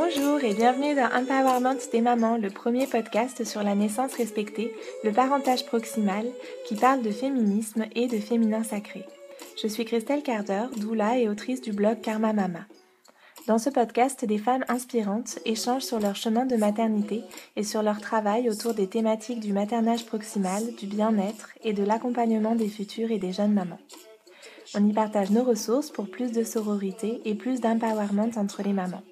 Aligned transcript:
Bonjour 0.00 0.44
et 0.44 0.54
bienvenue 0.54 0.94
dans 0.94 1.10
Empowerment 1.12 1.80
des 1.90 2.00
mamans, 2.00 2.36
le 2.36 2.50
premier 2.50 2.86
podcast 2.86 3.44
sur 3.44 3.64
la 3.64 3.74
naissance 3.74 4.14
respectée, 4.14 4.72
le 5.02 5.10
parentage 5.10 5.66
proximal, 5.66 6.24
qui 6.66 6.76
parle 6.76 7.02
de 7.02 7.10
féminisme 7.10 7.84
et 7.96 8.06
de 8.06 8.18
féminin 8.18 8.62
sacré. 8.62 9.04
Je 9.60 9.66
suis 9.66 9.84
Christelle 9.84 10.22
Carder, 10.22 10.66
doula 10.76 11.18
et 11.18 11.28
autrice 11.28 11.60
du 11.60 11.72
blog 11.72 12.00
Karma 12.00 12.32
Mama. 12.32 12.60
Dans 13.48 13.58
ce 13.58 13.70
podcast, 13.70 14.24
des 14.24 14.38
femmes 14.38 14.64
inspirantes 14.68 15.40
échangent 15.44 15.82
sur 15.82 15.98
leur 15.98 16.14
chemin 16.14 16.46
de 16.46 16.56
maternité 16.56 17.24
et 17.56 17.64
sur 17.64 17.82
leur 17.82 18.00
travail 18.00 18.48
autour 18.48 18.74
des 18.74 18.86
thématiques 18.86 19.40
du 19.40 19.52
maternage 19.52 20.06
proximal, 20.06 20.62
du 20.76 20.86
bien-être 20.86 21.50
et 21.64 21.72
de 21.72 21.82
l'accompagnement 21.82 22.54
des 22.54 22.68
futures 22.68 23.10
et 23.10 23.18
des 23.18 23.32
jeunes 23.32 23.52
mamans. 23.52 23.80
On 24.76 24.86
y 24.86 24.92
partage 24.92 25.30
nos 25.30 25.42
ressources 25.42 25.90
pour 25.90 26.08
plus 26.08 26.30
de 26.30 26.44
sororité 26.44 27.20
et 27.24 27.34
plus 27.34 27.60
d'empowerment 27.60 28.30
entre 28.36 28.62
les 28.62 28.72
mamans. 28.72 29.02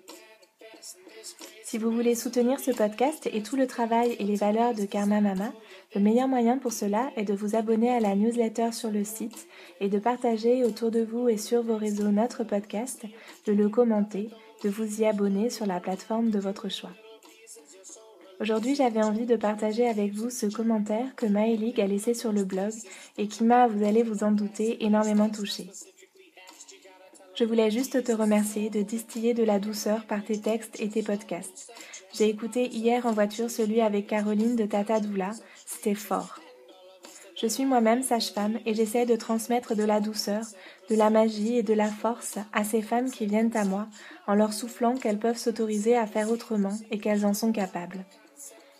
Si 1.68 1.78
vous 1.78 1.90
voulez 1.90 2.14
soutenir 2.14 2.60
ce 2.60 2.70
podcast 2.70 3.28
et 3.32 3.42
tout 3.42 3.56
le 3.56 3.66
travail 3.66 4.14
et 4.20 4.24
les 4.24 4.36
valeurs 4.36 4.72
de 4.72 4.84
Karma 4.84 5.20
Mama, 5.20 5.52
le 5.96 6.00
meilleur 6.00 6.28
moyen 6.28 6.58
pour 6.58 6.72
cela 6.72 7.10
est 7.16 7.24
de 7.24 7.34
vous 7.34 7.56
abonner 7.56 7.90
à 7.90 7.98
la 7.98 8.14
newsletter 8.14 8.70
sur 8.70 8.92
le 8.92 9.02
site 9.02 9.48
et 9.80 9.88
de 9.88 9.98
partager 9.98 10.64
autour 10.64 10.92
de 10.92 11.02
vous 11.02 11.28
et 11.28 11.36
sur 11.36 11.64
vos 11.64 11.76
réseaux 11.76 12.12
notre 12.12 12.44
podcast, 12.44 13.04
de 13.48 13.52
le 13.52 13.68
commenter, 13.68 14.30
de 14.62 14.68
vous 14.68 15.00
y 15.00 15.06
abonner 15.06 15.50
sur 15.50 15.66
la 15.66 15.80
plateforme 15.80 16.30
de 16.30 16.38
votre 16.38 16.68
choix. 16.68 16.92
Aujourd'hui, 18.40 18.76
j'avais 18.76 19.02
envie 19.02 19.26
de 19.26 19.34
partager 19.34 19.88
avec 19.88 20.12
vous 20.12 20.30
ce 20.30 20.46
commentaire 20.46 21.16
que 21.16 21.26
Maëlig 21.26 21.80
a 21.80 21.88
laissé 21.88 22.14
sur 22.14 22.30
le 22.30 22.44
blog 22.44 22.74
et 23.18 23.26
qui 23.26 23.42
m'a, 23.42 23.66
vous 23.66 23.84
allez 23.84 24.04
vous 24.04 24.22
en 24.22 24.30
douter, 24.30 24.84
énormément 24.84 25.28
touché. 25.28 25.68
Je 27.38 27.44
voulais 27.44 27.70
juste 27.70 28.02
te 28.02 28.12
remercier 28.12 28.70
de 28.70 28.80
distiller 28.80 29.34
de 29.34 29.44
la 29.44 29.58
douceur 29.58 30.06
par 30.06 30.24
tes 30.24 30.40
textes 30.40 30.80
et 30.80 30.88
tes 30.88 31.02
podcasts. 31.02 31.70
J'ai 32.14 32.30
écouté 32.30 32.66
hier 32.68 33.04
en 33.04 33.12
voiture 33.12 33.50
celui 33.50 33.82
avec 33.82 34.06
Caroline 34.06 34.56
de 34.56 34.64
Tata 34.64 35.00
Doula, 35.00 35.32
c'était 35.66 35.94
fort. 35.94 36.40
Je 37.36 37.46
suis 37.46 37.66
moi-même 37.66 38.02
sage-femme 38.02 38.58
et 38.64 38.72
j'essaie 38.72 39.04
de 39.04 39.16
transmettre 39.16 39.76
de 39.76 39.84
la 39.84 40.00
douceur, 40.00 40.44
de 40.88 40.96
la 40.96 41.10
magie 41.10 41.58
et 41.58 41.62
de 41.62 41.74
la 41.74 41.90
force 41.90 42.38
à 42.54 42.64
ces 42.64 42.80
femmes 42.80 43.10
qui 43.10 43.26
viennent 43.26 43.54
à 43.54 43.66
moi 43.66 43.86
en 44.26 44.34
leur 44.34 44.54
soufflant 44.54 44.94
qu'elles 44.94 45.18
peuvent 45.18 45.36
s'autoriser 45.36 45.94
à 45.94 46.06
faire 46.06 46.30
autrement 46.30 46.78
et 46.90 46.98
qu'elles 46.98 47.26
en 47.26 47.34
sont 47.34 47.52
capables. 47.52 48.06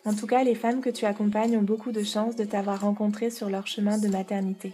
En 0.06 0.14
tout 0.14 0.26
cas, 0.26 0.44
les 0.44 0.54
femmes 0.54 0.80
que 0.80 0.88
tu 0.88 1.04
accompagnes 1.04 1.58
ont 1.58 1.62
beaucoup 1.62 1.92
de 1.92 2.02
chance 2.02 2.36
de 2.36 2.44
t'avoir 2.44 2.80
rencontré 2.80 3.28
sur 3.28 3.50
leur 3.50 3.66
chemin 3.66 3.98
de 3.98 4.08
maternité. 4.08 4.72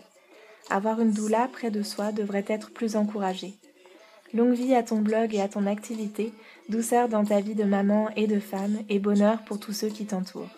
Avoir 0.71 1.01
une 1.01 1.11
doula 1.11 1.49
près 1.53 1.73
de 1.73 1.83
soi 1.83 2.13
devrait 2.13 2.45
être 2.47 2.71
plus 2.71 2.95
encouragé. 2.95 3.55
Longue 4.35 4.55
vie 4.55 4.75
à 4.75 4.83
ton 4.83 5.01
blog 5.01 5.35
et 5.35 5.41
à 5.43 5.49
ton 5.49 5.67
activité, 5.67 6.33
douceur 6.69 7.09
dans 7.09 7.25
ta 7.25 7.41
vie 7.41 7.55
de 7.55 7.65
maman 7.65 8.09
et 8.17 8.27
de 8.27 8.41
femme, 8.41 8.79
et 8.89 8.99
bonheur 8.99 9.43
pour 9.45 9.61
tous 9.61 9.73
ceux 9.73 9.89
qui 9.89 10.07
t'entourent. 10.07 10.49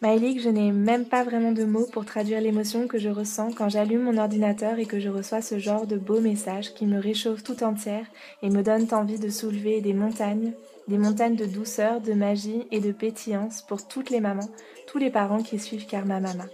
Maëlik, 0.00 0.40
je 0.40 0.50
n'ai 0.50 0.70
même 0.70 1.06
pas 1.06 1.24
vraiment 1.24 1.52
de 1.52 1.64
mots 1.64 1.86
pour 1.90 2.04
traduire 2.04 2.40
l'émotion 2.40 2.86
que 2.86 2.98
je 2.98 3.08
ressens 3.08 3.52
quand 3.52 3.68
j'allume 3.68 4.02
mon 4.02 4.18
ordinateur 4.18 4.78
et 4.78 4.86
que 4.86 5.00
je 5.00 5.08
reçois 5.08 5.40
ce 5.40 5.58
genre 5.58 5.86
de 5.86 5.96
beaux 5.96 6.20
messages 6.20 6.74
qui 6.74 6.84
me 6.84 7.00
réchauffent 7.00 7.42
tout 7.42 7.64
entière 7.64 8.06
et 8.42 8.50
me 8.50 8.62
donnent 8.62 8.92
envie 8.92 9.18
de 9.18 9.30
soulever 9.30 9.80
des 9.80 9.94
montagnes, 9.94 10.52
des 10.88 10.98
montagnes 10.98 11.36
de 11.36 11.46
douceur, 11.46 12.00
de 12.00 12.12
magie 12.12 12.66
et 12.70 12.80
de 12.80 12.92
pétillance 12.92 13.62
pour 13.62 13.88
toutes 13.88 14.10
les 14.10 14.20
mamans, 14.20 14.50
tous 14.86 14.98
les 14.98 15.10
parents 15.10 15.42
qui 15.42 15.58
suivent 15.58 15.86
Karma 15.86 16.20
Mama. 16.20 16.44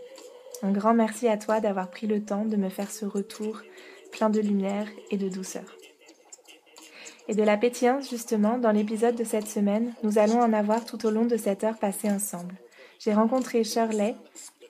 Un 0.62 0.70
grand 0.70 0.94
merci 0.94 1.26
à 1.26 1.36
toi 1.36 1.60
d'avoir 1.60 1.90
pris 1.90 2.06
le 2.06 2.22
temps 2.22 2.44
de 2.44 2.56
me 2.56 2.68
faire 2.68 2.90
ce 2.90 3.04
retour 3.04 3.62
plein 4.10 4.30
de 4.30 4.40
lumière 4.40 4.86
et 5.10 5.16
de 5.16 5.28
douceur. 5.28 5.76
Et 7.28 7.34
de 7.34 7.42
la 7.42 7.56
pétillance, 7.56 8.10
justement, 8.10 8.58
dans 8.58 8.72
l'épisode 8.72 9.14
de 9.14 9.24
cette 9.24 9.46
semaine, 9.46 9.94
nous 10.02 10.18
allons 10.18 10.40
en 10.40 10.52
avoir 10.52 10.84
tout 10.84 11.06
au 11.06 11.10
long 11.10 11.26
de 11.26 11.36
cette 11.36 11.62
heure 11.62 11.78
passée 11.78 12.10
ensemble. 12.10 12.56
J'ai 12.98 13.14
rencontré 13.14 13.62
Shirley, 13.62 14.16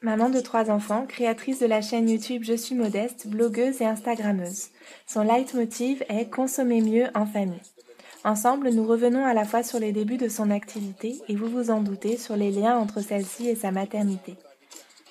maman 0.03 0.31
de 0.31 0.41
trois 0.41 0.71
enfants, 0.71 1.07
créatrice 1.07 1.59
de 1.59 1.67
la 1.67 1.81
chaîne 1.81 2.09
YouTube 2.09 2.45
Je 2.45 2.55
suis 2.55 2.75
modeste, 2.75 3.27
blogueuse 3.27 3.81
et 3.81 3.87
instagrammeuse. 3.87 4.69
Son 5.07 5.23
leitmotiv 5.23 6.05
est 6.09 6.31
Consommer 6.31 6.81
mieux 6.81 7.07
en 7.15 7.27
famille. 7.27 7.63
Ensemble, 8.25 8.69
nous 8.69 8.87
revenons 8.87 9.25
à 9.25 9.33
la 9.33 9.47
fois 9.47 9.63
sur 9.63 9.79
les 9.79 9.93
débuts 9.93 10.19
de 10.19 10.29
son 10.29 10.51
activité 10.51 11.17
et 11.29 11.37
vous 11.37 11.49
vous 11.49 11.71
en 11.71 11.81
doutez 11.81 12.19
sur 12.19 12.37
les 12.37 12.51
liens 12.51 12.77
entre 12.77 13.01
celle-ci 13.01 13.49
et 13.49 13.55
sa 13.55 13.71
maternité. 13.71 14.37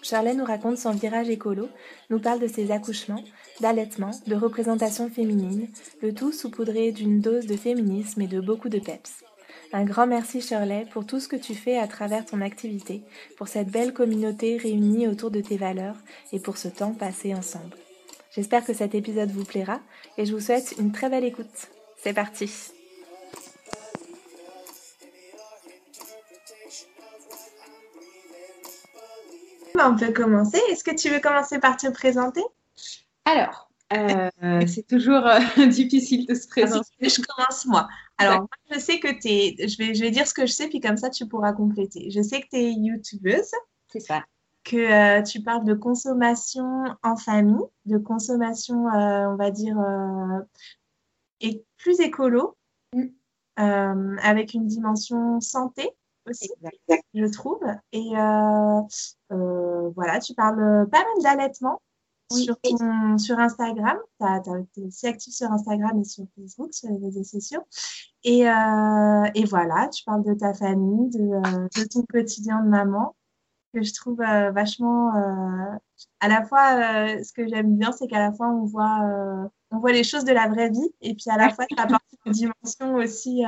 Shirley 0.01 0.33
nous 0.33 0.45
raconte 0.45 0.77
son 0.77 0.91
virage 0.91 1.29
écolo, 1.29 1.69
nous 2.09 2.19
parle 2.19 2.39
de 2.39 2.47
ses 2.47 2.71
accouchements, 2.71 3.23
d'allaitement, 3.59 4.11
de 4.27 4.35
représentation 4.35 5.09
féminine, 5.09 5.67
le 6.01 6.13
tout 6.13 6.31
saupoudré 6.31 6.91
d'une 6.91 7.19
dose 7.19 7.45
de 7.45 7.57
féminisme 7.57 8.21
et 8.21 8.27
de 8.27 8.39
beaucoup 8.39 8.69
de 8.69 8.79
peps. 8.79 9.23
Un 9.71 9.83
grand 9.83 10.07
merci 10.07 10.41
Shirley 10.41 10.87
pour 10.91 11.05
tout 11.05 11.19
ce 11.19 11.27
que 11.27 11.35
tu 11.35 11.53
fais 11.53 11.77
à 11.77 11.87
travers 11.87 12.25
ton 12.25 12.41
activité, 12.41 13.03
pour 13.37 13.47
cette 13.47 13.69
belle 13.69 13.93
communauté 13.93 14.57
réunie 14.57 15.07
autour 15.07 15.29
de 15.29 15.41
tes 15.41 15.57
valeurs 15.57 15.97
et 16.31 16.39
pour 16.39 16.57
ce 16.57 16.69
temps 16.69 16.93
passé 16.93 17.35
ensemble. 17.35 17.75
J'espère 18.31 18.65
que 18.65 18.73
cet 18.73 18.95
épisode 18.95 19.31
vous 19.31 19.45
plaira 19.45 19.79
et 20.17 20.25
je 20.25 20.33
vous 20.33 20.39
souhaite 20.39 20.75
une 20.79 20.91
très 20.91 21.09
belle 21.09 21.25
écoute. 21.25 21.67
C'est 21.97 22.13
parti 22.13 22.71
On 29.85 29.95
peut 29.95 30.11
commencer? 30.11 30.59
Est-ce 30.69 30.83
que 30.83 30.95
tu 30.95 31.09
veux 31.09 31.19
commencer 31.19 31.59
par 31.59 31.77
te 31.77 31.87
présenter? 31.87 32.43
Alors, 33.25 33.69
euh, 33.93 34.29
c'est 34.67 34.87
toujours 34.87 35.25
euh, 35.25 35.39
difficile 35.67 36.25
de 36.25 36.33
se 36.33 36.47
présenter. 36.47 36.89
Je 37.01 37.21
commence 37.21 37.65
moi. 37.65 37.87
Alors, 38.17 38.39
moi, 38.39 38.49
je 38.71 38.79
sais 38.79 38.99
que 38.99 39.07
tu 39.07 39.27
es. 39.27 39.67
Je 39.67 39.77
vais, 39.77 39.93
je 39.93 40.01
vais 40.01 40.11
dire 40.11 40.27
ce 40.27 40.33
que 40.33 40.45
je 40.45 40.51
sais, 40.51 40.67
puis 40.67 40.79
comme 40.79 40.97
ça, 40.97 41.09
tu 41.09 41.27
pourras 41.27 41.53
compléter. 41.53 42.09
Je 42.09 42.21
sais 42.21 42.41
que 42.41 42.47
tu 42.49 42.57
es 42.57 42.71
youtubeuse. 42.73 43.51
C'est 43.91 44.01
ça. 44.01 44.23
Que 44.63 45.19
euh, 45.19 45.23
tu 45.23 45.41
parles 45.41 45.63
de 45.63 45.73
consommation 45.73 46.83
en 47.01 47.15
famille, 47.15 47.63
de 47.85 47.97
consommation, 47.97 48.85
on 48.85 49.35
va 49.35 49.51
dire, 49.51 49.77
et 51.39 51.63
plus 51.77 51.99
écolo, 52.01 52.57
mm. 52.93 54.17
avec 54.21 54.53
une 54.53 54.67
dimension 54.67 55.39
santé 55.39 55.89
aussi, 56.29 56.49
je 57.13 57.25
trouve. 57.25 57.63
Et 57.91 58.11
voilà, 59.29 60.19
tu 60.19 60.33
parles 60.33 60.87
pas 60.89 61.03
mal 61.03 61.23
d'allaitement 61.23 61.81
sur, 62.31 62.55
sur 63.17 63.39
Instagram. 63.39 63.97
Tu 64.19 64.81
es 64.81 64.85
aussi 64.85 65.07
actif 65.07 65.33
sur 65.33 65.51
Instagram 65.51 65.99
et 65.99 66.03
sur 66.03 66.25
Facebook, 66.35 66.73
sur 66.73 66.89
les 66.89 66.97
réseaux 66.97 67.23
sociaux. 67.23 67.61
Et, 68.23 68.49
euh, 68.49 69.23
et 69.35 69.45
voilà, 69.45 69.87
tu 69.89 70.03
parles 70.03 70.23
de 70.23 70.33
ta 70.33 70.53
famille, 70.53 71.09
de, 71.09 71.19
euh, 71.21 71.67
de, 71.75 71.87
ton 71.87 72.03
quotidien 72.03 72.61
de 72.61 72.69
maman, 72.69 73.15
que 73.73 73.81
je 73.81 73.93
trouve 73.93 74.21
euh, 74.21 74.51
vachement. 74.51 75.11
à 76.19 76.27
la 76.27 76.45
fois, 76.45 77.23
ce 77.23 77.33
que 77.33 77.47
j'aime 77.47 77.77
bien, 77.77 77.91
c'est 77.91 78.07
qu'à 78.07 78.19
la 78.19 78.31
fois, 78.31 78.49
on 78.49 78.65
voit, 78.65 79.49
on 79.71 79.79
voit 79.79 79.91
les 79.91 80.03
choses 80.03 80.25
de 80.25 80.33
la 80.33 80.47
vraie 80.47 80.69
vie, 80.69 80.91
et 81.01 81.13
puis 81.13 81.29
à 81.29 81.37
la 81.37 81.49
fois, 81.49 81.65
ça 81.75 81.83
apporte 81.83 82.03
une 82.25 82.31
dimension 82.31 82.95
aussi 82.95 83.43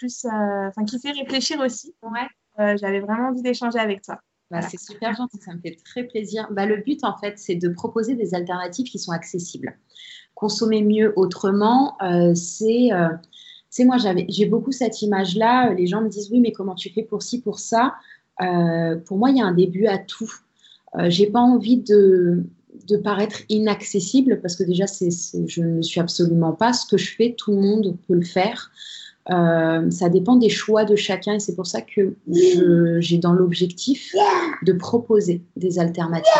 plus. 0.00 0.24
Enfin, 0.24 0.84
qui 0.84 0.98
fait 0.98 1.12
réfléchir 1.12 1.60
aussi. 1.60 1.94
Ouais. 2.02 2.76
J'avais 2.78 3.00
vraiment 3.00 3.28
envie 3.28 3.42
d'échanger 3.42 3.78
avec 3.78 4.02
toi. 4.02 4.18
Bah, 4.50 4.62
c'est 4.62 4.80
super 4.80 5.14
gentil, 5.14 5.38
ça 5.38 5.54
me 5.54 5.60
fait 5.60 5.76
très 5.84 6.02
plaisir. 6.02 6.48
Bah, 6.50 6.66
le 6.66 6.78
but, 6.78 7.04
en 7.04 7.16
fait, 7.16 7.38
c'est 7.38 7.54
de 7.54 7.68
proposer 7.68 8.16
des 8.16 8.34
alternatives 8.34 8.86
qui 8.86 8.98
sont 8.98 9.12
accessibles. 9.12 9.78
Consommer 10.34 10.82
mieux 10.82 11.12
autrement, 11.16 11.96
euh, 12.02 12.34
c'est. 12.34 12.92
Euh, 12.92 13.08
moi, 13.84 13.96
j'ai 14.28 14.46
beaucoup 14.46 14.72
cette 14.72 15.02
image-là. 15.02 15.72
Les 15.74 15.86
gens 15.86 16.02
me 16.02 16.08
disent 16.08 16.28
oui, 16.32 16.40
mais 16.40 16.50
comment 16.50 16.74
tu 16.74 16.90
fais 16.90 17.04
pour 17.04 17.22
ci, 17.22 17.40
pour 17.40 17.60
ça? 17.60 17.94
Euh, 18.42 18.96
Pour 18.96 19.18
moi, 19.18 19.30
il 19.30 19.36
y 19.36 19.40
a 19.40 19.46
un 19.46 19.54
début 19.54 19.86
à 19.86 19.98
tout. 19.98 20.32
Euh, 20.96 21.08
j'ai 21.08 21.28
pas 21.28 21.40
envie 21.40 21.76
de, 21.76 22.42
de 22.88 22.96
paraître 22.96 23.42
inaccessible 23.48 24.40
parce 24.40 24.56
que 24.56 24.64
déjà, 24.64 24.88
c'est, 24.88 25.10
je 25.46 25.62
ne 25.62 25.82
suis 25.82 26.00
absolument 26.00 26.52
pas. 26.52 26.72
Ce 26.72 26.84
que 26.84 26.96
je 26.96 27.14
fais, 27.14 27.36
tout 27.38 27.52
le 27.52 27.58
monde 27.58 27.96
peut 28.08 28.14
le 28.14 28.26
faire. 28.26 28.72
Euh, 29.28 29.90
ça 29.90 30.08
dépend 30.08 30.36
des 30.36 30.48
choix 30.48 30.84
de 30.84 30.96
chacun 30.96 31.34
et 31.34 31.40
c'est 31.40 31.54
pour 31.54 31.66
ça 31.66 31.82
que 31.82 32.14
j'ai 33.00 33.18
dans 33.18 33.32
l'objectif 33.32 34.14
de 34.62 34.72
proposer 34.72 35.42
des 35.56 35.78
alternatives. 35.78 36.32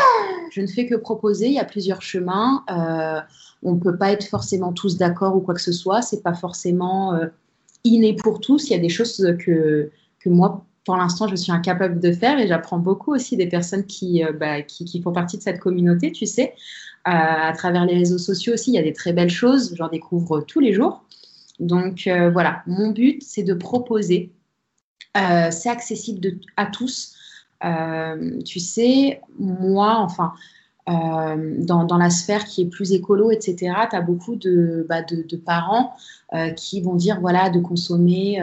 Je 0.50 0.61
ne 0.61 0.67
fais 0.67 0.87
que 0.87 0.94
proposer, 0.94 1.47
il 1.47 1.53
y 1.53 1.59
a 1.59 1.65
plusieurs 1.65 2.03
chemins. 2.03 2.65
Euh, 2.71 3.21
on 3.62 3.75
ne 3.75 3.81
peut 3.81 3.97
pas 3.97 4.11
être 4.11 4.25
forcément 4.25 4.73
tous 4.73 4.97
d'accord 4.97 5.37
ou 5.37 5.41
quoi 5.41 5.55
que 5.55 5.61
ce 5.61 5.73
soit. 5.73 6.03
C'est 6.03 6.23
pas 6.23 6.35
forcément 6.35 7.15
euh, 7.15 7.27
inné 7.85 8.15
pour 8.15 8.41
tous. 8.41 8.71
Il 8.71 8.73
y 8.73 8.77
a 8.77 8.81
des 8.81 8.88
choses 8.88 9.35
que, 9.38 9.91
que 10.19 10.29
moi, 10.29 10.65
pour 10.85 10.97
l'instant, 10.97 11.29
je 11.29 11.37
suis 11.37 11.53
incapable 11.53 12.00
de 12.00 12.12
faire 12.12 12.38
et 12.38 12.49
j'apprends 12.49 12.79
beaucoup 12.79 13.15
aussi 13.15 13.37
des 13.37 13.47
personnes 13.47 13.85
qui, 13.85 14.25
bah, 14.41 14.62
qui, 14.62 14.87
qui, 14.87 15.03
font 15.03 15.12
partie 15.12 15.37
de 15.37 15.43
cette 15.43 15.61
communauté, 15.61 16.11
tu 16.11 16.26
sais. 16.26 16.55
à 17.05 17.53
travers 17.56 17.85
les 17.85 17.94
réseaux 17.94 18.19
sociaux 18.19 18.55
aussi, 18.55 18.73
il 18.73 18.75
y 18.75 18.79
a 18.79 18.83
des 18.83 18.94
très 18.94 19.12
belles 19.12 19.31
choses. 19.31 19.75
J'en 19.76 19.88
découvre 19.88 20.41
tous 20.41 20.59
les 20.59 20.73
jours. 20.73 21.05
Donc 21.61 22.07
euh, 22.07 22.31
voilà, 22.31 22.62
mon 22.67 22.91
but, 22.91 23.23
c'est 23.23 23.43
de 23.43 23.55
proposer. 23.55 24.33
Euh, 25.17 25.51
c'est 25.51 25.69
accessible 25.69 26.39
à 26.57 26.67
tous. 26.67 27.15
Euh, 27.65 28.41
tu 28.43 28.59
sais, 28.59 29.21
moi, 29.39 29.99
enfin, 29.99 30.33
dans, 30.87 31.99
la 31.99 32.11
sphère 32.11 32.47
qui 32.47 32.62
est 32.62 32.67
plus 32.67 32.93
écolo, 32.93 33.31
etc., 33.31 33.75
tu 33.91 33.97
as 33.97 34.01
beaucoup 34.01 34.35
de, 34.35 34.85
bah, 34.89 35.03
parents 35.45 35.95
qui 36.57 36.81
vont 36.81 36.97
dire 36.97 37.21
voilà, 37.21 37.49
de 37.49 37.61
consommer 37.61 38.43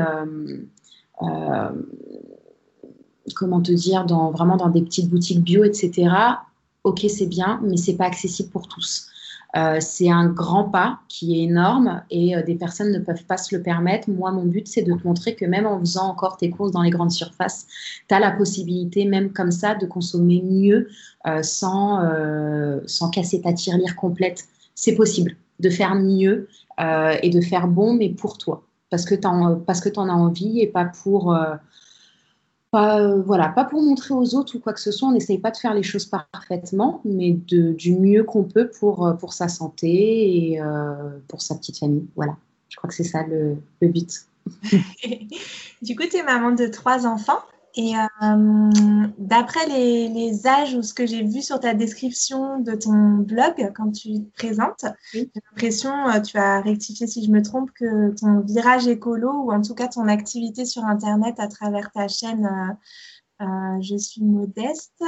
comment 3.36 3.62
te 3.62 3.72
dire, 3.72 4.06
vraiment 4.06 4.56
dans 4.56 4.70
des 4.70 4.82
petites 4.82 5.10
boutiques 5.10 5.44
bio, 5.44 5.66
etc. 5.66 6.10
Ok, 6.84 7.06
c'est 7.10 7.26
bien, 7.26 7.60
mais 7.64 7.76
c'est 7.76 7.98
pas 7.98 8.06
accessible 8.06 8.50
pour 8.50 8.68
tous. 8.68 9.10
Euh, 9.56 9.78
c'est 9.80 10.10
un 10.10 10.28
grand 10.28 10.66
pas 10.66 11.00
qui 11.08 11.40
est 11.40 11.44
énorme 11.44 12.04
et 12.10 12.36
euh, 12.36 12.44
des 12.44 12.56
personnes 12.56 12.92
ne 12.92 13.00
peuvent 13.00 13.24
pas 13.24 13.38
se 13.38 13.56
le 13.56 13.64
permettre. 13.64 14.10
Moi, 14.10 14.32
mon 14.32 14.44
but, 14.44 14.68
c'est 14.68 14.84
de 14.84 14.94
te 14.94 15.08
montrer 15.08 15.36
que 15.36 15.46
même 15.46 15.66
en 15.66 15.80
faisant 15.80 16.10
encore 16.10 16.38
tes 16.38 16.50
courses 16.50 16.72
dans 16.72 16.82
les 16.82 16.90
grandes 16.90 17.12
surfaces, 17.12 17.66
tu 18.10 18.14
as 18.14 18.20
la 18.20 18.32
possibilité, 18.32 19.06
même 19.06 19.32
comme 19.32 19.52
ça, 19.52 19.74
de 19.76 19.86
consommer 19.86 20.42
mieux 20.44 20.90
euh, 21.28 21.42
sans, 21.44 22.02
sans 22.86 23.10
casser 23.10 23.42
ta 23.42 23.54
tirelire 23.54 23.96
complète. 23.96 24.46
C'est 24.76 24.96
possible 24.96 25.36
de 25.60 25.70
faire 25.70 25.96
mieux 25.96 26.48
et 26.80 27.30
de 27.30 27.42
faire 27.42 27.68
bon, 27.68 27.94
mais 27.94 28.10
pour 28.10 28.38
toi. 28.38 28.64
Parce 28.90 29.06
que 29.06 29.16
tu 29.16 29.28
en 29.28 30.10
as 30.10 30.14
envie 30.14 30.60
et 30.60 30.68
pas 30.68 30.86
pour 30.86 31.36
pas, 32.72 33.00
euh, 33.02 33.24
pas 33.56 33.66
pour 33.66 33.82
montrer 33.82 34.14
aux 34.14 34.36
autres 34.36 34.56
ou 34.56 34.60
quoi 34.60 34.74
que 34.74 34.80
ce 34.80 34.92
soit, 34.92 35.08
on 35.08 35.12
n'essaye 35.12 35.38
pas 35.38 35.52
de 35.52 35.58
faire 35.58 35.74
les 35.74 35.84
choses 35.84 36.06
parfaitement, 36.06 37.02
mais 37.06 37.34
de, 37.34 37.72
du 37.74 37.96
mieux 37.96 38.24
qu'on 38.24 38.44
peut 38.44 38.70
pour, 38.70 39.06
euh, 39.08 39.14
sa 39.30 39.48
santé 39.48 40.52
et 40.52 40.62
euh, 40.62 41.18
pour 41.28 41.42
sa 41.42 41.56
petite 41.56 41.78
famille. 41.78 42.06
Voilà, 42.16 42.36
je 42.70 42.78
crois 42.78 42.90
que 42.90 42.96
c'est 42.96 43.04
ça 43.04 43.26
le, 43.26 43.58
le 43.82 43.88
but. 43.88 44.26
du 45.82 45.96
coup, 45.96 46.04
tu 46.10 46.18
es 46.18 46.24
maman 46.24 46.52
de 46.52 46.68
trois 46.68 47.06
enfants. 47.06 47.40
Et 47.78 47.94
euh, 47.96 49.10
d'après 49.20 49.68
les, 49.68 50.48
âges 50.48 50.74
ou 50.74 50.82
ce 50.82 50.96
que 50.96 51.06
j'ai 51.06 51.22
vu 51.22 51.44
sur 51.44 51.60
ta 51.60 51.76
description 51.76 52.60
de 52.60 52.74
ton 52.74 53.18
blog 53.18 53.72
quand 53.76 53.92
tu 53.92 54.24
te 54.24 54.34
présentes, 54.36 54.86
j'ai 55.14 55.30
l'impression, 55.36 56.10
euh, 56.10 56.20
tu 56.20 56.38
as 56.38 56.60
rectifié 56.62 57.06
si 57.06 57.24
je 57.24 57.30
me 57.30 57.44
trompe, 57.44 57.70
que 57.76 58.16
ton 58.16 58.40
virage 58.40 58.88
écolo 58.88 59.32
ou 59.44 59.52
en 59.52 59.62
tout 59.62 59.76
cas 59.76 59.88
ton 59.88 60.08
activité 60.08 60.66
sur 60.66 60.86
Internet 60.86 61.40
à 61.40 61.48
travers 61.48 61.92
ta 61.92 62.08
chaîne 62.08 62.50
euh, 63.42 63.46
Je 63.82 63.96
suis 63.96 64.24
modeste 64.24 65.04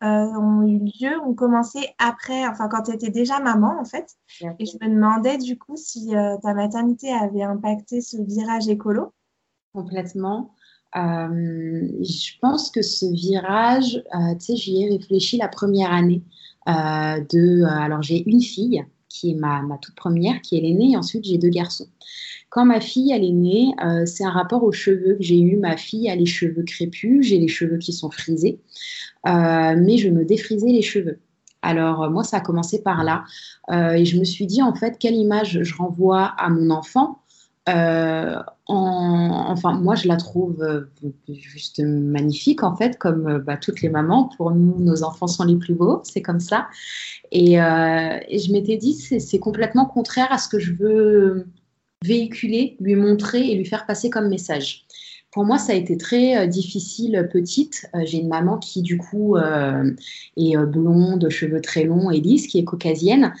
ont 0.00 0.62
eu 0.62 0.78
lieu, 0.78 1.18
ont 1.24 1.34
commencé 1.34 1.94
après, 1.98 2.46
enfin 2.46 2.68
quand 2.68 2.82
tu 2.84 2.92
étais 2.92 3.10
déjà 3.10 3.40
maman 3.40 3.78
en 3.80 3.84
fait. 3.84 4.16
Et 4.58 4.66
je 4.66 4.76
me 4.82 4.94
demandais 4.94 5.38
du 5.38 5.58
coup 5.58 5.76
si 5.76 6.12
ta 6.42 6.54
maternité 6.54 7.12
avait 7.12 7.42
impacté 7.42 8.00
ce 8.00 8.18
virage 8.18 8.68
écolo. 8.68 9.12
Complètement. 9.74 10.54
Euh, 10.96 11.88
je 12.02 12.38
pense 12.40 12.70
que 12.70 12.82
ce 12.82 13.06
virage, 13.06 14.02
euh, 14.14 14.34
tu 14.34 14.46
sais, 14.46 14.56
j'y 14.56 14.82
ai 14.82 14.90
réfléchi 14.90 15.36
la 15.36 15.48
première 15.48 15.92
année. 15.92 16.22
Euh, 16.68 17.20
de, 17.32 17.64
alors, 17.64 18.02
j'ai 18.02 18.22
une 18.28 18.40
fille 18.40 18.84
qui 19.08 19.30
est 19.30 19.34
ma, 19.34 19.62
ma, 19.62 19.78
toute 19.78 19.94
première, 19.94 20.40
qui 20.40 20.56
est 20.56 20.60
l'aînée, 20.60 20.92
et 20.92 20.96
ensuite 20.96 21.24
j'ai 21.24 21.38
deux 21.38 21.48
garçons. 21.48 21.86
Quand 22.48 22.64
ma 22.64 22.80
fille, 22.80 23.10
elle 23.12 23.24
est 23.24 23.32
née, 23.32 23.72
c'est 24.06 24.24
un 24.24 24.30
rapport 24.30 24.62
aux 24.62 24.72
cheveux 24.72 25.16
que 25.16 25.22
j'ai 25.22 25.40
eu. 25.40 25.56
Ma 25.56 25.76
fille 25.76 26.08
a 26.08 26.14
les 26.14 26.26
cheveux 26.26 26.62
crépus, 26.62 27.26
j'ai 27.26 27.38
les 27.38 27.48
cheveux 27.48 27.78
qui 27.78 27.92
sont 27.92 28.10
frisés, 28.10 28.60
mais 29.24 29.98
je 29.98 30.08
me 30.08 30.24
défrisais 30.24 30.68
les 30.68 30.82
cheveux. 30.82 31.18
Alors, 31.62 32.10
moi, 32.10 32.22
ça 32.22 32.36
a 32.36 32.40
commencé 32.40 32.80
par 32.80 33.02
là. 33.02 33.24
et 33.72 34.04
je 34.04 34.18
me 34.18 34.24
suis 34.24 34.46
dit, 34.46 34.62
en 34.62 34.74
fait, 34.74 34.98
quelle 34.98 35.16
image 35.16 35.62
je 35.62 35.74
renvoie 35.74 36.26
à 36.38 36.48
mon 36.48 36.70
enfant 36.70 37.23
euh, 37.68 38.36
enfin, 38.66 39.72
moi, 39.72 39.94
je 39.94 40.06
la 40.06 40.16
trouve 40.16 40.62
euh, 40.62 40.90
juste 41.28 41.80
magnifique, 41.80 42.62
en 42.62 42.76
fait, 42.76 42.98
comme 42.98 43.26
euh, 43.28 43.38
bah, 43.38 43.56
toutes 43.56 43.80
les 43.80 43.88
mamans. 43.88 44.30
Pour 44.36 44.50
nous, 44.50 44.78
nos 44.80 45.02
enfants 45.02 45.26
sont 45.26 45.44
les 45.44 45.56
plus 45.56 45.74
beaux, 45.74 46.00
c'est 46.04 46.22
comme 46.22 46.40
ça. 46.40 46.68
Et, 47.32 47.54
et 47.54 48.38
je 48.38 48.52
m'étais 48.52 48.76
dit, 48.76 48.94
c'est 48.94 49.38
complètement 49.38 49.86
contraire 49.86 50.30
à 50.30 50.38
ce 50.38 50.48
que 50.48 50.58
je 50.58 50.72
veux 50.72 51.46
véhiculer, 52.04 52.76
lui 52.80 52.94
montrer 52.94 53.50
et 53.50 53.56
lui 53.56 53.64
faire 53.64 53.86
passer 53.86 54.10
comme 54.10 54.28
message. 54.28 54.86
Pour 55.32 55.44
moi, 55.44 55.58
ça 55.58 55.72
a 55.72 55.74
été 55.74 55.96
très 55.96 56.46
difficile 56.46 57.28
petite. 57.32 57.86
J'ai 58.04 58.18
une 58.18 58.28
maman 58.28 58.58
qui, 58.58 58.82
du 58.82 58.98
coup, 58.98 59.36
est 59.36 60.56
blonde, 60.56 61.28
cheveux 61.28 61.60
très 61.60 61.82
longs 61.84 62.10
et 62.10 62.20
lisse, 62.20 62.46
qui 62.46 62.58
est 62.58 62.64
caucasienne. 62.64 63.32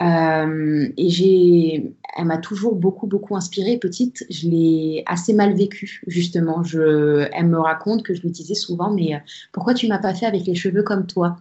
Euh, 0.00 0.88
et 0.96 1.10
j'ai, 1.10 1.92
elle 2.16 2.24
m'a 2.24 2.38
toujours 2.38 2.76
beaucoup, 2.76 3.06
beaucoup 3.06 3.36
inspirée. 3.36 3.78
Petite, 3.78 4.24
je 4.30 4.48
l'ai 4.48 5.02
assez 5.06 5.32
mal 5.32 5.54
vécue, 5.54 6.02
justement. 6.06 6.62
Je, 6.62 7.28
elle 7.32 7.46
me 7.46 7.58
raconte 7.58 8.04
que 8.04 8.14
je 8.14 8.22
lui 8.22 8.30
disais 8.30 8.54
souvent, 8.54 8.90
mais 8.90 9.14
euh, 9.14 9.18
pourquoi 9.52 9.74
tu 9.74 9.88
m'as 9.88 9.98
pas 9.98 10.14
fait 10.14 10.26
avec 10.26 10.44
les 10.46 10.54
cheveux 10.54 10.82
comme 10.82 11.06
toi? 11.06 11.36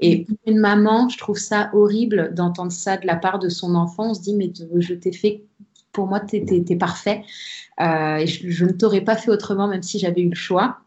Et 0.00 0.24
pour 0.24 0.36
une 0.46 0.58
maman, 0.58 1.08
je 1.08 1.18
trouve 1.18 1.38
ça 1.38 1.70
horrible 1.72 2.34
d'entendre 2.34 2.72
ça 2.72 2.96
de 2.96 3.06
la 3.06 3.16
part 3.16 3.38
de 3.38 3.48
son 3.48 3.74
enfant. 3.74 4.10
On 4.10 4.14
se 4.14 4.22
dit, 4.22 4.34
mais 4.34 4.52
je 4.76 4.94
t'ai 4.94 5.12
fait, 5.12 5.44
pour 5.92 6.06
moi, 6.06 6.20
tu 6.20 6.36
es, 6.36 6.76
parfait. 6.76 7.22
Euh, 7.80 8.16
et 8.16 8.26
je, 8.26 8.50
je 8.50 8.64
ne 8.64 8.72
t'aurais 8.72 9.02
pas 9.02 9.16
fait 9.16 9.30
autrement, 9.30 9.68
même 9.68 9.82
si 9.82 9.98
j'avais 9.98 10.22
eu 10.22 10.30
le 10.30 10.34
choix. 10.34 10.78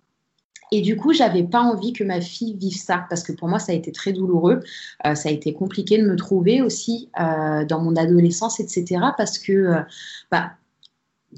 Et 0.74 0.81
du 0.81 0.98
coup, 0.98 1.14
j'avais 1.14 1.44
pas 1.44 1.62
envie 1.62 1.94
que 1.94 2.04
ma 2.04 2.20
fille 2.20 2.56
vive 2.56 2.75
ça 2.75 3.06
parce 3.08 3.22
que 3.22 3.31
pour 3.31 3.48
moi, 3.48 3.60
ça 3.60 3.74
a 3.74 3.75
été 3.75 3.92
très 3.92 4.12
douloureux. 4.12 4.62
Euh, 5.06 5.14
ça 5.14 5.30
a 5.30 5.31
été 5.31 5.54
compliqué 5.54 6.00
de 6.00 6.04
me 6.04 6.16
trouver 6.16 6.64
aussi 6.64 7.10
euh, 7.22 7.64
dans 7.64 7.80
mon 7.80 7.96
adolescence, 7.96 8.60
etc. 8.60 9.00
Parce 9.16 9.38
que, 9.38 9.52
euh, 9.52 9.81
bah, 10.31 10.54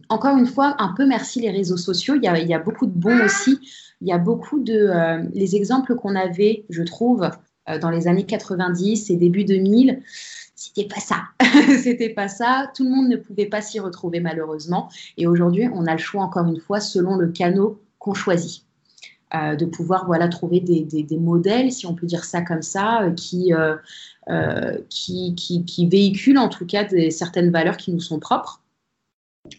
encore 0.08 0.38
une 0.38 0.46
fois, 0.46 0.78
un 0.80 0.94
peu 0.96 1.06
merci 1.06 1.42
les 1.42 1.50
réseaux 1.50 1.76
sociaux. 1.76 2.16
Il 2.16 2.24
y 2.24 2.54
a, 2.54 2.60
beaucoup 2.60 2.86
de 2.86 2.98
bons 2.98 3.26
aussi. 3.26 3.60
Il 4.00 4.08
y 4.08 4.14
a 4.14 4.18
beaucoup 4.18 4.62
de. 4.62 5.28
les 5.34 5.58
exemples 5.58 5.96
qu'on 5.96 6.16
avait, 6.16 6.64
je 6.70 6.84
trouve, 6.84 7.30
dans 7.82 7.90
les 7.90 8.08
années 8.08 8.26
90 8.26 9.10
et 9.10 9.18
début 9.18 9.44
2000 9.44 10.02
c'était 10.56 10.88
pas 10.88 11.02
ça. 11.02 11.24
c'était 11.84 12.10
pas 12.10 12.30
ça. 12.30 12.72
Tout 12.74 12.86
le 12.86 12.90
monde 12.90 13.10
ne 13.10 13.18
pouvait 13.18 13.48
pas 13.48 13.62
s'y 13.62 13.82
retrouver 13.82 14.22
malheureusement. 14.22 14.90
Et 15.18 15.28
aujourd'hui, 15.28 15.68
on 15.74 15.86
a 15.88 15.92
le 15.92 15.98
choix 15.98 16.24
encore 16.24 16.48
une 16.48 16.62
fois 16.62 16.80
selon 16.80 17.18
le 17.18 17.28
canot 17.28 17.82
qu'on 18.00 18.14
choisit. 18.14 18.65
Euh, 19.36 19.56
de 19.56 19.66
pouvoir 19.66 20.06
voilà, 20.06 20.28
trouver 20.28 20.60
des, 20.60 21.18
modèles, 21.18 21.72
si 21.72 21.86
on 21.88 21.96
peut 21.96 22.06
dire 22.06 22.24
ça 22.24 22.42
comme 22.42 22.62
ça, 22.62 23.04
euh, 23.04 23.76
euh, 24.30 24.78
qui, 24.90 25.34
qui, 25.36 25.66
qui, 25.66 25.88
véhiculent 25.88 26.38
en 26.38 26.50
tout 26.50 26.66
cas 26.66 26.84
des, 26.84 27.12
certaines 27.12 27.52
valeurs 27.52 27.78
qui 27.78 27.92
nous 27.92 28.00
sont 28.00 28.20
propres, 28.20 28.62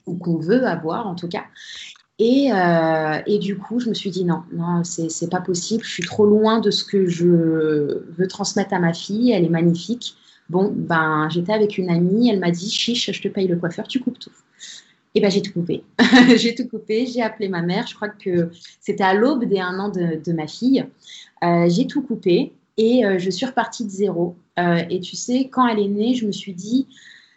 ou 0.06 0.14
qu'on 0.16 0.38
veut 0.38 0.64
avoir 0.66 1.06
en 1.06 1.14
tout 1.14 1.28
cas. 1.28 1.44
Et, 2.18 2.50
et, 3.26 3.38
du 3.38 3.58
coup, 3.58 3.78
je 3.78 3.90
me 3.90 3.94
suis 3.94 4.10
dit 4.10 4.24
non, 4.24 4.42
non, 4.52 4.84
c'est 4.84 5.30
pas 5.30 5.40
possible. 5.40 5.84
Je 5.84 5.90
suis 5.90 6.04
trop 6.04 6.24
loin 6.24 6.60
de 6.60 6.70
ce 6.70 6.82
que 6.84 7.06
je 7.06 7.26
veux 7.26 8.26
transmettre 8.28 8.72
à 8.72 8.78
ma 8.78 8.94
fille. 8.94 9.32
Elle 9.32 9.44
est 9.44 9.50
magnifique. 9.50 10.14
Bon, 10.48 10.72
ben, 10.74 11.28
j'étais 11.28 11.52
avec 11.52 11.76
une 11.76 11.90
amie. 11.90 12.30
Elle 12.30 12.40
m'a 12.40 12.50
dit 12.50 12.70
chiche, 12.70 13.10
je 13.12 13.20
te 13.20 13.28
paye 13.28 13.48
le 13.48 13.56
coiffeur, 13.56 13.86
tu 13.86 14.00
coupes 14.00 14.18
tout. 14.18 14.30
Et 15.16 15.20
ben 15.20 15.30
j'ai 15.30 15.40
tout 15.40 15.54
coupé. 15.54 15.82
j'ai 16.36 16.54
tout 16.54 16.68
coupé, 16.68 17.06
j'ai 17.06 17.22
appelé 17.22 17.48
ma 17.48 17.62
mère, 17.62 17.86
je 17.86 17.94
crois 17.94 18.10
que 18.10 18.50
c'était 18.80 19.02
à 19.02 19.14
l'aube 19.14 19.46
des 19.46 19.58
un 19.58 19.78
an 19.78 19.88
de, 19.88 20.32
ma 20.32 20.46
fille. 20.46 20.84
Euh, 21.42 21.66
j'ai 21.70 21.86
tout 21.86 22.02
coupé 22.02 22.52
et 22.76 23.06
euh, 23.06 23.18
je 23.18 23.30
suis 23.30 23.46
repartie 23.46 23.86
de 23.86 23.90
zéro. 23.90 24.36
Euh, 24.58 24.82
et 24.90 25.00
tu 25.00 25.16
sais, 25.16 25.48
quand 25.50 25.66
elle 25.66 25.78
est 25.78 25.88
née, 25.88 26.14
je 26.14 26.26
me 26.26 26.32
suis 26.32 26.52
dit, 26.52 26.86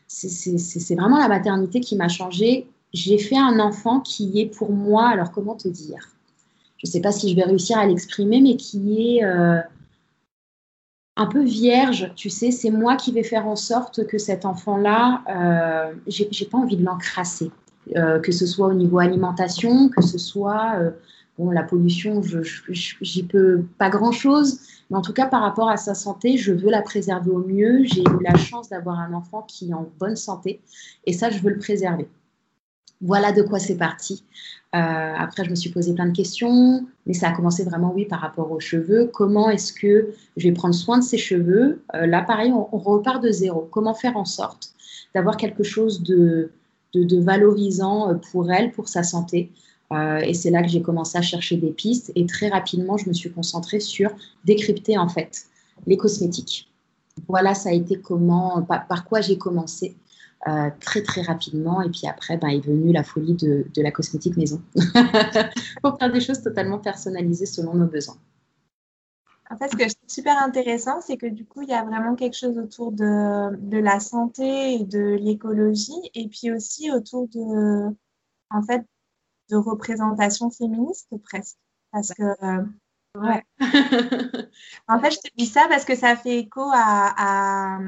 c'est 0.07 0.95
vraiment 0.95 1.19
la 1.19 1.29
maternité 1.29 1.79
qui 1.79 1.95
m'a 1.95 2.09
changée. 2.09 2.67
J'ai 2.91 3.17
fait 3.17 3.37
un 3.37 3.61
enfant 3.61 4.01
qui 4.01 4.41
est 4.41 4.53
pour 4.53 4.73
moi, 4.73 5.07
alors 5.07 5.31
comment 5.31 5.55
te 5.55 5.69
dire? 5.69 6.09
Je 6.77 6.85
ne 6.85 6.91
sais 6.91 6.99
pas 6.99 7.13
si 7.13 7.29
je 7.29 7.35
vais 7.37 7.43
réussir 7.43 7.77
à 7.77 7.85
l'exprimer, 7.85 8.41
mais 8.41 8.57
qui 8.57 9.19
est 9.19 9.23
un 11.19 11.25
peu 11.25 11.43
vierge, 11.43 12.13
tu 12.15 12.29
sais, 12.29 12.49
c'est 12.49 12.71
moi 12.71 12.95
qui 12.95 13.11
vais 13.11 13.23
faire 13.23 13.45
en 13.45 13.57
sorte 13.57 14.07
que 14.07 14.17
cet 14.17 14.45
enfant-là, 14.45 15.21
euh, 15.29 15.93
j'ai 16.07 16.45
pas 16.45 16.57
envie 16.57 16.77
de 16.77 16.85
l'encrasser. 16.85 17.51
Euh, 17.95 18.19
que 18.19 18.31
ce 18.31 18.45
soit 18.45 18.67
au 18.67 18.73
niveau 18.73 18.99
alimentation, 18.99 19.89
que 19.89 20.01
ce 20.01 20.19
soit 20.19 20.75
euh, 20.79 20.91
bon, 21.39 21.49
la 21.49 21.63
pollution, 21.63 22.21
j'y 22.69 23.23
peux 23.23 23.63
pas 23.79 23.89
grand-chose, 23.89 24.59
mais 24.89 24.97
en 24.97 25.01
tout 25.01 25.13
cas 25.13 25.25
par 25.25 25.41
rapport 25.41 25.69
à 25.69 25.77
sa 25.77 25.95
santé, 25.95 26.37
je 26.37 26.53
veux 26.53 26.69
la 26.69 26.83
préserver 26.83 27.31
au 27.31 27.39
mieux. 27.39 27.83
J'ai 27.85 28.01
eu 28.01 28.23
la 28.23 28.35
chance 28.37 28.69
d'avoir 28.69 28.99
un 28.99 29.13
enfant 29.13 29.41
qui 29.41 29.71
est 29.71 29.73
en 29.73 29.89
bonne 29.99 30.15
santé 30.15 30.61
et 31.05 31.13
ça, 31.13 31.31
je 31.31 31.39
veux 31.39 31.49
le 31.49 31.57
préserver. 31.57 32.07
Voilà 33.01 33.31
de 33.31 33.41
quoi 33.41 33.57
c'est 33.57 33.77
parti. 33.77 34.23
Euh, 34.75 35.13
après, 35.17 35.45
je 35.45 35.49
me 35.49 35.55
suis 35.55 35.71
posé 35.71 35.95
plein 35.95 36.05
de 36.05 36.15
questions, 36.15 36.85
mais 37.07 37.13
ça 37.13 37.29
a 37.29 37.31
commencé 37.31 37.63
vraiment, 37.63 37.91
oui, 37.95 38.05
par 38.05 38.19
rapport 38.19 38.51
aux 38.51 38.59
cheveux. 38.59 39.09
Comment 39.11 39.49
est-ce 39.49 39.73
que 39.73 40.09
je 40.37 40.47
vais 40.47 40.53
prendre 40.53 40.75
soin 40.75 40.99
de 40.99 41.03
ses 41.03 41.17
cheveux? 41.17 41.81
Là, 41.93 42.21
pareil, 42.21 42.51
on, 42.51 42.77
repart 42.77 43.23
de 43.23 43.31
zéro. 43.31 43.67
Comment 43.71 43.95
faire 43.95 44.17
en 44.17 44.25
sorte 44.25 44.73
d'avoir 45.15 45.37
quelque 45.37 45.63
chose 45.63 46.03
de, 46.03 46.51
de, 46.93 47.19
valorisant 47.19 48.09
euh, 48.09 48.15
pour 48.31 48.51
elle, 48.51 48.71
pour 48.71 48.87
sa 48.87 49.03
santé. 49.03 49.51
Euh, 49.91 50.19
et 50.19 50.33
c'est 50.33 50.51
là 50.51 50.61
que 50.61 50.69
j'ai 50.69 50.81
commencé 50.81 51.17
à 51.17 51.21
chercher 51.21 51.57
des 51.57 51.71
pistes 51.71 52.11
et 52.15 52.25
très 52.25 52.49
rapidement, 52.49 52.97
je 52.97 53.09
me 53.09 53.13
suis 53.13 53.31
concentrée 53.31 53.79
sur 53.79 54.11
décrypter 54.45 54.97
en 54.97 55.09
fait 55.09 55.45
les 55.87 55.97
cosmétiques. 55.97 56.69
Voilà, 57.27 57.53
ça 57.53 57.69
a 57.69 57.73
été 57.73 57.99
comment, 57.99 58.61
par, 58.61 59.05
quoi 59.05 59.21
j'ai 59.21 59.37
commencé 59.37 59.95
euh, 60.47 60.69
très 60.79 61.01
très 61.01 61.21
rapidement. 61.21 61.81
Et 61.81 61.89
puis 61.89 62.07
après, 62.07 62.37
ben, 62.37 62.49
est 62.49 62.63
venue 62.63 62.93
la 62.93 63.03
folie 63.03 63.33
de, 63.33 63.65
de 63.75 63.81
la 63.81 63.91
cosmétique 63.91 64.37
maison 64.37 64.61
pour 65.81 65.97
faire 65.97 66.11
des 66.11 66.21
choses 66.21 66.41
totalement 66.41 66.77
personnalisées 66.77 67.47
selon 67.47 67.73
nos 67.73 67.87
besoins. 67.87 68.17
En 69.49 69.57
fait, 69.57 69.69
ce 69.69 69.75
que 69.75 69.83
je 69.89 69.95
trouve 69.95 70.09
super 70.09 70.41
intéressant, 70.43 71.01
c'est 71.01 71.17
que 71.17 71.25
du 71.25 71.45
coup, 71.45 71.61
il 71.63 71.69
y 71.69 71.73
a 71.73 71.83
vraiment 71.83 72.15
quelque 72.15 72.37
chose 72.37 72.57
autour 72.57 72.91
de, 72.91 73.55
de 73.57 73.77
la 73.77 73.99
santé 73.99 74.75
et 74.75 74.83
de 74.83 74.99
l'écologie, 75.19 75.93
et 76.13 76.27
puis 76.27 76.51
aussi 76.51 76.91
autour 76.91 77.27
de, 77.29 77.95
en 78.51 78.61
fait, 78.63 78.85
de 79.49 79.57
représentation 79.57 80.51
féministe 80.51 81.09
presque. 81.23 81.57
Parce 81.91 82.09
que, 82.13 82.23
ouais. 83.15 83.43
en 84.87 84.99
fait, 84.99 85.11
je 85.11 85.19
te 85.19 85.29
dis 85.37 85.45
ça 85.47 85.67
parce 85.69 85.85
que 85.85 85.95
ça 85.95 86.15
fait 86.15 86.39
écho 86.39 86.61
à, 86.73 87.13
à, 87.17 87.79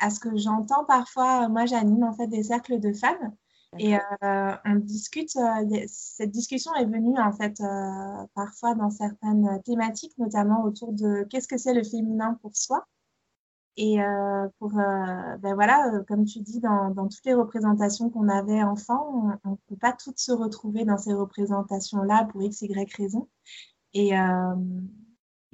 à 0.00 0.10
ce 0.10 0.20
que 0.20 0.36
j'entends 0.36 0.84
parfois. 0.84 1.48
Moi, 1.48 1.66
j'anime 1.66 2.04
en 2.04 2.14
fait 2.14 2.26
des 2.28 2.44
cercles 2.44 2.80
de 2.80 2.92
femmes. 2.92 3.34
Et 3.78 3.96
euh, 3.96 4.56
on 4.64 4.76
discute, 4.76 5.34
euh, 5.36 5.84
cette 5.88 6.30
discussion 6.30 6.74
est 6.74 6.84
venue 6.84 7.18
en 7.18 7.32
fait 7.32 7.60
euh, 7.60 8.26
parfois 8.34 8.74
dans 8.74 8.90
certaines 8.90 9.60
thématiques, 9.64 10.16
notamment 10.18 10.64
autour 10.64 10.92
de 10.92 11.24
qu'est-ce 11.30 11.48
que 11.48 11.58
c'est 11.58 11.74
le 11.74 11.82
féminin 11.82 12.38
pour 12.42 12.56
soi. 12.56 12.86
Et 13.76 13.96
pour, 14.60 14.70
ben 14.70 15.54
voilà, 15.54 15.90
comme 16.06 16.24
tu 16.24 16.38
dis, 16.38 16.60
dans, 16.60 16.90
dans 16.90 17.08
toutes 17.08 17.24
les 17.24 17.34
représentations 17.34 18.08
qu'on 18.08 18.28
avait 18.28 18.62
enfant, 18.62 19.36
on 19.42 19.50
ne 19.50 19.56
peut 19.66 19.76
pas 19.76 19.92
toutes 19.92 20.20
se 20.20 20.30
retrouver 20.30 20.84
dans 20.84 20.96
ces 20.96 21.12
représentations-là 21.12 22.28
pour 22.30 22.40
x, 22.44 22.62
y 22.62 22.96
raison. 22.96 23.28
Et, 23.92 24.12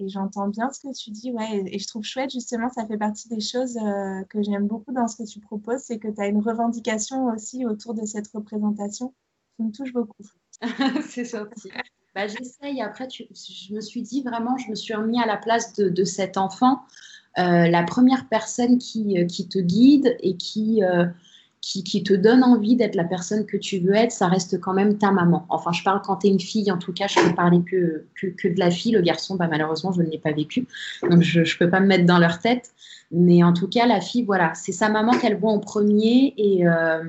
et 0.01 0.09
j'entends 0.09 0.49
bien 0.49 0.71
ce 0.73 0.81
que 0.81 0.95
tu 0.95 1.11
dis, 1.11 1.31
ouais, 1.33 1.65
et, 1.67 1.79
je 1.79 1.87
trouve 1.87 2.03
chouette, 2.03 2.31
justement, 2.31 2.69
ça 2.71 2.87
fait 2.87 2.97
partie 2.97 3.29
des 3.29 3.41
choses 3.41 3.77
euh, 3.77 4.23
que 4.29 4.43
j'aime 4.43 4.67
beaucoup 4.67 4.93
dans 4.93 5.09
ce 5.09 5.17
que 5.17 5.29
tu 5.29 5.41
proposes, 5.41 5.81
c'est 5.81 5.99
que 5.99 6.09
tu 6.09 6.21
as 6.21 6.27
une 6.27 6.41
revendication 6.41 7.27
aussi 7.27 7.67
autour 7.67 7.95
de 7.95 8.05
cette 8.05 8.29
représentation 8.29 9.15
qui 9.57 9.65
me 9.65 9.73
touche 9.73 9.93
beaucoup. 9.93 10.25
c'est 11.09 11.25
gentil. 11.25 11.71
Bah, 12.15 12.27
J'essaye, 12.27 12.83
après, 12.83 13.09
je 13.11 13.75
me 13.75 13.81
suis 13.81 14.03
dit 14.03 14.23
vraiment, 14.23 14.57
je 14.59 14.71
me 14.71 14.75
suis 14.75 14.95
remis 14.95 15.21
à 15.21 15.27
la 15.27 15.37
place 15.37 15.75
de, 15.75 16.05
cet 16.05 16.37
enfant, 16.37 16.81
euh, 17.39 17.69
la 17.69 17.83
première 17.85 18.29
personne 18.29 18.79
qui, 18.79 19.19
euh, 19.19 19.27
qui, 19.27 19.49
te 19.49 19.59
guide 19.59 20.17
et 20.21 20.37
qui 20.37 20.83
qui, 21.61 22.03
te 22.03 22.15
donne 22.15 22.43
envie 22.43 22.77
d'être 22.77 22.95
la 22.95 23.05
personne 23.05 23.45
que 23.45 23.57
tu 23.57 23.81
veux 23.81 23.95
être, 23.95 24.13
ça 24.13 24.29
reste 24.29 24.61
quand 24.61 24.73
même 24.73 24.97
ta 24.97 25.13
maman. 25.13 25.45
Enfin, 25.51 25.73
je 25.73 25.83
parle 25.83 26.01
quand 26.03 26.17
tu 26.17 26.27
es 26.27 26.31
une 26.31 26.41
fille, 26.41 26.73
en 26.73 26.79
tout 26.79 26.93
cas, 26.93 27.07
je 27.07 27.21
peux 27.21 27.35
parler 27.35 27.61
que, 27.63 28.07
que, 28.17 28.49
de 28.49 28.59
la 28.59 28.71
fille. 28.71 28.93
Le 28.93 29.03
garçon, 29.03 29.37
bah, 29.37 29.47
malheureusement, 29.49 29.93
je 29.93 30.01
ne 30.01 30.09
l'ai 30.09 30.19
pas 30.19 30.33
vécu. 30.33 30.67
Donc, 31.09 31.21
je 31.21 31.41
ne 31.41 31.59
peux 31.59 31.69
pas 31.69 31.81
me 31.81 31.87
mettre 31.87 32.07
dans 32.07 32.19
leur 32.19 32.39
tête. 32.39 32.71
Mais 33.13 33.43
en 33.43 33.53
tout 33.53 33.69
cas, 33.69 33.87
la 33.87 34.01
fille, 34.01 34.25
voilà, 34.25 34.55
c'est 34.55 34.73
sa 34.73 34.89
maman 34.89 35.13
qu'elle 35.19 35.37
voit 35.37 35.53
en 35.53 35.59
premier. 35.59 36.33
Et, 36.39 36.67
euh, 36.67 37.05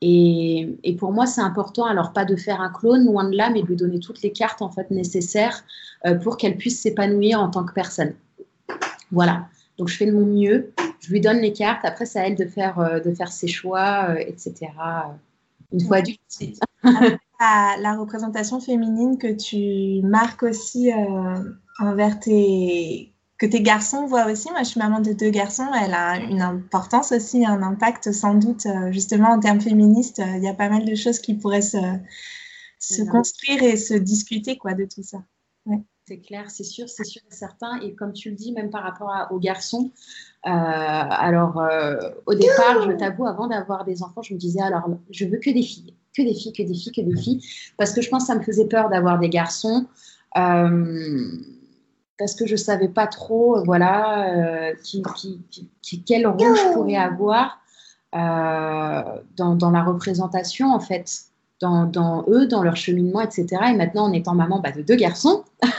et, 0.00 0.76
et, 0.84 0.94
pour 0.94 1.12
moi, 1.12 1.26
c'est 1.26 1.40
important, 1.40 1.84
alors 1.84 2.12
pas 2.12 2.24
de 2.24 2.36
faire 2.36 2.60
un 2.60 2.70
clone, 2.70 3.04
loin 3.06 3.28
de 3.28 3.36
là, 3.36 3.50
mais 3.50 3.62
de 3.62 3.66
lui 3.66 3.76
donner 3.76 3.98
toutes 3.98 4.22
les 4.22 4.30
cartes 4.30 4.62
en 4.62 4.70
fait 4.70 4.90
nécessaires 4.92 5.64
euh, 6.06 6.14
pour 6.14 6.36
qu'elle 6.36 6.56
puisse 6.56 6.80
s'épanouir 6.80 7.40
en 7.40 7.48
tant 7.48 7.64
que 7.64 7.72
personne. 7.72 8.12
Voilà. 9.10 9.48
Donc, 9.78 9.88
je 9.88 9.96
fais 9.96 10.06
de 10.06 10.12
mon 10.12 10.26
mieux 10.26 10.73
je 11.04 11.12
lui 11.12 11.20
donne 11.20 11.38
les 11.38 11.52
cartes. 11.52 11.84
Après, 11.84 12.06
c'est 12.06 12.18
à 12.18 12.26
elle 12.26 12.34
de 12.34 12.46
faire, 12.46 12.78
euh, 12.78 13.00
de 13.00 13.14
faire 13.14 13.32
ses 13.32 13.46
choix, 13.46 14.06
euh, 14.10 14.16
etc. 14.16 14.70
Une 15.72 15.80
fois 15.80 15.98
adulte. 15.98 16.20
La, 17.40 17.74
la, 17.80 17.96
représentation 17.96 18.60
féminine 18.60 19.18
que 19.18 19.26
tu 19.26 20.06
marques 20.06 20.44
aussi 20.44 20.92
euh, 20.92 21.42
envers 21.80 22.20
tes 22.20 23.12
que 23.38 23.44
tes 23.44 23.60
garçons 23.60 24.06
voient 24.06 24.30
aussi. 24.30 24.48
Moi, 24.50 24.60
je 24.62 24.68
suis 24.68 24.78
maman 24.78 25.00
de 25.00 25.12
deux 25.12 25.30
garçons. 25.30 25.66
Elle 25.84 25.94
a 25.94 26.20
une 26.20 26.40
importance 26.40 27.10
aussi, 27.10 27.44
un 27.44 27.60
impact 27.60 28.12
sans 28.12 28.34
doute, 28.34 28.68
justement 28.92 29.30
en 29.30 29.40
termes 29.40 29.60
féministes. 29.60 30.22
Il 30.36 30.44
y 30.44 30.48
a 30.48 30.54
pas 30.54 30.68
mal 30.68 30.84
de 30.84 30.94
choses 30.94 31.18
qui 31.18 31.34
pourraient 31.34 31.60
se, 31.60 31.78
se 32.78 33.02
construire 33.02 33.64
et 33.64 33.76
se 33.76 33.94
discuter 33.94 34.56
quoi, 34.56 34.74
de 34.74 34.84
tout 34.84 35.02
ça. 35.02 35.18
C'est 36.06 36.18
clair, 36.18 36.50
c'est 36.50 36.64
sûr, 36.64 36.86
c'est 36.86 37.04
sûr 37.04 37.22
et 37.30 37.34
certain. 37.34 37.80
Et 37.80 37.94
comme 37.94 38.12
tu 38.12 38.28
le 38.28 38.36
dis, 38.36 38.52
même 38.52 38.68
par 38.68 38.82
rapport 38.82 39.10
aux 39.30 39.38
garçons, 39.38 39.90
euh, 40.46 40.50
alors 40.50 41.58
euh, 41.58 41.96
au 42.26 42.34
départ, 42.34 42.82
je 42.82 42.92
t'avoue, 42.92 43.26
avant 43.26 43.46
d'avoir 43.46 43.86
des 43.86 44.02
enfants, 44.02 44.20
je 44.20 44.34
me 44.34 44.38
disais 44.38 44.60
alors, 44.60 44.86
je 45.10 45.24
veux 45.24 45.38
que 45.38 45.48
des 45.48 45.62
filles, 45.62 45.94
que 46.14 46.20
des 46.20 46.34
filles, 46.34 46.52
que 46.52 46.62
des 46.62 46.74
filles, 46.74 46.92
que 46.92 47.00
des 47.00 47.16
filles, 47.16 47.42
parce 47.78 47.94
que 47.94 48.02
je 48.02 48.10
pense 48.10 48.24
que 48.24 48.26
ça 48.26 48.38
me 48.38 48.42
faisait 48.42 48.66
peur 48.66 48.90
d'avoir 48.90 49.18
des 49.18 49.30
garçons. 49.30 49.86
Euh, 50.36 51.38
parce 52.18 52.34
que 52.34 52.46
je 52.46 52.56
savais 52.56 52.88
pas 52.88 53.06
trop, 53.06 53.64
voilà, 53.64 54.72
qui, 54.84 55.02
quel 56.06 56.26
rôle 56.26 56.54
je 56.54 56.74
pourrais 56.74 56.96
avoir 56.96 57.60
dans, 58.12 59.56
dans, 59.56 59.70
la 59.70 59.82
représentation, 59.82 60.70
en 60.70 60.80
fait 60.80 61.32
dans, 61.64 62.24
eux, 62.28 62.46
dans 62.46 62.62
leur 62.62 62.76
cheminement, 62.76 63.20
etc. 63.20 63.46
Et 63.70 63.74
maintenant, 63.74 64.04
en 64.04 64.12
étant 64.12 64.34
maman 64.34 64.60
bah, 64.60 64.72
de 64.72 64.82
deux 64.82 64.96
garçons, 64.96 65.44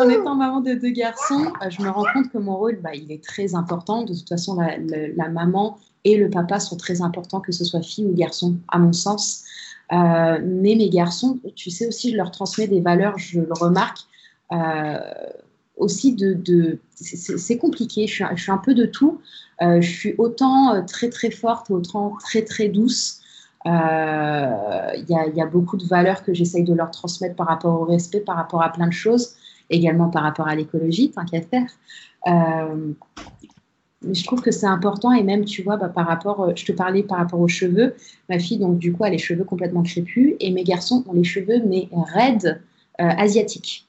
en 0.00 0.08
étant 0.08 0.34
maman 0.34 0.60
de 0.60 0.74
deux 0.74 0.90
garçons, 0.90 1.52
euh, 1.62 1.70
je 1.70 1.82
me 1.82 1.90
rends 1.90 2.04
compte 2.14 2.30
que 2.30 2.38
mon 2.38 2.56
rôle, 2.56 2.78
bah, 2.82 2.94
il 2.94 3.10
est 3.12 3.22
très 3.22 3.54
important. 3.54 4.02
De 4.02 4.14
toute 4.14 4.28
façon, 4.28 4.58
la, 4.58 5.28
maman 5.28 5.78
et 6.04 6.16
le 6.16 6.30
papa 6.30 6.60
sont 6.60 6.76
très 6.76 7.02
importants, 7.02 7.40
que 7.40 7.52
ce 7.52 7.64
soit 7.64 7.82
fille 7.82 8.06
ou 8.06 8.14
garçon, 8.14 8.56
à 8.68 8.78
mon 8.78 8.92
sens. 8.92 9.44
Euh, 9.92 10.38
mais 10.42 10.76
mes 10.76 10.88
garçons, 10.88 11.38
tu 11.56 11.70
sais 11.70 11.86
aussi, 11.86 12.12
je 12.12 12.16
leur 12.16 12.30
transmets 12.30 12.68
des 12.68 12.80
valeurs, 12.80 13.18
je 13.18 13.40
le 13.40 13.52
remarque. 13.52 13.98
Euh, 14.52 14.98
aussi 15.76 16.14
de, 16.14 16.78
c'est 16.94 17.56
compliqué, 17.56 18.06
je 18.06 18.24
suis, 18.36 18.52
un 18.52 18.58
peu 18.58 18.74
de 18.74 18.84
tout. 18.84 19.20
je 19.60 19.80
suis 19.80 20.14
autant 20.18 20.84
très 20.84 21.08
très 21.08 21.30
forte, 21.30 21.70
autant 21.70 22.16
très 22.22 22.42
très 22.42 22.68
douce. 22.68 23.19
Il 23.66 23.70
euh, 23.70 24.96
y, 25.08 25.40
a 25.40 25.46
beaucoup 25.46 25.76
de 25.76 25.84
valeurs 25.84 26.22
que 26.22 26.32
j'essaye 26.32 26.64
de 26.64 26.72
leur 26.72 26.90
transmettre 26.90 27.36
par 27.36 27.46
rapport 27.46 27.80
au 27.80 27.84
respect, 27.84 28.20
par 28.20 28.36
rapport 28.36 28.62
à 28.62 28.72
plein 28.72 28.86
de 28.86 28.92
choses, 28.92 29.34
également 29.68 30.08
par 30.08 30.22
rapport 30.22 30.48
à 30.48 30.54
l'écologie, 30.54 31.10
tant 31.10 31.26
qu'à 31.26 31.42
faire. 31.42 31.68
Euh, 32.26 32.92
mais 34.02 34.14
je 34.14 34.24
trouve 34.24 34.40
que 34.40 34.50
c'est 34.50 34.66
important 34.66 35.12
et 35.12 35.22
même, 35.22 35.44
tu 35.44 35.62
vois, 35.62 35.76
bah, 35.76 35.90
par 35.90 36.06
rapport, 36.06 36.40
euh, 36.40 36.52
je 36.56 36.64
te 36.64 36.72
parlais 36.72 37.02
par 37.02 37.18
rapport 37.18 37.38
aux 37.38 37.48
cheveux. 37.48 37.94
Ma 38.30 38.38
fille, 38.38 38.56
donc, 38.58 38.78
du 38.78 38.94
coup, 38.94 39.04
a 39.04 39.10
les 39.10 39.18
cheveux 39.18 39.44
complètement 39.44 39.82
crépus 39.82 40.36
et 40.40 40.50
mes 40.52 40.64
garçons 40.64 41.04
ont 41.06 41.12
les 41.12 41.24
cheveux, 41.24 41.62
mais 41.66 41.88
raides, 41.92 42.62
asiatiques. 42.98 43.88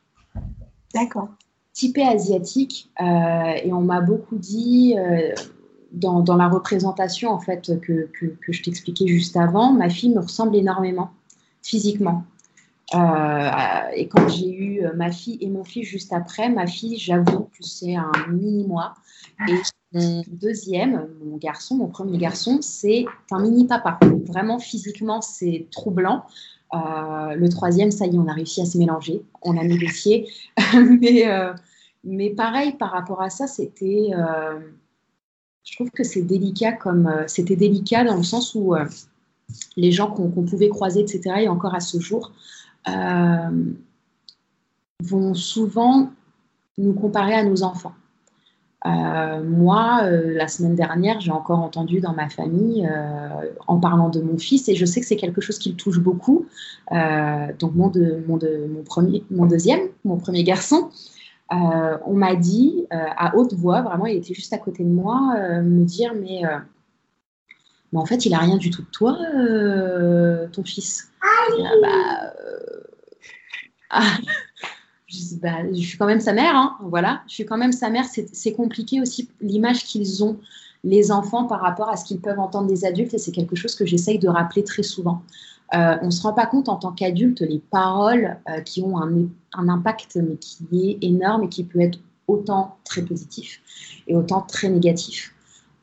D'accord. 0.93 1.29
Typé 1.73 2.03
asiatique. 2.03 2.89
et 2.99 3.73
on 3.73 3.81
m'a 3.81 4.01
beaucoup 4.01 4.37
dit, 4.37 4.95
dans, 5.91 6.23
la 6.35 6.47
représentation 6.47 7.31
en 7.31 7.39
fait 7.39 7.79
que, 7.81 8.09
que, 8.13 8.51
je 8.51 8.63
t'expliquais 8.63 9.07
juste 9.07 9.35
avant, 9.37 9.73
ma 9.73 9.89
fille 9.89 10.09
me 10.09 10.21
ressemble 10.21 10.55
énormément 10.55 11.11
physiquement. 11.61 12.23
Euh, 12.93 13.49
et 13.95 14.07
quand 14.07 14.27
j'ai 14.27 14.53
eu 14.53 14.83
ma 14.95 15.11
fille 15.11 15.37
et 15.39 15.47
mon 15.47 15.63
fils 15.63 15.87
juste 15.87 16.11
après, 16.11 16.49
ma 16.49 16.67
fille, 16.67 16.97
j'avoue 16.97 17.49
que 17.57 17.61
c'est 17.61 17.95
un 17.95 18.11
mini 18.29 18.65
moi. 18.67 18.93
Et 19.47 19.53
mon 19.93 20.23
deuxième, 20.27 21.07
mon 21.23 21.37
garçon, 21.37 21.75
mon 21.75 21.87
premier 21.87 22.17
garçon, 22.17 22.59
c'est 22.61 23.05
un 23.31 23.41
mini 23.41 23.65
papa. 23.65 23.99
Vraiment 24.25 24.59
physiquement, 24.59 25.21
c'est 25.21 25.67
troublant. 25.71 26.25
Euh, 26.73 27.35
le 27.35 27.49
troisième, 27.49 27.91
ça 27.91 28.05
y 28.05 28.15
est, 28.15 28.19
on 28.19 28.27
a 28.27 28.33
réussi 28.33 28.61
à 28.61 28.65
se 28.65 28.77
mélanger, 28.77 29.23
on 29.41 29.57
a 29.57 29.63
négocié. 29.63 30.29
mais, 31.01 31.29
euh, 31.29 31.53
mais 32.03 32.29
pareil, 32.29 32.73
par 32.73 32.91
rapport 32.91 33.21
à 33.21 33.29
ça, 33.29 33.47
c'était 33.47 34.11
je 35.63 35.75
trouve 35.75 35.91
que 35.91 36.03
c'est 36.03 36.21
délicat 36.21 36.73
comme 36.73 37.07
euh, 37.07 37.23
c'était 37.27 37.55
délicat 37.55 38.03
dans 38.03 38.17
le 38.17 38.23
sens 38.23 38.55
où 38.55 38.75
euh, 38.75 38.85
les 39.75 39.91
gens 39.91 40.09
qu'on 40.11 40.29
pouvait 40.29 40.69
croiser, 40.69 41.01
etc., 41.01 41.35
et 41.41 41.47
encore 41.47 41.75
à 41.75 41.81
ce 41.81 41.99
jour, 41.99 42.31
euh, 42.87 43.73
vont 45.03 45.33
souvent 45.33 46.09
nous 46.77 46.93
comparer 46.93 47.33
à 47.33 47.43
nos 47.43 47.63
enfants. 47.63 47.93
moi, 48.85 50.03
la 50.09 50.47
semaine 50.47 50.75
dernière, 50.75 51.19
j'ai 51.19 51.31
encore 51.31 51.59
entendu 51.59 51.99
dans 51.99 52.13
ma 52.13 52.29
famille 52.29 52.89
en 53.67 53.77
parlant 53.79 54.09
de 54.09 54.21
mon 54.21 54.37
fils, 54.37 54.69
et 54.69 54.75
je 54.75 54.85
sais 54.85 55.01
que 55.01 55.05
c'est 55.05 55.17
quelque 55.17 55.41
chose 55.41 55.59
qui 55.59 55.69
le 55.71 55.75
touche 55.75 55.99
beaucoup. 55.99 56.45
donc 57.59 57.75
mon, 57.75 57.89
de, 57.89 58.23
mon, 58.27 58.37
de, 58.37 58.67
mon, 58.73 58.83
premier, 58.83 59.23
mon 59.29 59.45
deuxième, 59.47 59.81
mon 60.05 60.17
premier 60.17 60.43
garçon, 60.43 60.89
euh, 61.51 61.97
on 62.05 62.13
m'a 62.13 62.35
dit 62.35 62.87
euh, 62.93 63.05
à 63.17 63.35
haute 63.35 63.53
voix, 63.53 63.81
vraiment, 63.81 64.05
il 64.05 64.17
était 64.17 64.33
juste 64.33 64.53
à 64.53 64.57
côté 64.57 64.83
de 64.83 64.89
moi, 64.89 65.35
euh, 65.37 65.61
me 65.61 65.83
dire 65.83 66.13
mais, 66.13 66.43
mais, 67.91 67.99
en 67.99 68.05
fait, 68.05 68.25
il 68.25 68.33
a 68.33 68.37
rien 68.37 68.57
du 68.57 68.69
tout 68.69 68.83
de 68.83 68.87
toi, 68.87 69.17
ton 70.51 70.63
fils. 70.63 71.11
Bah, 71.81 72.33
ah. 73.89 74.17
bah, 75.41 75.71
je, 75.73 75.81
suis 75.81 75.97
quand 75.97 76.05
même 76.05 76.21
sa 76.21 76.31
mère, 76.31 76.55
hein, 76.55 76.77
voilà. 76.83 77.21
Je 77.27 77.33
suis 77.33 77.45
quand 77.45 77.57
même 77.57 77.73
sa 77.73 77.89
mère. 77.89 78.05
C'est 78.05 78.53
compliqué 78.53 79.01
aussi 79.01 79.29
l'image 79.41 79.83
qu'ils 79.83 80.23
ont 80.23 80.39
les 80.83 81.11
enfants 81.11 81.45
par 81.45 81.61
rapport 81.61 81.89
à 81.89 81.97
ce 81.97 82.05
qu'ils 82.05 82.21
peuvent 82.21 82.39
entendre 82.39 82.67
des 82.67 82.85
adultes 82.85 83.13
et 83.13 83.17
c'est 83.17 83.31
quelque 83.31 83.55
chose 83.55 83.75
que 83.75 83.85
j'essaye 83.85 84.19
de 84.19 84.29
rappeler 84.29 84.63
très 84.63 84.83
souvent. 84.83 85.21
Euh, 85.73 85.97
on 86.01 86.07
ne 86.07 86.11
se 86.11 86.21
rend 86.21 86.33
pas 86.33 86.45
compte 86.45 86.67
en 86.67 86.75
tant 86.75 86.91
qu'adulte 86.91 87.41
les 87.41 87.59
paroles 87.59 88.37
euh, 88.49 88.59
qui 88.61 88.81
ont 88.81 88.97
un, 88.97 89.29
impact 89.53 90.17
mais 90.17 90.35
qui 90.35 90.65
est 90.89 91.05
énorme 91.05 91.43
et 91.43 91.49
qui 91.49 91.63
peut 91.63 91.79
être 91.79 91.99
autant 92.27 92.77
très 92.83 93.01
positif 93.01 93.61
et 94.07 94.15
autant 94.15 94.41
très 94.41 94.69
négatif. 94.69 95.33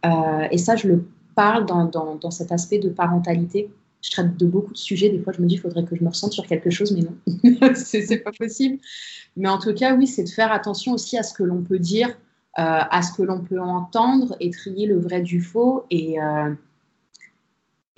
Euh, 0.05 0.47
et 0.51 0.59
ça, 0.59 0.77
je 0.77 0.89
le 0.89 1.09
parle 1.35 1.65
dans, 1.67 2.31
cet 2.31 2.53
aspect 2.53 2.79
de 2.79 2.91
parentalité. 2.91 3.71
je 4.03 4.11
traite 4.11 4.37
de 4.37 4.47
beaucoup 4.47 4.73
de 4.73 4.79
sujets. 4.79 5.09
Des 5.09 5.21
fois, 5.21 5.33
je 5.33 5.41
me 5.41 5.47
dis, 5.47 5.55
il 5.55 5.61
faudrait 5.61 5.85
que 5.85 5.97
je 5.97 6.03
me 6.03 6.09
ressente 6.09 6.33
sur 6.33 6.47
quelque 6.47 6.71
chose, 6.71 6.93
mais 6.93 7.03
non, 7.03 7.73
c'est 7.75 8.19
pas 8.19 8.33
possible. 8.33 8.79
Mais 9.37 9.49
en 9.49 9.59
tout 9.59 9.73
cas, 9.73 9.95
oui, 9.95 10.07
c'est 10.07 10.25
de 10.25 10.29
faire 10.29 10.53
attention 10.53 10.93
aussi 10.93 11.17
à 11.17 11.23
ce 11.23 11.33
que 11.33 11.45
l'on 11.45 11.63
peut 11.63 11.79
dire, 11.79 12.19
à 12.55 13.03
ce 13.03 13.13
que 13.13 13.23
l'on 13.23 13.41
peut 13.41 13.61
entendre 13.61 14.37
et 14.41 14.51
trier 14.51 14.87
le 14.87 14.99
vrai 14.99 15.23
du 15.23 15.41
faux. 15.41 15.85
Et, 15.91 16.19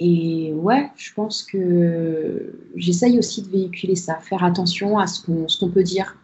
et 0.01 0.53
ouais, 0.55 0.91
je 0.97 1.13
pense 1.13 1.43
que 1.43 2.53
j'essaye 2.75 3.19
aussi 3.19 3.43
de 3.43 3.51
véhiculer 3.51 3.97
ça, 3.97 4.17
faire 4.17 4.43
attention 4.43 4.99
à 4.99 5.07
ce 5.07 5.23
qu'on 5.23 5.71
peut 5.71 5.83
dire. 5.83 6.17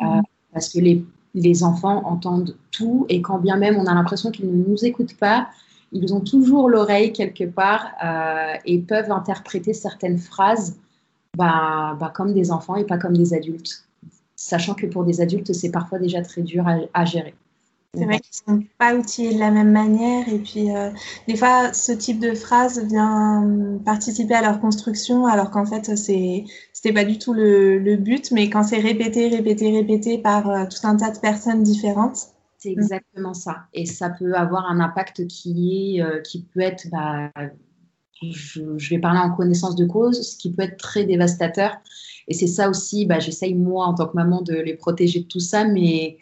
Euh, 0.00 0.04
mmh. 0.04 0.22
parce 0.52 0.68
que 0.68 0.78
les, 0.78 1.04
les 1.34 1.62
enfants 1.62 2.02
entendent 2.04 2.54
tout 2.70 3.06
et 3.08 3.22
quand 3.22 3.38
bien 3.38 3.56
même 3.56 3.76
on 3.76 3.86
a 3.86 3.94
l'impression 3.94 4.30
qu'ils 4.30 4.50
ne 4.50 4.68
nous 4.68 4.84
écoutent 4.84 5.16
pas, 5.16 5.48
ils 5.92 6.14
ont 6.14 6.20
toujours 6.20 6.68
l'oreille 6.68 7.12
quelque 7.12 7.44
part 7.44 7.86
euh, 8.04 8.54
et 8.64 8.78
peuvent 8.78 9.10
interpréter 9.10 9.72
certaines 9.72 10.18
phrases 10.18 10.78
bah, 11.36 11.96
bah, 11.98 12.12
comme 12.14 12.32
des 12.32 12.50
enfants 12.50 12.76
et 12.76 12.84
pas 12.84 12.98
comme 12.98 13.16
des 13.16 13.34
adultes. 13.34 13.84
Sachant 14.34 14.74
que 14.74 14.86
pour 14.86 15.04
des 15.04 15.20
adultes, 15.20 15.52
c'est 15.52 15.70
parfois 15.70 15.98
déjà 15.98 16.22
très 16.22 16.42
dur 16.42 16.66
à, 16.92 17.04
gérer. 17.04 17.34
C'est 17.96 18.04
vrai 18.04 18.20
qu'ils 18.20 18.54
ne 18.54 18.60
sont 18.60 18.66
pas 18.78 18.94
outillés 18.94 19.34
de 19.34 19.38
la 19.38 19.50
même 19.50 19.70
manière. 19.70 20.28
Et 20.28 20.38
puis, 20.38 20.74
euh, 20.74 20.90
des 21.26 21.36
fois, 21.36 21.72
ce 21.72 21.92
type 21.92 22.20
de 22.20 22.34
phrase 22.34 22.84
vient 22.84 23.78
participer 23.84 24.34
à 24.34 24.42
leur 24.42 24.60
construction, 24.60 25.26
alors 25.26 25.50
qu'en 25.50 25.64
fait, 25.64 25.96
ce 25.96 26.12
n'était 26.12 26.92
pas 26.92 27.04
du 27.04 27.18
tout 27.18 27.32
le, 27.32 27.96
but. 27.96 28.30
Mais 28.32 28.50
quand 28.50 28.62
c'est 28.62 28.80
répété, 28.80 29.28
répété, 29.28 29.72
répété 29.72 30.18
par 30.18 30.50
euh, 30.50 30.64
tout 30.64 30.86
un 30.86 30.96
tas 30.96 31.10
de 31.10 31.18
personnes 31.18 31.62
différentes, 31.62 32.18
c'est 32.58 32.70
mm. 32.70 32.80
exactement 32.80 33.34
ça. 33.34 33.64
Et 33.72 33.86
ça 33.86 34.10
peut 34.10 34.34
avoir 34.34 34.66
un 34.66 34.80
impact 34.80 35.26
qui, 35.26 35.96
est, 35.96 36.02
euh, 36.02 36.20
qui 36.20 36.42
peut 36.42 36.60
être, 36.60 36.86
bah, 36.90 37.30
je, 38.22 38.88
vais 38.90 38.98
parler 38.98 39.20
en 39.20 39.34
connaissance 39.34 39.76
de 39.76 39.86
cause, 39.86 40.20
ce 40.20 40.36
qui 40.36 40.52
peut 40.52 40.62
être 40.62 40.76
très 40.76 41.04
dévastateur. 41.04 41.72
Et 42.28 42.34
c'est 42.34 42.46
ça 42.46 42.68
aussi, 42.68 43.06
bah, 43.06 43.20
j'essaye 43.20 43.54
moi 43.54 43.86
en 43.86 43.94
tant 43.94 44.06
que 44.06 44.16
maman 44.16 44.42
de 44.42 44.54
les 44.54 44.74
protéger 44.74 45.20
de 45.20 45.26
tout 45.26 45.40
ça, 45.40 45.64
mais 45.64 46.18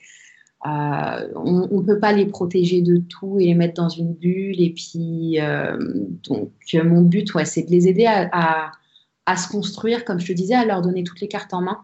euh, 0.67 1.29
on 1.35 1.69
ne 1.69 1.83
peut 1.83 1.99
pas 1.99 2.13
les 2.13 2.25
protéger 2.25 2.81
de 2.81 2.97
tout 2.97 3.39
et 3.39 3.47
les 3.47 3.55
mettre 3.55 3.75
dans 3.75 3.91
une 3.91 4.15
bulle. 4.15 4.61
Et 4.61 4.71
puis, 4.71 5.39
euh, 5.41 5.77
donc, 6.29 6.53
mon 6.73 7.03
but, 7.03 7.31
c'est 7.45 7.65
de 7.65 7.71
les 7.71 7.87
aider 7.87 8.07
à, 8.07 8.73
se 9.37 9.49
construire, 9.49 10.05
comme 10.05 10.21
je 10.21 10.27
te 10.29 10.33
disais, 10.33 10.55
à 10.55 10.65
leur 10.65 10.81
donner 10.81 11.05
toutes 11.05 11.21
les 11.21 11.29
cartes 11.29 11.53
en 11.53 11.63
main 11.63 11.81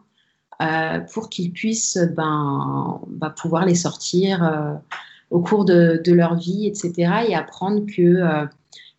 euh, 0.63 1.01
pour 1.13 1.29
qu'ils 1.29 1.53
puissent 1.53 1.99
ben, 2.17 3.01
ben, 3.09 3.31
pouvoir 3.31 3.67
les 3.67 3.75
sortir 3.75 4.81
au 5.31 5.41
cours 5.41 5.67
de, 5.67 6.01
leur 6.07 6.37
vie, 6.37 6.67
etc. 6.67 7.25
Et 7.29 7.35
apprendre 7.35 7.85
que 7.87 8.49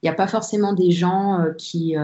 il 0.03 0.07
n'y 0.07 0.09
a 0.09 0.15
pas 0.15 0.27
forcément 0.27 0.73
des 0.73 0.91
gens 0.91 1.43
qui, 1.57 1.95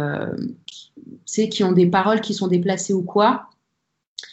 qui, 1.25 1.49
qui 1.49 1.63
ont 1.63 1.71
des 1.71 1.87
paroles 1.87 2.21
qui 2.21 2.33
sont 2.33 2.47
déplacées 2.47 2.93
ou 2.93 3.03
quoi. 3.03 3.49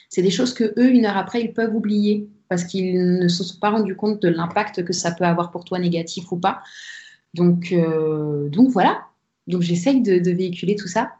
C'est 0.08 0.22
des 0.22 0.30
choses 0.30 0.54
que 0.54 0.72
eux, 0.78 0.90
une 0.90 1.06
heure 1.06 1.16
après, 1.16 1.42
ils 1.42 1.52
peuvent 1.52 1.74
oublier 1.74 2.28
parce 2.54 2.64
qu'ils 2.64 3.18
ne 3.18 3.28
se 3.28 3.42
sont 3.42 3.58
pas 3.58 3.70
rendus 3.70 3.96
compte 3.96 4.22
de 4.22 4.28
l'impact 4.28 4.84
que 4.84 4.92
ça 4.92 5.10
peut 5.10 5.24
avoir 5.24 5.50
pour 5.50 5.64
toi, 5.64 5.78
négatif 5.78 6.30
ou 6.32 6.36
pas. 6.36 6.62
Donc, 7.34 7.74
donc 8.50 8.70
voilà. 8.70 9.02
Donc 9.46 9.62
j'essaye 9.62 10.00
de, 10.00 10.30
véhiculer 10.30 10.76
tout 10.76 10.88
ça. 10.88 11.12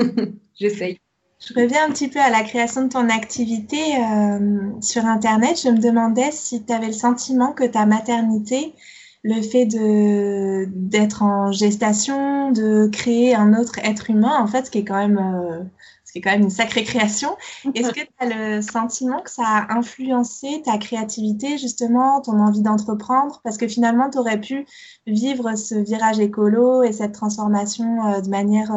j'essaye. 0.58 0.98
Je 1.38 1.52
reviens 1.54 1.86
un 1.86 1.90
petit 1.90 2.08
peu 2.08 2.18
à 2.18 2.30
la 2.30 2.42
création 2.42 2.84
de 2.84 2.88
ton 2.88 3.10
activité 3.10 3.76
euh, 3.96 4.70
sur 4.80 5.04
Internet. 5.04 5.60
Je 5.62 5.68
me 5.68 5.78
demandais 5.78 6.30
si 6.32 6.64
tu 6.64 6.72
avais 6.72 6.86
le 6.86 6.92
sentiment 6.92 7.52
que 7.52 7.64
ta 7.64 7.84
maternité, 7.84 8.72
le 9.22 9.42
fait 9.42 9.66
d'être 9.66 11.22
en 11.22 11.52
gestation, 11.52 12.52
de 12.52 12.88
créer 12.90 13.34
un 13.34 13.58
autre 13.58 13.78
être 13.84 14.08
humain, 14.08 14.38
en 14.40 14.46
fait, 14.46 14.66
ce 14.66 14.70
qui 14.70 14.78
est 14.78 14.84
quand 14.84 14.96
même, 14.96 15.18
euh, 15.18 15.62
ce 16.16 16.18
qui 16.18 16.18
est 16.18 16.20
quand 16.20 16.32
même 16.32 16.42
une 16.42 16.50
sacrée 16.50 16.84
création, 16.84 17.36
est-ce 17.74 17.92
que 17.92 18.00
tu 18.00 18.08
as 18.18 18.26
le 18.26 18.62
sentiment 18.62 19.20
que 19.20 19.30
ça 19.30 19.44
a 19.46 19.76
influencé 19.76 20.62
ta 20.64 20.78
créativité, 20.78 21.58
justement, 21.58 22.20
ton 22.20 22.38
envie 22.40 22.62
d'entreprendre? 22.62 23.40
Parce 23.44 23.56
que 23.56 23.68
finalement, 23.68 24.10
tu 24.10 24.18
aurais 24.18 24.40
pu 24.40 24.66
vivre 25.06 25.54
ce 25.56 25.74
virage 25.74 26.18
écolo 26.18 26.82
et 26.82 26.92
cette 26.92 27.12
transformation 27.12 28.06
euh, 28.06 28.20
de 28.20 28.28
manière, 28.28 28.72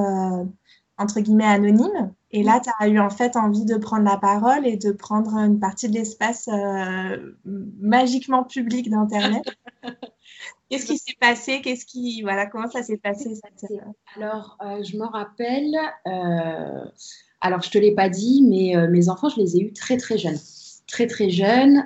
entre 0.98 1.20
guillemets, 1.20 1.46
anonyme. 1.46 2.14
Et 2.32 2.44
là, 2.44 2.60
tu 2.64 2.70
as 2.80 2.88
eu 2.88 3.00
en 3.00 3.10
fait 3.10 3.36
envie 3.36 3.66
de 3.66 3.76
prendre 3.78 4.04
la 4.04 4.18
parole 4.18 4.68
et 4.68 4.78
de 4.78 4.92
prendre 4.92 5.36
une 5.36 5.60
partie 5.60 5.90
de 5.90 5.96
l'espace 5.96 6.48
euh, 6.48 7.36
magiquement 7.44 8.44
public 8.44 8.90
d'Internet. 8.90 9.44
Qu'est-ce 10.70 10.86
qui 10.86 11.00
s'est 11.00 11.18
passé? 11.20 11.62
Qu'est-ce 11.62 11.86
qui 11.86 12.22
voilà 12.22 12.46
comment 12.46 12.70
ça 12.70 12.84
s'est 12.84 12.98
passé 12.98 13.34
Alors, 14.16 14.58
euh, 14.62 14.84
je 14.84 14.98
me 14.98 15.06
rappelle. 15.06 15.76
Euh, 16.06 16.86
alors, 17.42 17.62
je 17.62 17.70
te 17.70 17.78
l'ai 17.78 17.94
pas 17.94 18.10
dit, 18.10 18.44
mais 18.48 18.76
mes 18.90 19.10
enfants, 19.10 19.30
je 19.30 19.40
les 19.40 19.56
ai 19.56 19.62
eus 19.62 19.74
très 19.74 19.98
très 19.98 20.18
jeunes, 20.18 20.40
très 20.88 21.08
très 21.08 21.30
jeunes. 21.30 21.86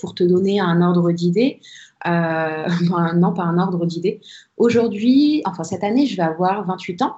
pour 0.00 0.14
te 0.14 0.24
donner 0.24 0.60
un 0.60 0.82
ordre 0.82 1.10
d'idée. 1.12 1.60
non, 2.04 3.32
pas 3.34 3.44
un 3.44 3.58
ordre 3.58 3.86
d'idée. 3.86 4.20
Aujourd'hui, 4.56 5.42
enfin 5.46 5.64
cette 5.64 5.84
année, 5.84 6.06
je 6.06 6.16
vais 6.16 6.22
avoir 6.22 6.66
28 6.66 7.02
ans 7.02 7.16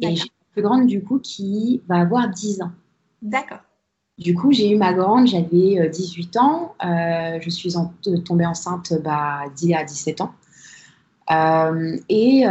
et 0.00 0.14
plus 0.52 0.62
grande 0.62 0.86
du 0.86 1.02
coup 1.02 1.18
qui 1.18 1.82
va 1.88 2.00
avoir 2.00 2.28
10 2.28 2.62
ans. 2.62 2.72
D'accord. 3.22 3.60
Du 4.18 4.34
coup, 4.34 4.52
j'ai 4.52 4.70
eu 4.70 4.76
ma 4.76 4.92
grande, 4.92 5.26
j'avais 5.26 5.88
18 5.88 6.36
euh, 6.36 6.40
ans. 6.40 6.74
Euh, 6.84 7.38
je 7.40 7.50
suis 7.50 7.74
euh, 7.76 8.18
tombée 8.18 8.46
enceinte 8.46 8.92
bah, 9.02 9.40
d'il 9.56 9.70
y 9.70 9.74
a 9.74 9.84
17 9.84 10.20
ans. 10.20 10.34
et 12.08 12.44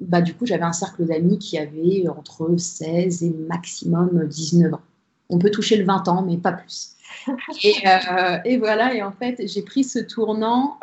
bah, 0.00 0.20
du 0.20 0.34
coup, 0.34 0.46
j'avais 0.46 0.64
un 0.64 0.72
cercle 0.72 1.06
d'amis 1.06 1.38
qui 1.38 1.58
avait 1.58 2.08
entre 2.08 2.54
16 2.56 3.22
et 3.22 3.30
maximum 3.48 4.26
19 4.26 4.74
ans. 4.74 4.80
On 5.30 5.38
peut 5.38 5.50
toucher 5.50 5.76
le 5.76 5.84
20 5.84 6.08
ans, 6.08 6.22
mais 6.22 6.36
pas 6.36 6.52
plus. 6.52 6.90
et, 7.62 7.74
et, 8.44 8.56
voilà, 8.58 8.94
et 8.94 9.02
en 9.02 9.12
fait, 9.12 9.42
j'ai 9.46 9.62
pris 9.62 9.84
ce 9.84 9.98
tournant 9.98 10.78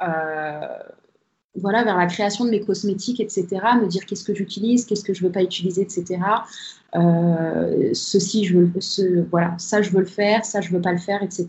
voilà, 1.56 1.84
vers 1.84 1.98
la 1.98 2.06
création 2.06 2.46
de 2.46 2.50
mes 2.50 2.62
cosmétiques, 2.62 3.20
etc., 3.20 3.48
me 3.82 3.88
dire 3.88 4.06
qu'est-ce 4.06 4.24
que 4.24 4.34
j'utilise, 4.34 4.86
qu'est-ce 4.86 5.04
que 5.04 5.14
je 5.14 5.22
ne 5.22 5.28
veux 5.28 5.34
pas 5.34 5.44
utiliser, 5.44 5.82
etc. 5.82 6.20
Euh, 6.96 7.90
ceci, 7.94 8.46
je 8.46 8.58
veux, 8.58 8.72
ce, 8.80 9.26
voilà, 9.30 9.56
ça, 9.58 9.82
je 9.82 9.92
veux 9.92 10.00
le 10.00 10.06
faire, 10.06 10.46
ça, 10.46 10.62
je 10.62 10.70
ne 10.70 10.76
veux 10.76 10.82
pas 10.82 10.94
le 10.94 10.98
faire, 10.98 11.22
etc. 11.24 11.48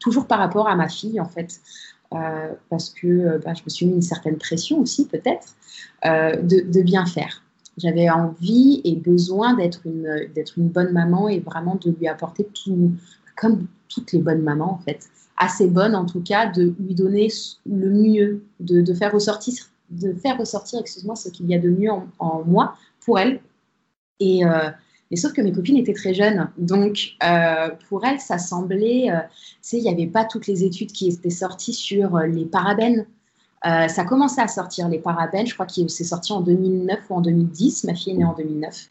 Toujours 0.00 0.26
par 0.26 0.38
rapport 0.38 0.68
à 0.68 0.74
ma 0.74 0.88
fille, 0.88 1.20
en 1.20 1.28
fait, 1.28 1.60
euh, 2.14 2.52
parce 2.70 2.90
que 2.90 3.06
euh, 3.06 3.38
bah, 3.44 3.54
je 3.54 3.62
me 3.64 3.70
suis 3.70 3.86
mis 3.86 3.94
une 3.94 4.02
certaine 4.02 4.36
pression 4.36 4.80
aussi, 4.80 5.06
peut-être, 5.06 5.54
de, 6.04 6.60
de, 6.60 6.82
bien 6.82 7.04
faire. 7.04 7.42
J'avais 7.78 8.08
envie 8.08 8.80
et 8.84 8.94
besoin 8.94 9.54
d'être 9.54 9.80
une, 9.84 10.28
une 10.56 10.68
bonne 10.68 10.92
maman 10.92 11.28
et 11.28 11.40
vraiment 11.40 11.74
de 11.74 11.90
lui 11.90 12.06
apporter 12.06 12.46
tout, 12.54 12.92
comme 13.36 13.66
toutes 13.88 14.12
les 14.12 14.20
bonnes 14.20 14.42
mamans, 14.42 14.74
en 14.74 14.78
fait, 14.78 15.08
assez 15.36 15.68
bonne 15.68 15.94
en 15.94 16.06
tout 16.06 16.22
cas, 16.22 16.46
de 16.46 16.74
lui 16.80 16.94
donner 16.94 17.28
le 17.66 17.90
mieux, 17.90 18.42
de, 18.60 18.94
faire 18.94 19.12
ressortir, 19.12 19.54
de 19.90 20.12
faire 20.14 20.38
ressortir, 20.38 20.80
excuse-moi, 20.80 21.16
ce 21.16 21.28
qu'il 21.28 21.46
y 21.46 21.54
a 21.54 21.58
de 21.58 21.68
mieux 21.68 21.90
en, 22.18 22.42
moi 22.44 22.76
pour 23.04 23.18
elle. 23.18 23.40
Et 24.20 24.44
euh, 24.44 24.70
sauf 25.14 25.32
que 25.32 25.40
mes 25.40 25.52
copines 25.52 25.76
étaient 25.76 25.92
très 25.92 26.14
jeunes, 26.14 26.50
donc 26.58 27.14
euh, 27.22 27.70
pour 27.88 28.04
elles, 28.04 28.18
ça 28.18 28.38
semblait, 28.38 29.08
euh, 29.10 29.20
il 29.72 29.82
n'y 29.82 29.88
avait 29.88 30.08
pas 30.08 30.24
toutes 30.24 30.48
les 30.48 30.64
études 30.64 30.90
qui 30.90 31.08
étaient 31.08 31.30
sorties 31.30 31.74
sur 31.74 32.16
euh, 32.16 32.26
les 32.26 32.44
parabènes. 32.44 33.06
ça 33.62 34.04
commençait 34.04 34.42
à 34.42 34.48
sortir 34.48 34.88
les 34.88 34.98
parabènes, 34.98 35.46
je 35.46 35.54
crois 35.54 35.66
que 35.66 35.86
c'est 35.86 36.04
sorti 36.04 36.32
en 36.32 36.40
2009 36.40 36.98
ou 37.08 37.14
en 37.14 37.20
2010, 37.20 37.84
ma 37.84 37.94
fille 37.94 38.14
est 38.14 38.16
née 38.16 38.24
en 38.24 38.34
2009. 38.34 38.88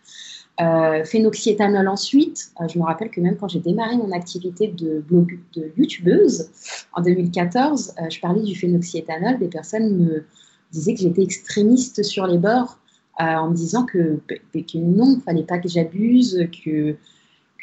Euh, 0.62 1.04
phénoxyéthanol 1.04 1.88
ensuite. 1.88 2.52
Euh, 2.62 2.68
je 2.70 2.80
me 2.80 2.86
rappelle 2.86 3.10
que 3.10 3.20
même 3.20 3.36
quand 3.36 3.50
j'ai 3.50 3.60
démarré 3.60 3.98
mon 3.98 4.12
activité 4.14 4.68
de, 4.70 5.00
blog, 5.02 5.38
de 5.54 5.74
youtubeuse 5.76 6.50
en 6.94 7.02
2014, 7.02 7.96
euh, 8.00 8.10
je 8.10 8.20
parlais 8.22 8.42
du 8.42 8.56
phénoxyéthanol. 8.56 9.38
Des 9.38 9.50
personnes 9.50 9.98
me 9.98 10.24
disaient 10.72 10.94
que 10.94 11.02
j'étais 11.02 11.24
extrémiste 11.24 12.04
sur 12.04 12.26
les 12.26 12.38
bords 12.38 12.80
en 13.18 13.50
me 13.50 13.56
disant 13.56 13.86
que, 13.86 14.20
que 14.28 14.78
non, 14.78 15.12
il 15.12 15.18
ne 15.18 15.22
fallait 15.22 15.44
pas 15.44 15.60
que 15.60 15.70
j'abuse, 15.70 16.48
que, 16.64 16.98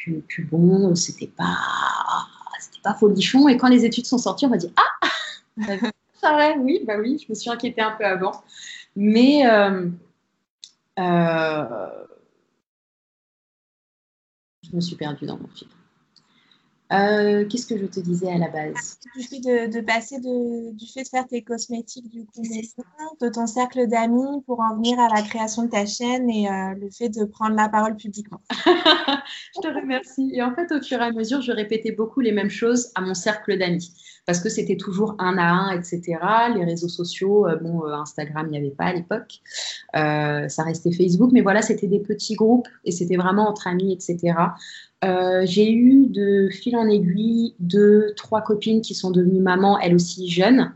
que, 0.05 0.41
bon, 0.41 0.95
c'était 0.95 1.27
pas, 1.27 1.57
c'était 2.59 2.81
pas 2.83 2.93
folichon. 2.93 3.47
Et 3.47 3.57
quand 3.57 3.69
les 3.69 3.85
études 3.85 4.05
sont 4.05 4.17
sorties, 4.17 4.45
on 4.45 4.49
m'a 4.49 4.57
dit 4.57 4.73
Ah 4.75 5.07
Ça 6.15 6.31
va, 6.31 6.57
oui, 6.57 6.81
bah 6.87 6.95
oui, 6.99 7.21
je 7.21 7.29
me 7.29 7.35
suis 7.35 7.49
inquiétée 7.49 7.81
un 7.81 7.91
peu 7.91 8.05
avant. 8.05 8.43
Mais 8.95 9.43
je 14.63 14.75
me 14.75 14.81
suis 14.81 14.95
perdue 14.95 15.25
dans 15.25 15.37
mon 15.37 15.47
fil. 15.49 15.67
Euh, 16.93 17.45
qu'est-ce 17.45 17.65
que 17.65 17.77
je 17.77 17.85
te 17.85 17.99
disais 17.99 18.29
à 18.29 18.37
la 18.37 18.49
base? 18.49 18.99
Du 19.15 19.23
fait 19.23 19.39
de, 19.39 19.81
passer 19.81 20.19
du 20.19 20.85
fait 20.93 21.03
de 21.03 21.07
faire 21.07 21.25
tes 21.27 21.41
cosmétiques 21.41 22.07
du 22.09 22.25
coup 22.25 22.41
de 23.21 23.29
ton 23.29 23.47
cercle 23.47 23.87
d'amis 23.87 24.41
pour 24.45 24.59
en 24.59 24.75
venir 24.75 24.99
à 24.99 25.09
la 25.09 25.21
création 25.23 25.63
de 25.63 25.69
ta 25.69 25.85
chaîne 25.85 26.29
et 26.29 26.47
euh, 26.47 26.75
le 26.79 26.89
fait 26.91 27.09
de 27.09 27.25
prendre 27.25 27.55
la 27.55 27.67
parole 27.67 27.95
publiquement. 27.95 28.41
je 28.51 29.61
te 29.61 29.67
remercie. 29.67 30.31
Et 30.33 30.43
en 30.43 30.53
fait, 30.53 30.71
au 30.71 30.81
fur 30.81 30.99
et 31.01 31.05
à 31.05 31.11
mesure, 31.11 31.41
je 31.41 31.51
répétais 31.51 31.91
beaucoup 31.91 32.19
les 32.19 32.31
mêmes 32.31 32.51
choses 32.51 32.91
à 32.95 33.01
mon 33.01 33.15
cercle 33.15 33.57
d'amis 33.57 33.91
parce 34.25 34.39
que 34.39 34.47
c'était 34.47 34.77
toujours 34.77 35.15
un 35.19 35.37
à 35.37 35.47
un, 35.47 35.71
etc. 35.71 36.01
Les 36.55 36.63
réseaux 36.63 36.87
sociaux, 36.87 37.47
euh, 37.47 37.57
bon, 37.57 37.85
Instagram, 37.85 38.47
il 38.47 38.51
n'y 38.51 38.57
avait 38.57 38.75
pas 38.75 38.85
à 38.85 38.93
l'époque. 38.93 39.41
ça 39.93 40.63
restait 40.63 40.91
Facebook, 40.91 41.31
mais 41.33 41.41
voilà, 41.41 41.61
c'était 41.61 41.87
des 41.87 41.99
petits 41.99 42.35
groupes 42.35 42.67
et 42.85 42.91
c'était 42.91 43.17
vraiment 43.17 43.49
entre 43.49 43.67
amis, 43.67 43.93
etc. 43.93 44.35
Euh, 45.03 45.45
j'ai 45.45 45.71
eu 45.71 46.07
de 46.07 46.49
fil 46.49 46.77
en 46.77 46.87
aiguille 46.87 47.55
deux, 47.59 48.13
trois 48.15 48.41
copines 48.41 48.81
qui 48.81 48.93
sont 48.93 49.11
devenues 49.11 49.41
mamans, 49.41 49.79
elles 49.79 49.95
aussi 49.95 50.29
jeunes. 50.29 50.73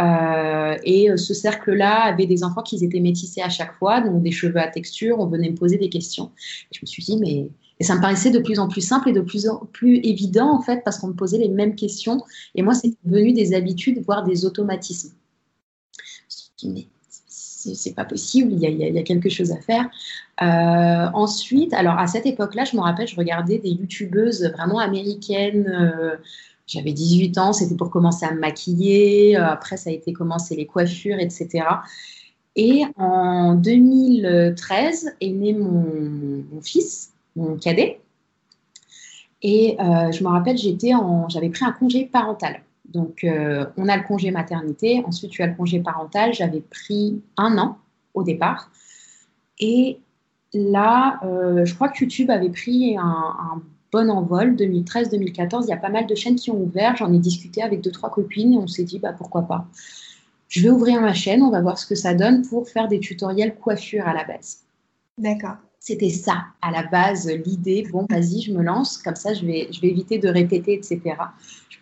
Euh, 0.00 0.76
et 0.82 1.10
euh, 1.10 1.16
ce 1.16 1.34
cercle-là 1.34 2.04
avait 2.04 2.26
des 2.26 2.42
enfants 2.42 2.62
qui 2.62 2.82
étaient 2.82 3.00
métissés 3.00 3.42
à 3.42 3.50
chaque 3.50 3.74
fois, 3.74 4.00
donc 4.00 4.22
des 4.22 4.32
cheveux 4.32 4.58
à 4.58 4.68
texture. 4.68 5.18
On 5.18 5.26
venait 5.26 5.50
me 5.50 5.56
poser 5.56 5.76
des 5.76 5.90
questions. 5.90 6.30
je 6.72 6.80
me 6.82 6.86
suis 6.86 7.02
dit, 7.02 7.16
mais. 7.18 7.50
Et 7.78 7.84
ça 7.84 7.94
me 7.94 8.00
paraissait 8.02 8.30
de 8.30 8.40
plus 8.40 8.58
en 8.58 8.68
plus 8.68 8.82
simple 8.82 9.08
et 9.08 9.12
de 9.12 9.22
plus 9.22 9.48
en 9.48 9.64
plus 9.72 10.00
évident, 10.04 10.54
en 10.54 10.60
fait, 10.60 10.82
parce 10.84 10.98
qu'on 10.98 11.08
me 11.08 11.14
posait 11.14 11.38
les 11.38 11.48
mêmes 11.48 11.74
questions. 11.74 12.22
Et 12.54 12.60
moi, 12.60 12.74
c'est 12.74 12.92
devenu 13.04 13.32
des 13.32 13.54
habitudes, 13.54 14.02
voire 14.04 14.22
des 14.22 14.44
automatismes. 14.44 15.14
Je 15.96 16.02
me 16.02 16.28
suis 16.28 16.50
dit, 16.58 16.68
mais 16.68 16.86
c'est 17.60 17.94
pas 17.94 18.04
possible, 18.04 18.52
il 18.52 18.60
y, 18.60 18.98
a, 18.98 19.02
quelque 19.02 19.28
chose 19.28 19.52
à 19.52 19.60
faire. 19.60 19.88
Euh, 20.42 21.10
ensuite, 21.14 21.74
alors 21.74 21.98
à 21.98 22.06
cette 22.06 22.26
époque-là, 22.26 22.64
je 22.64 22.76
me 22.76 22.80
rappelle, 22.80 23.06
je 23.06 23.16
regardais 23.16 23.58
des 23.58 23.70
youtubeuses 23.70 24.44
vraiment 24.52 24.78
américaines. 24.78 25.66
Euh, 25.68 26.16
j'avais 26.66 26.92
18 26.92 27.38
ans, 27.38 27.52
c'était 27.52 27.74
pour 27.74 27.90
commencer 27.90 28.24
à 28.24 28.32
me 28.32 28.40
maquiller. 28.40 29.36
Euh, 29.36 29.46
après, 29.46 29.76
ça 29.76 29.90
a 29.90 29.92
été 29.92 30.12
commencer 30.12 30.56
les 30.56 30.66
coiffures, 30.66 31.18
etc. 31.18 31.64
Et 32.56 32.84
en 32.96 33.54
2013 33.54 35.12
est 35.20 35.30
né 35.30 35.52
mon, 35.52 36.44
fils, 36.62 37.12
mon 37.36 37.56
cadet. 37.56 38.00
Et 39.42 39.76
je 39.78 40.22
me 40.22 40.28
rappelle, 40.28 40.58
j'avais 40.58 41.48
pris 41.48 41.64
un 41.64 41.72
congé 41.72 42.04
parental. 42.04 42.60
Donc, 42.90 43.24
on 43.24 43.88
a 43.88 43.96
le 43.96 44.02
congé 44.06 44.30
maternité, 44.30 45.02
ensuite 45.06 45.30
tu 45.30 45.42
as 45.42 45.46
le 45.46 45.54
congé 45.54 45.80
parental. 45.80 46.34
J'avais 46.34 46.60
pris 46.60 47.22
un 47.36 47.56
an 47.58 47.78
au 48.14 48.22
départ. 48.22 48.70
Et 49.60 50.00
là, 50.54 51.20
euh, 51.24 51.64
je 51.64 51.74
crois 51.74 51.88
que 51.88 52.02
YouTube 52.02 52.30
avait 52.30 52.50
pris 52.50 52.96
un, 52.96 53.62
bon 53.92 54.10
envol, 54.10 54.54
2013-2014. 54.54 55.64
Il 55.64 55.70
y 55.70 55.72
a 55.72 55.76
pas 55.76 55.88
mal 55.88 56.06
de 56.06 56.14
chaînes 56.14 56.36
qui 56.36 56.50
ont 56.50 56.62
ouvert. 56.62 56.96
J'en 56.96 57.12
ai 57.12 57.18
discuté 57.18 57.62
avec 57.62 57.80
deux, 57.80 57.90
trois 57.90 58.10
copines 58.10 58.54
et 58.54 58.56
on 58.56 58.66
s'est 58.66 58.84
dit, 58.84 58.98
bah, 58.98 59.12
pourquoi 59.12 59.42
pas. 59.42 59.66
Je 60.48 60.62
vais 60.62 60.70
ouvrir 60.70 61.00
ma 61.00 61.12
chaîne, 61.12 61.42
on 61.42 61.50
va 61.50 61.60
voir 61.60 61.78
ce 61.78 61.86
que 61.86 61.94
ça 61.94 62.14
donne 62.14 62.42
pour 62.42 62.68
faire 62.68 62.88
des 62.88 62.98
tutoriels 62.98 63.54
coiffure 63.56 64.06
à 64.06 64.14
la 64.14 64.24
base. 64.24 64.60
D'accord. 65.18 65.56
C'était 65.78 66.10
ça, 66.10 66.44
à 66.60 66.70
la 66.70 66.82
base, 66.82 67.28
l'idée. 67.28 67.86
Bon, 67.90 68.06
vas-y, 68.10 68.42
je 68.42 68.52
me 68.52 68.62
lance, 68.62 68.98
comme 68.98 69.16
ça, 69.16 69.32
je 69.32 69.46
vais, 69.46 69.68
je 69.72 69.80
vais 69.80 69.88
éviter 69.88 70.18
de 70.18 70.28
répéter, 70.28 70.74
etc. 70.74 71.00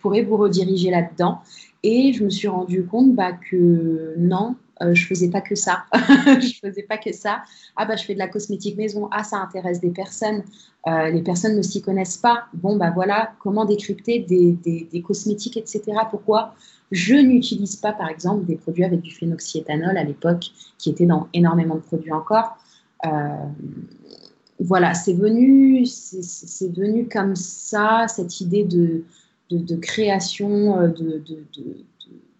Pourrais 0.00 0.22
vous 0.22 0.36
rediriger 0.36 0.90
là-dedans. 0.90 1.40
Et 1.82 2.12
je 2.12 2.24
me 2.24 2.30
suis 2.30 2.48
rendu 2.48 2.84
compte 2.84 3.14
bah, 3.14 3.32
que 3.32 4.14
non, 4.16 4.56
euh, 4.82 4.94
je 4.94 5.06
faisais 5.06 5.28
pas 5.28 5.40
que 5.40 5.54
ça. 5.54 5.84
je 5.92 6.58
faisais 6.60 6.82
pas 6.82 6.98
que 6.98 7.12
ça. 7.12 7.42
Ah 7.76 7.84
bah 7.84 7.96
je 7.96 8.04
fais 8.04 8.14
de 8.14 8.18
la 8.18 8.28
cosmétique 8.28 8.76
maison. 8.76 9.08
Ah 9.10 9.24
ça 9.24 9.38
intéresse 9.38 9.80
des 9.80 9.90
personnes. 9.90 10.42
Euh, 10.86 11.10
les 11.10 11.22
personnes 11.22 11.56
ne 11.56 11.62
s'y 11.62 11.82
connaissent 11.82 12.16
pas. 12.16 12.44
Bon 12.54 12.76
bah 12.76 12.90
voilà 12.94 13.32
comment 13.40 13.64
décrypter 13.64 14.20
des, 14.20 14.52
des, 14.52 15.02
cosmétiques 15.02 15.56
etc. 15.56 15.82
Pourquoi 16.10 16.54
je 16.90 17.14
n'utilise 17.14 17.76
pas 17.76 17.92
par 17.92 18.08
exemple 18.08 18.44
des 18.46 18.56
produits 18.56 18.84
avec 18.84 19.00
du 19.02 19.12
phénoxyéthanol 19.12 19.96
à 19.96 20.04
l'époque 20.04 20.46
qui 20.78 20.90
était 20.90 21.06
dans 21.06 21.28
énormément 21.32 21.74
de 21.76 21.80
produits 21.80 22.12
encore. 22.12 22.56
Euh, 23.06 23.08
voilà, 24.60 24.94
c'est 24.94 25.12
venu, 25.12 25.86
c'est 25.86 26.74
venu 26.74 27.08
comme 27.08 27.36
ça 27.36 28.06
cette 28.08 28.40
idée 28.40 28.64
de, 28.64 29.04
de, 29.50 29.58
de 29.58 29.76
création 29.76 30.88
de, 30.88 31.22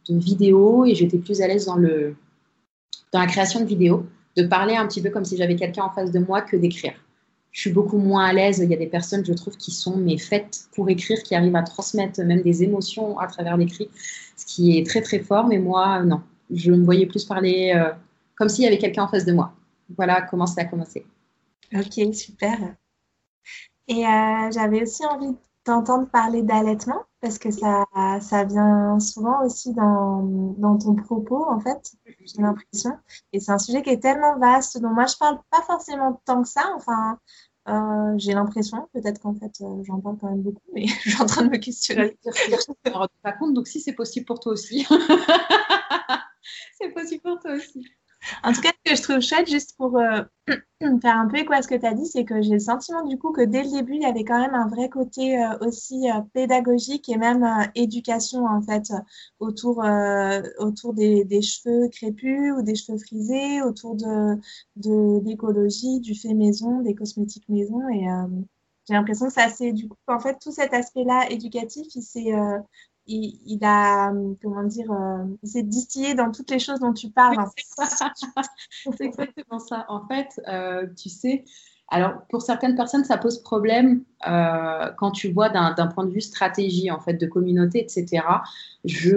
de 0.09 0.19
vidéos 0.19 0.85
et 0.85 0.95
j'étais 0.95 1.19
plus 1.19 1.41
à 1.41 1.49
l'aise 1.49 1.67
dans 1.67 1.77
dans 3.13 3.21
la 3.21 3.27
création 3.27 3.61
de 3.61 3.65
vidéos, 3.65 4.05
de 4.37 4.43
parler 4.43 4.77
un 4.77 4.87
petit 4.87 5.01
peu 5.01 5.11
comme 5.11 5.25
si 5.25 5.37
j'avais 5.37 5.57
quelqu'un 5.57 5.85
en 5.85 5.91
face 5.91 6.11
de 6.11 6.19
moi 6.19 6.43
que 6.43 6.57
d'écrire. 6.57 6.95
Je 7.51 7.63
suis 7.63 7.73
beaucoup 7.73 7.99
moins 7.99 8.27
à 8.27 8.33
l'aise. 8.33 8.59
Il 8.59 8.71
y 8.71 8.75
a 8.75 8.77
des 8.77 8.87
personnes, 8.87 9.25
je 9.25 9.33
trouve, 9.33 9.57
qui 9.57 9.71
sont 9.71 9.97
mais 9.97 10.19
faites 10.19 10.69
pour 10.75 10.89
écrire, 10.91 11.23
qui 11.23 11.35
arrivent 11.35 11.57
à 11.57 11.63
transmettre 11.63 12.21
même 12.21 12.43
des 12.43 12.63
émotions 12.63 13.19
à 13.19 13.27
travers 13.27 13.57
l'écrit, 13.57 13.89
ce 14.37 14.45
qui 14.47 14.79
est 14.79 14.87
très 14.87 15.01
très 15.01 15.21
fort. 15.21 15.47
Mais 15.47 15.59
moi, 15.59 16.03
non. 16.03 16.21
Je 16.51 16.71
me 16.71 16.85
voyais 16.85 17.07
plus 17.07 17.25
parler 17.25 17.73
euh, 17.75 17.91
comme 18.37 18.49
s'il 18.49 18.65
y 18.65 18.67
avait 18.67 18.79
quelqu'un 18.79 19.05
en 19.05 19.09
face 19.09 19.25
de 19.25 19.33
moi. 19.33 19.53
Voilà 19.97 20.23
comment 20.23 20.47
ça 20.47 20.63
a 20.63 20.65
commencé. 20.67 21.05
Ok, 21.75 22.15
super. 22.15 22.59
Et 23.89 24.07
euh, 24.07 24.51
j'avais 24.53 24.83
aussi 24.83 25.05
envie 25.07 25.35
d'entendre 25.69 26.09
parler 26.09 26.43
d'allaitement? 26.43 27.03
Parce 27.21 27.39
que 27.39 27.51
ça, 27.51 27.85
ça 28.21 28.45
vient 28.45 29.01
souvent 29.01 29.45
aussi 29.45 29.73
dans, 29.75 30.23
dans 30.57 30.79
ton 30.79 30.95
propos, 30.95 31.45
en 31.49 31.59
fait, 31.59 31.93
j'ai 32.07 32.41
l'impression. 32.41 32.93
Et 33.33 33.41
c'est 33.41 33.51
un 33.51 33.59
sujet 33.59 33.83
qui 33.83 33.91
est 33.91 34.01
tellement 34.01 34.39
vaste, 34.39 34.81
dont 34.81 34.91
moi, 34.91 35.07
je 35.07 35.17
parle 35.17 35.41
pas 35.51 35.63
forcément 35.63 36.21
tant 36.25 36.43
que 36.43 36.49
ça. 36.49 36.63
Enfin, 36.77 37.19
euh, 37.69 38.15
j'ai 38.17 38.33
l'impression, 38.33 38.89
peut-être 38.95 39.21
qu'en 39.21 39.35
fait, 39.35 39.53
euh, 39.61 39.83
j'en 39.85 40.01
parle 40.01 40.17
quand 40.19 40.31
même 40.31 40.43
beaucoup, 40.43 40.63
mais 40.73 40.87
je 41.05 41.11
suis 41.11 41.23
en 41.23 41.27
train 41.27 41.45
de 41.45 41.51
me 41.51 41.59
questionner. 41.59 42.17
Ne 42.25 43.07
pas 43.23 43.33
compte, 43.33 43.53
donc 43.53 43.69
si 43.69 43.81
c'est 43.81 43.93
possible 43.93 44.25
pour 44.25 44.41
toi 44.41 44.53
aussi. 44.53 44.87
c'est 46.79 46.91
possible 46.91 47.23
pour 47.23 47.39
toi 47.41 47.53
aussi. 47.55 47.85
En 48.43 48.53
tout 48.53 48.61
cas, 48.61 48.73
ce 48.85 48.91
que 48.91 48.97
je 48.97 49.03
trouve 49.03 49.21
chouette, 49.21 49.49
juste 49.49 49.77
pour 49.77 49.97
euh, 49.99 50.23
faire 51.03 51.17
un 51.17 51.29
peu 51.29 51.39
écho 51.39 51.53
à 51.53 51.63
ce 51.63 51.69
que 51.69 51.75
tu 51.75 51.87
as 51.87 51.95
dit, 51.95 52.07
c'est 52.07 52.25
que 52.25 52.43
j'ai 52.43 52.55
le 52.55 52.59
sentiment 52.59 53.05
du 53.05 53.19
coup 53.19 53.33
que 53.33 53.43
dès 53.43 53.63
le 53.63 53.71
début, 53.71 53.95
il 53.95 54.03
y 54.03 54.07
avait 54.07 54.25
quand 54.25 54.41
même 54.41 54.55
un 54.55 54.69
vrai 54.69 54.89
côté 54.89 55.43
euh, 55.43 55.57
aussi 55.61 56.11
euh, 56.11 56.21
pédagogique 56.33 57.09
et 57.09 57.17
même 57.17 57.47
éducation 57.75 58.47
en 58.47 58.61
fait 58.63 58.93
autour, 59.39 59.85
autour 60.59 60.95
des, 60.95 61.43
cheveux 61.43 61.89
crépus 61.89 62.53
ou 62.57 62.63
des 62.63 62.75
cheveux 62.75 62.99
frisés, 62.99 63.63
autour 63.63 63.95
de, 63.97 65.25
l'écologie, 65.25 66.01
du 66.01 66.15
fait 66.15 66.35
maison, 66.35 66.81
des 66.81 66.95
cosmétiques 66.95 67.49
maison. 67.49 67.89
Et 67.89 68.07
j'ai 68.87 68.95
l'impression 68.95 69.27
que 69.27 69.33
c'est 69.33 69.43
assez, 69.43 69.73
du 69.73 69.89
coup, 69.89 69.97
en 70.07 70.21
fait, 70.21 70.39
tout 70.41 70.53
cet 70.53 70.75
aspect-là 70.75 71.31
éducatif, 71.31 71.87
il 71.95 72.03
s'est 72.03 72.33
il, 73.09 73.59
a, 73.63 74.13
comment 74.43 74.63
dire, 74.65 74.91
euh, 74.93 75.25
il 75.43 75.49
s'est 75.49 75.63
distillé 75.63 76.15
dans 76.15 76.31
toutes 76.31 76.51
les 76.51 76.59
choses 76.59 76.81
dont 76.81 76.93
tu 76.93 77.11
parles. 77.11 77.37
c'est 78.97 79.05
exactement 79.05 79.59
ça. 79.59 79.87
En 79.89 80.07
fait, 80.07 80.41
euh, 80.49 80.87
tu 80.97 81.09
sais, 81.09 81.45
alors 81.89 82.23
pour 82.29 82.43
certaines 82.43 82.77
personnes, 82.77 83.05
ça 83.05 83.17
pose 83.17 83.43
problème 83.43 84.03
euh, 84.29 84.91
quand 84.99 85.11
tu 85.11 85.33
vois 85.33 85.49
d'un 85.49 85.87
point 85.87 86.05
de 86.05 86.13
vue 86.13 86.21
stratégie, 86.21 86.91
en 86.91 87.01
fait, 87.01 87.15
de 87.15 87.27
communauté, 87.27 87.81
etc. 87.81 88.23
Je, 88.85 89.17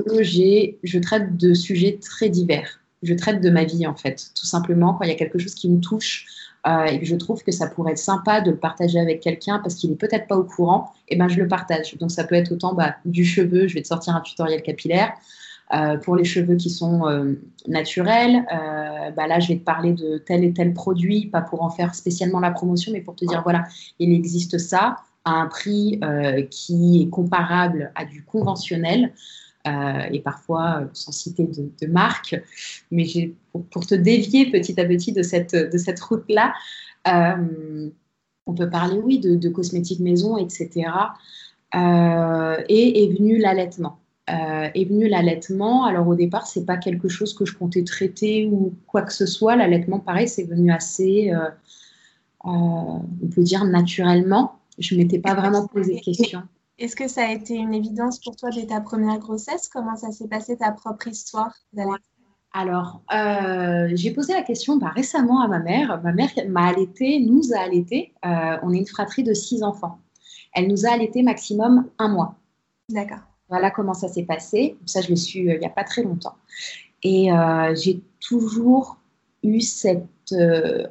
je 0.83 0.99
traite 0.99 1.35
de 1.35 1.53
sujets 1.53 1.99
très 2.01 2.29
divers. 2.29 2.79
Je 3.03 3.13
traite 3.13 3.41
de 3.41 3.49
ma 3.49 3.65
vie, 3.65 3.85
en 3.87 3.95
fait, 3.95 4.31
tout 4.35 4.45
simplement. 4.45 4.93
Quand 4.93 5.03
il 5.03 5.09
y 5.09 5.13
a 5.13 5.15
quelque 5.15 5.39
chose 5.39 5.55
qui 5.55 5.69
me 5.69 5.79
touche, 5.79 6.27
euh, 6.67 6.85
et 6.85 6.99
que 6.99 7.05
je 7.05 7.15
trouve 7.15 7.43
que 7.43 7.51
ça 7.51 7.67
pourrait 7.67 7.93
être 7.93 7.97
sympa 7.97 8.39
de 8.41 8.51
le 8.51 8.57
partager 8.57 8.99
avec 8.99 9.19
quelqu'un 9.19 9.59
parce 9.59 9.75
qu'il 9.75 9.89
n'est 9.89 9.95
peut-être 9.95 10.27
pas 10.27 10.37
au 10.37 10.43
courant, 10.43 10.91
et 11.07 11.15
eh 11.15 11.17
ben 11.17 11.27
je 11.27 11.39
le 11.39 11.47
partage. 11.47 11.97
Donc 11.97 12.11
ça 12.11 12.23
peut 12.23 12.35
être 12.35 12.51
autant 12.51 12.73
bah, 12.73 12.95
du 13.05 13.25
cheveu, 13.25 13.67
je 13.67 13.73
vais 13.73 13.81
te 13.81 13.87
sortir 13.87 14.15
un 14.15 14.21
tutoriel 14.21 14.61
capillaire. 14.61 15.13
Euh, 15.73 15.97
pour 15.97 16.17
les 16.17 16.25
cheveux 16.25 16.57
qui 16.57 16.69
sont 16.69 17.07
euh, 17.07 17.39
naturels, 17.67 18.45
bah 19.15 19.27
là 19.27 19.39
je 19.39 19.47
vais 19.47 19.57
te 19.57 19.63
parler 19.63 19.93
de 19.93 20.17
tel 20.17 20.43
et 20.43 20.53
tel 20.53 20.73
produit, 20.73 21.27
pas 21.27 21.41
pour 21.41 21.63
en 21.63 21.69
faire 21.69 21.95
spécialement 21.95 22.41
la 22.41 22.51
promotion, 22.51 22.91
mais 22.91 23.01
pour 23.01 23.15
te 23.15 23.25
dire 23.25 23.41
voilà, 23.41 23.63
il 23.97 24.13
existe 24.13 24.57
ça 24.57 24.97
à 25.23 25.31
un 25.31 25.47
prix 25.47 25.99
qui 26.49 27.01
est 27.01 27.09
comparable 27.09 27.91
à 27.95 28.05
du 28.05 28.23
conventionnel. 28.23 29.13
Euh, 29.67 30.03
et 30.11 30.19
parfois 30.21 30.81
euh, 30.81 30.87
sans 30.93 31.11
citer 31.11 31.45
de, 31.45 31.87
marque. 31.87 32.35
Mais 32.89 33.05
pour, 33.69 33.85
te 33.85 33.93
dévier 33.93 34.49
petit 34.49 34.79
à 34.79 34.85
petit 34.85 35.11
de 35.11 35.21
cette, 35.21 35.55
de 35.55 35.77
cette 35.77 35.99
route-là, 35.99 36.53
euh, 37.07 37.89
on 38.47 38.53
peut 38.53 38.69
parler, 38.69 38.99
oui, 39.03 39.19
de, 39.19 39.49
cosmétiques 39.49 39.99
maison, 39.99 40.37
etc. 40.37 40.89
et 41.73 43.03
est 43.03 43.13
venu 43.15 43.37
l'allaitement. 43.37 43.99
est 44.27 44.85
venu 44.85 45.07
l'allaitement. 45.07 45.85
Alors 45.85 46.07
au 46.07 46.15
départ, 46.15 46.47
c'est 46.47 46.65
pas 46.65 46.77
quelque 46.77 47.07
chose 47.07 47.35
que 47.35 47.45
je 47.45 47.55
comptais 47.55 47.83
traiter 47.83 48.49
ou 48.51 48.73
quoi 48.87 49.03
que 49.03 49.13
ce 49.13 49.27
soit. 49.27 49.55
L'allaitement, 49.55 49.99
pareil, 49.99 50.27
c'est 50.27 50.43
venu 50.43 50.71
assez, 50.71 51.31
on 52.43 53.01
peut 53.33 53.43
dire 53.43 53.63
naturellement. 53.65 54.59
Je 54.79 54.95
m'étais 54.95 55.19
pas 55.19 55.35
vraiment 55.35 55.67
posé 55.67 55.95
de 55.95 56.01
questions. 56.01 56.41
Est-ce 56.77 56.95
que 56.95 57.07
ça 57.07 57.27
a 57.27 57.31
été 57.31 57.55
une 57.55 57.73
évidence 57.73 58.19
pour 58.19 58.35
toi 58.35 58.49
dès 58.49 58.65
ta 58.65 58.81
première 58.81 59.19
grossesse? 59.19 59.69
Comment 59.69 59.95
ça 59.95 60.11
s'est 60.11 60.27
passé 60.27 60.57
ta 60.57 60.71
propre 60.71 61.07
histoire 61.07 61.53
alors, 62.53 63.01
euh, 63.13 63.89
j'ai 63.93 64.11
posé 64.11 64.33
la 64.33 64.41
question 64.41 64.75
bah, 64.75 64.91
récemment 64.93 65.41
à 65.41 65.47
ma 65.47 65.59
mère. 65.59 66.01
Ma 66.03 66.11
mère 66.11 66.29
m'a 66.49 66.67
allaité, 66.67 67.19
nous 67.21 67.53
a 67.53 67.59
allaité. 67.59 68.13
Euh, 68.25 68.57
on 68.61 68.73
est 68.73 68.77
une 68.77 68.87
fratrie 68.87 69.23
de 69.23 69.33
six 69.33 69.63
enfants. 69.63 69.99
Elle 70.53 70.67
nous 70.67 70.85
a 70.85 70.91
allaité 70.91 71.23
maximum 71.23 71.87
un 71.97 72.09
mois. 72.09 72.35
D'accord. 72.89 73.19
Voilà 73.47 73.71
comment 73.71 73.93
ça 73.93 74.09
s'est 74.09 74.23
passé. 74.23 74.77
Ça, 74.85 74.99
je 74.99 75.07
l'ai 75.07 75.15
su 75.15 75.39
il 75.39 75.59
n'y 75.59 75.65
a 75.65 75.69
pas 75.69 75.85
très 75.85 76.03
longtemps. 76.03 76.35
Et 77.03 77.29
j'ai 77.75 78.01
toujours 78.19 78.97
eu 79.43 79.61
cet 79.61 80.05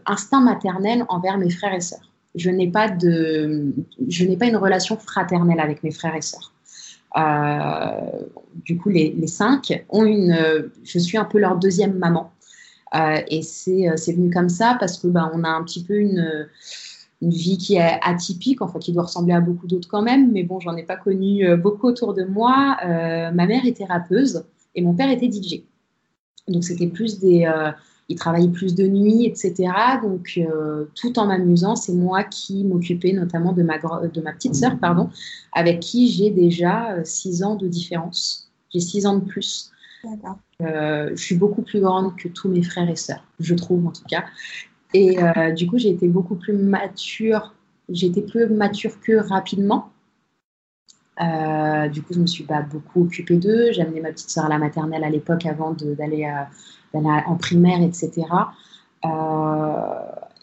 instinct 0.07 0.41
maternel 0.41 1.05
envers 1.09 1.37
mes 1.37 1.51
frères 1.51 1.75
et 1.75 1.81
sœurs. 1.81 2.10
Je 2.35 2.51
n'ai 2.51 2.69
pas 2.69 2.89
de, 2.89 3.75
je 4.09 4.25
n'ai 4.25 4.37
pas 4.37 4.47
une 4.47 4.57
relation 4.57 4.97
fraternelle 4.97 5.61
avec 5.61 5.83
mes 5.83 5.91
frères 5.91 6.15
et 6.15 6.23
sœurs. 6.23 6.53
Euh, 7.17 8.25
du 8.65 8.77
coup, 8.77 8.89
les, 8.89 9.27
cinq 9.27 9.85
ont 9.89 10.05
une. 10.05 10.71
je 10.85 10.99
suis 10.99 11.19
un 11.19 11.25
peu 11.25 11.39
leur 11.39 11.57
deuxième 11.57 11.95
maman. 11.99 12.33
Euh, 12.95 13.21
et 13.29 13.43
c'est, 13.43 13.87
c'est 13.97 14.13
venu 14.13 14.31
comme 14.31 14.49
ça 14.49 14.77
parce 14.79 14.99
que 14.99 15.07
ben, 15.07 15.31
on 15.35 15.45
a 15.45 15.49
un 15.49 15.63
petit 15.63 15.85
peu 15.85 15.95
une, 15.95 16.49
une, 17.23 17.31
vie 17.31 17.57
qui 17.57 17.77
est 17.77 17.99
atypique, 18.03 18.63
enfin 18.63 18.81
qui 18.81 18.93
doit 18.93 19.05
ressembler 19.05 19.33
à 19.33 19.41
beaucoup 19.41 19.67
d'autres 19.67 19.89
quand 19.89 20.03
même. 20.03 20.33
Mais 20.33 20.43
bon, 20.43 20.61
j'en 20.61 20.77
ai 20.77 20.83
pas 20.83 20.97
connu 20.97 21.47
euh, 21.47 21.57
beaucoup 21.57 21.87
autour 21.87 22.15
de 22.15 22.25
moi. 22.25 22.77
ma 22.85 23.47
mère 23.47 23.65
était 23.65 23.85
rappeuse 23.85 24.45
et 24.75 24.83
mon 24.83 24.95
père 24.95 25.11
était 25.11 25.31
DJ. 25.31 25.63
Donc 26.49 26.65
c'était 26.65 26.89
plus 26.89 27.21
des, 27.21 27.45
il 28.11 28.17
travaillait 28.17 28.49
plus 28.49 28.75
de 28.75 28.87
nuit, 28.89 29.25
etc. 29.25 29.73
Donc, 30.03 30.35
euh, 30.37 30.87
tout 30.97 31.17
en 31.21 31.27
m'amusant, 31.27 31.77
c'est 31.77 31.95
moi 31.95 32.25
qui 32.25 32.65
m'occupais 32.65 33.13
notamment 33.13 33.53
de 33.53 33.63
ma, 33.63 33.79
de 33.79 34.21
ma 34.21 34.33
petite 34.33 34.57
sœur, 34.57 34.79
pardon, 34.81 35.09
avec 35.53 35.79
qui 35.79 36.09
j'ai 36.09 36.31
déjà 36.31 36.93
euh, 36.93 37.03
six 37.05 37.45
ans 37.45 37.55
de 37.55 37.69
différence. 37.69 38.51
J'ai 38.75 38.81
six 38.81 39.07
ans 39.07 39.17
de 39.17 39.25
plus. 39.25 39.71
Euh, 40.61 41.11
je 41.15 41.23
suis 41.23 41.37
beaucoup 41.37 41.63
plus 41.63 41.81
grande 41.81 42.17
que 42.17 42.27
tous 42.27 42.49
mes 42.49 42.65
frères 42.65 42.91
et 42.91 42.97
sœurs, 42.97 43.25
je 43.39 43.55
trouve 43.55 43.87
en 43.87 43.93
tout 43.93 44.05
cas. 44.09 44.25
Et 44.93 45.19
du 45.55 45.69
coup, 45.69 45.79
j'ai 45.79 45.91
été 45.91 46.09
beaucoup 46.09 46.35
plus 46.35 46.53
mature. 46.53 47.55
Été 47.89 48.23
plus 48.23 48.49
mature 48.49 48.99
que 49.01 49.13
rapidement. 49.13 49.91
du 51.93 52.03
coup, 52.03 52.13
je 52.13 52.19
me 52.19 52.27
suis 52.27 52.43
pas 52.43 52.63
beaucoup 52.63 53.05
occupée 53.05 53.37
d'eux. 53.37 53.71
Amené 53.79 54.01
ma 54.01 54.11
petite 54.11 54.31
sœur 54.31 54.47
à 54.47 54.49
la 54.49 54.59
maternelle 54.59 55.05
à 55.05 55.11
l'époque 55.11 55.47
avant 55.47 55.75
d'aller 55.75 56.25
à 56.25 56.49
en 56.93 57.37
primaire, 57.37 57.83
etc. 57.83 58.27
Euh, 59.05 59.09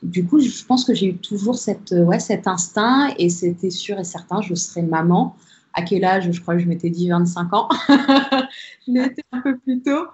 du 0.04 0.26
coup, 0.26 0.40
je 0.40 0.66
pense 0.66 0.86
que 0.86 0.94
j'ai 0.94 1.08
eu 1.08 1.18
toujours 1.18 1.56
cette, 1.56 1.92
ouais, 1.92 2.20
cet 2.20 2.48
instinct 2.48 3.10
et 3.18 3.30
c'était 3.30 3.70
sûr 3.70 4.00
et 4.00 4.04
certain, 4.04 4.42
je 4.42 4.54
serais 4.56 4.84
maman. 4.84 5.36
À 5.74 5.84
quel 5.84 6.06
âge? 6.06 6.32
Je 6.32 6.42
crois 6.42 6.56
que 6.56 6.62
je 6.62 6.68
m'étais 6.68 6.90
dit 6.90 7.10
25 7.10 7.54
ans. 7.54 7.70
je 8.88 9.06
été 9.06 9.22
un 9.32 9.42
peu 9.42 9.58
plus 9.58 9.82
tôt. 9.82 10.06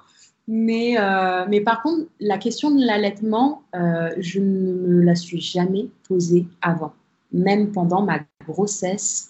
Mais, 0.48 0.96
euh, 1.00 1.46
mais 1.48 1.62
par 1.62 1.82
contre, 1.82 2.06
la 2.20 2.38
question 2.38 2.72
de 2.72 2.86
l'allaitement, 2.86 3.64
euh, 3.76 4.10
je 4.18 4.40
ne 4.40 4.74
me 4.74 5.02
la 5.04 5.16
suis 5.16 5.40
jamais 5.40 5.88
posée 6.08 6.48
avant. 6.62 6.94
Même 7.32 7.72
pendant 7.72 8.02
ma 8.02 8.20
grossesse. 8.46 9.30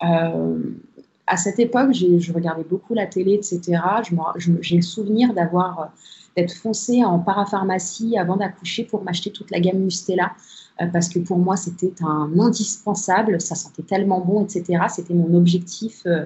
à 0.00 1.36
cette 1.36 1.58
époque, 1.58 1.92
je 1.92 2.32
regardais 2.32 2.64
beaucoup 2.64 2.94
la 2.94 3.06
télé, 3.06 3.34
etc. 3.34 3.80
J'ai 4.60 4.76
le 4.76 4.82
souvenir 4.82 5.34
d'avoir 5.34 5.92
d'être 6.36 6.54
foncée 6.54 7.04
en 7.04 7.18
parapharmacie 7.18 8.18
avant 8.18 8.36
d'accoucher 8.36 8.84
pour 8.84 9.02
m'acheter 9.02 9.30
toute 9.30 9.50
la 9.50 9.60
gamme 9.60 9.78
Mustela. 9.78 10.32
Euh, 10.80 10.86
parce 10.88 11.08
que 11.08 11.20
pour 11.20 11.38
moi, 11.38 11.56
c'était 11.56 11.92
un 12.02 12.32
indispensable. 12.38 13.40
Ça 13.40 13.54
sentait 13.54 13.82
tellement 13.82 14.20
bon, 14.20 14.44
etc. 14.44 14.84
C'était 14.88 15.14
mon 15.14 15.32
objectif 15.34 16.02
euh, 16.06 16.24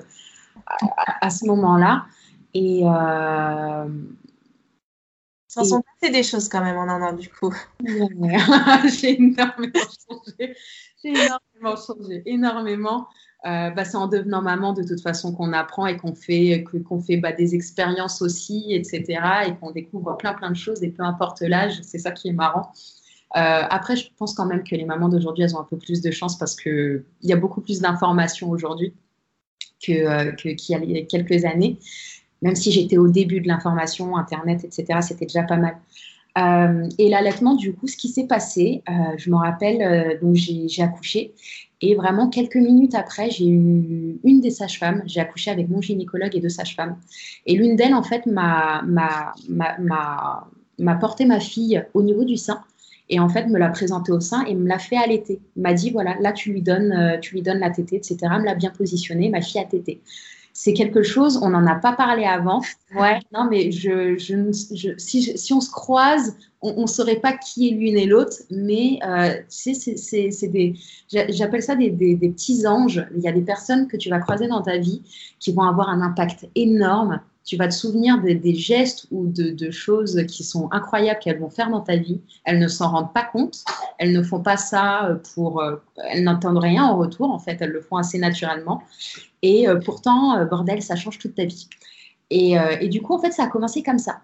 à, 1.21 1.31
ce 1.31 1.47
moment-là. 1.47 2.07
Et. 2.55 2.83
Euh, 2.85 3.89
ça 5.49 5.65
sont 5.65 5.83
des 6.03 6.23
choses 6.23 6.49
quand 6.49 6.63
même 6.63 6.77
en 6.77 6.89
un 6.89 7.03
an, 7.03 7.13
du 7.15 7.29
coup. 7.29 7.55
J'ai 7.81 9.15
énormément 9.15 9.73
changé. 10.09 10.57
J'ai 11.03 11.09
énormément 11.09 11.77
changé. 11.77 12.23
Énormément. 12.27 13.09
Euh, 13.47 13.71
bah, 13.71 13.85
c'est 13.85 13.97
en 13.97 14.09
devenant 14.09 14.43
maman 14.43 14.73
de 14.73 14.83
toute 14.83 15.01
façon 15.01 15.33
qu'on 15.33 15.53
apprend 15.53 15.87
et 15.87 15.97
qu'on 15.97 16.15
fait, 16.15 16.65
qu'on 16.85 17.01
fait 17.01 17.19
bah, 17.19 17.33
des 17.33 17.55
expériences 17.55 18.21
aussi, 18.21 18.67
etc. 18.71 19.21
Et 19.47 19.55
qu'on 19.55 19.71
découvre 19.71 20.17
plein 20.17 20.35
plein 20.35 20.51
de 20.51 20.57
choses 20.57 20.83
et 20.83 20.89
peu 20.89 21.05
importe 21.05 21.43
l'âge, 21.43 21.79
c'est 21.83 21.99
ça 21.99 22.11
qui 22.11 22.29
est 22.29 22.33
marrant. 22.33 22.73
Euh, 23.37 23.63
après, 23.71 23.95
je 23.95 24.09
pense 24.17 24.35
quand 24.35 24.47
même 24.47 24.65
que 24.65 24.75
les 24.75 24.85
mamans 24.85 25.09
d'aujourd'hui, 25.09 25.45
elles 25.45 25.55
ont 25.55 25.61
un 25.61 25.67
peu 25.71 25.77
plus 25.77 26.01
de 26.01 26.11
chance 26.11 26.37
parce 26.37 26.57
qu'il 26.57 27.05
y 27.23 27.33
a 27.33 27.37
beaucoup 27.37 27.61
plus 27.61 27.81
d'informations 27.81 28.51
aujourd'hui 28.51 28.93
euh, 29.89 30.33
qu'il 30.33 30.57
y 30.69 30.99
a 30.99 31.03
quelques 31.03 31.45
années. 31.45 31.79
Même 32.43 32.57
si 32.57 32.73
j'étais 32.73 32.99
au 32.99 33.09
début 33.09 33.41
de 33.41 33.47
l'information, 33.47 34.17
Internet, 34.17 34.65
etc., 34.65 35.01
c'était 35.01 35.27
déjà 35.27 35.45
pas 35.45 35.59
mal. 35.59 35.77
et 36.99 37.09
l'allaitement, 37.09 37.55
du 37.55 37.73
coup, 37.75 37.87
ce 37.87 37.97
qui 37.97 38.09
s'est 38.09 38.27
passé, 38.27 38.83
je 39.17 39.31
me 39.31 39.37
rappelle, 39.37 40.19
j'ai 40.35 40.83
accouché 40.83 41.35
et 41.81 41.95
vraiment, 41.95 42.29
quelques 42.29 42.57
minutes 42.57 42.95
après, 42.95 43.31
j'ai 43.31 43.47
eu 43.47 44.19
une 44.25 44.41
des 44.41 44.51
sages-femmes. 44.51 45.03
J'ai 45.07 45.21
accouché 45.21 45.51
avec 45.51 45.69
mon 45.69 45.81
gynécologue 45.81 46.35
et 46.35 46.41
deux 46.41 46.49
sages-femmes. 46.49 46.97
Et 47.47 47.55
l'une 47.55 47.77
d'elles, 47.77 47.95
en 47.95 48.03
fait, 48.03 48.27
m'a 48.27 48.85
porté 51.01 51.25
ma 51.25 51.39
fille 51.41 51.85
au 51.95 52.03
niveau 52.03 52.25
du 52.25 52.37
sein. 52.37 52.61
Et 53.11 53.21
en 53.21 53.29
fait, 53.29 53.47
me 53.47 53.59
l'a 53.59 53.69
présentée 53.71 54.13
au 54.13 54.21
sein 54.21 54.45
et 54.45 54.55
me 54.55 54.69
l'a 54.69 54.79
fait 54.79 54.97
allaiter. 54.97 55.41
M'a 55.57 55.73
dit, 55.73 55.91
voilà, 55.91 56.17
là, 56.21 56.33
tu 56.33 56.53
lui 56.53 56.63
donnes, 56.63 56.93
euh, 56.93 57.19
tu 57.19 57.35
lui 57.35 57.43
donnes 57.43 57.61
la 57.61 57.71
tétée, 57.71 57.97
etc. 57.97 58.17
Me 58.39 58.45
l'a 58.45 58.55
bien 58.55 58.71
positionnée. 58.71 59.31
Ma 59.31 59.41
fille 59.41 59.61
a 59.61 59.65
tété 59.65 60.01
c'est 60.61 60.73
quelque 60.73 61.05
chose, 61.05 61.39
on 61.41 61.51
n'en 61.51 61.65
a 61.69 61.77
pas 61.77 61.93
parlé 61.93 62.25
avant. 62.25 62.63
Ouais, 62.97 63.21
non, 63.33 63.47
mais 63.49 63.71
je, 63.71 64.19
je, 64.19 64.93
si, 64.99 65.39
si, 65.39 65.53
on 65.53 65.61
se 65.61 65.71
croise, 65.71 66.37
on 66.63 66.83
ne 66.83 66.87
saurait 66.89 67.21
pas 67.21 67.33
qui 67.33 67.69
est 67.69 67.71
l'une 67.71 67.97
et 67.97 68.07
l'autre, 68.07 68.39
mais 68.51 68.99
euh, 69.07 69.35
tu 69.49 69.73
sais, 69.73 69.97
c'est 70.33 70.49
des, 70.49 70.75
j'appelle 71.09 71.63
ça 71.63 71.77
des, 71.77 71.91
des, 71.91 72.17
des, 72.17 72.31
petits 72.31 72.67
anges. 72.67 73.07
Il 73.15 73.23
y 73.23 73.29
a 73.29 73.33
des 73.33 73.43
personnes 73.43 73.87
que 73.87 73.97
tu 73.97 74.11
vas 74.11 74.19
croiser 74.19 74.49
dans 74.49 74.61
ta 74.61 74.79
vie 74.79 75.03
qui 75.39 75.53
vont 75.53 75.63
avoir 75.63 75.91
un 75.91 76.01
impact 76.01 76.49
énorme 76.57 77.21
tu 77.49 77.57
vas 77.57 77.67
te 77.67 77.73
souvenir 77.73 78.21
des, 78.21 78.55
gestes 78.55 79.07
ou 79.11 79.27
de, 79.27 79.71
choses 79.71 80.23
qui 80.29 80.45
sont 80.45 80.69
incroyables 80.71 81.19
qu'elles 81.19 81.41
vont 81.41 81.49
faire 81.49 81.71
dans 81.71 81.81
ta 81.81 81.97
vie. 81.97 82.21
Elles 82.45 82.59
ne 82.59 82.69
s'en 82.69 82.91
rendent 82.91 83.15
pas 83.15 83.25
compte. 83.25 83.65
Elles 83.97 84.13
ne 84.13 84.23
font 84.23 84.43
pas 84.43 84.59
ça 84.59 85.07
euh, 85.07 85.17
pour. 85.35 85.63
Euh, 85.63 85.77
elles 86.11 86.25
n'entendent 86.25 86.59
rien 86.59 86.85
en 86.85 86.99
retour, 86.99 87.31
en 87.31 87.39
fait. 87.39 87.57
Elles 87.61 87.71
le 87.71 87.81
font 87.81 87.97
assez 87.97 88.19
naturellement. 88.19 88.83
Et 89.41 89.67
euh, 89.67 89.77
pourtant, 89.77 90.45
bordel, 90.45 90.83
ça 90.83 90.95
change 90.95 91.19
toute 91.19 91.37
ta 91.37 91.47
vie. 91.47 91.69
Et, 92.29 92.89
du 92.89 93.01
coup, 93.01 93.15
en 93.15 93.19
fait, 93.19 93.31
ça 93.31 93.45
a 93.45 93.47
commencé 93.47 93.83
comme 93.83 93.99
ça. 93.99 94.21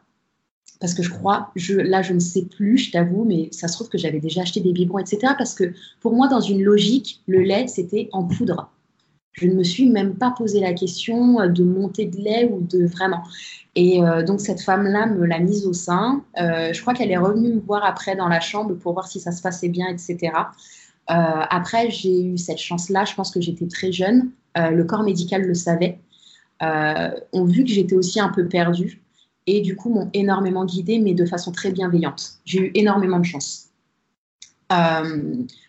Parce 0.79 0.93
que 0.93 1.03
je 1.03 1.09
crois, 1.09 1.51
je, 1.57 1.77
là, 1.77 2.03
je 2.03 2.13
ne 2.13 2.19
sais 2.19 2.45
plus, 2.45 2.77
je 2.77 2.93
t'avoue, 2.93 3.25
mais 3.25 3.49
ça 3.53 3.69
se 3.69 3.75
trouve 3.75 3.89
que 3.89 3.97
j'avais 3.97 4.21
déjà 4.21 4.43
acheté 4.43 4.61
des 4.61 4.73
biberons, 4.73 4.99
etc. 4.99 5.33
Parce 5.39 5.55
que 5.55 5.73
pour 6.03 6.13
moi, 6.15 6.29
dans 6.29 6.43
une 6.43 6.63
logique, 6.63 7.23
le 7.27 7.41
lait, 7.41 7.69
c'était 7.69 8.11
en 8.13 8.25
poudre. 8.25 8.71
Je 9.35 9.49
ne 9.49 9.55
me 9.55 9.65
suis 9.65 9.91
même 9.91 10.15
pas 10.15 10.31
posé 10.31 10.61
la 10.61 10.73
question 10.73 11.41
euh, 11.41 11.49
de 11.49 11.65
monter 11.65 12.07
de 12.07 12.17
lait 12.17 12.49
ou 12.51 12.61
de 12.61 12.87
vraiment. 12.87 13.23
Et 13.75 14.03
euh, 14.03 14.23
donc 14.23 14.41
cette 14.41 14.63
femme-là 14.63 15.07
me 15.07 15.27
l'a 15.27 15.41
mise 15.41 15.67
au 15.67 15.73
sein. 15.73 16.25
Euh, 16.41 16.73
je 16.73 16.81
crois 16.81 16.95
qu'elle 16.95 17.11
est 17.11 17.19
revenue 17.19 17.53
me 17.55 17.61
voir 17.61 17.85
après 17.85 18.15
dans 18.15 18.29
la 18.29 18.41
chambre 18.41 18.75
pour 18.75 18.93
voir 18.93 19.09
si 19.09 19.19
ça 19.19 19.33
se 19.33 19.43
passait 19.43 19.69
bien, 19.69 19.89
etc. 19.89 20.33
après, 21.07 21.91
j'ai 21.91 22.23
eu 22.23 22.39
cette 22.39 22.59
chance-là. 22.59 23.05
Je 23.05 23.15
pense 23.15 23.31
que 23.31 23.41
j'étais 23.41 23.67
très 23.67 23.93
jeune. 23.93 24.31
le 24.57 24.85
corps 24.85 25.03
médical 25.03 25.43
le 25.43 25.53
savait. 25.53 25.99
ont 26.63 27.45
vu 27.45 27.65
que 27.65 27.71
j'étais 27.71 27.95
aussi 27.95 28.21
un 28.21 28.31
peu 28.31 28.49
perdue. 28.49 29.03
Et 29.47 29.61
du 29.61 29.77
coup, 29.77 29.91
m'ont 29.91 30.09
énormément 30.15 30.65
guidée, 30.65 30.99
mais 30.99 31.13
de 31.13 31.27
façon 31.27 31.53
très 31.53 31.73
bienveillante. 31.73 32.39
J'ai 32.47 32.61
eu 32.61 32.71
énormément 32.75 33.19
de 33.19 33.27
chance. 33.27 33.69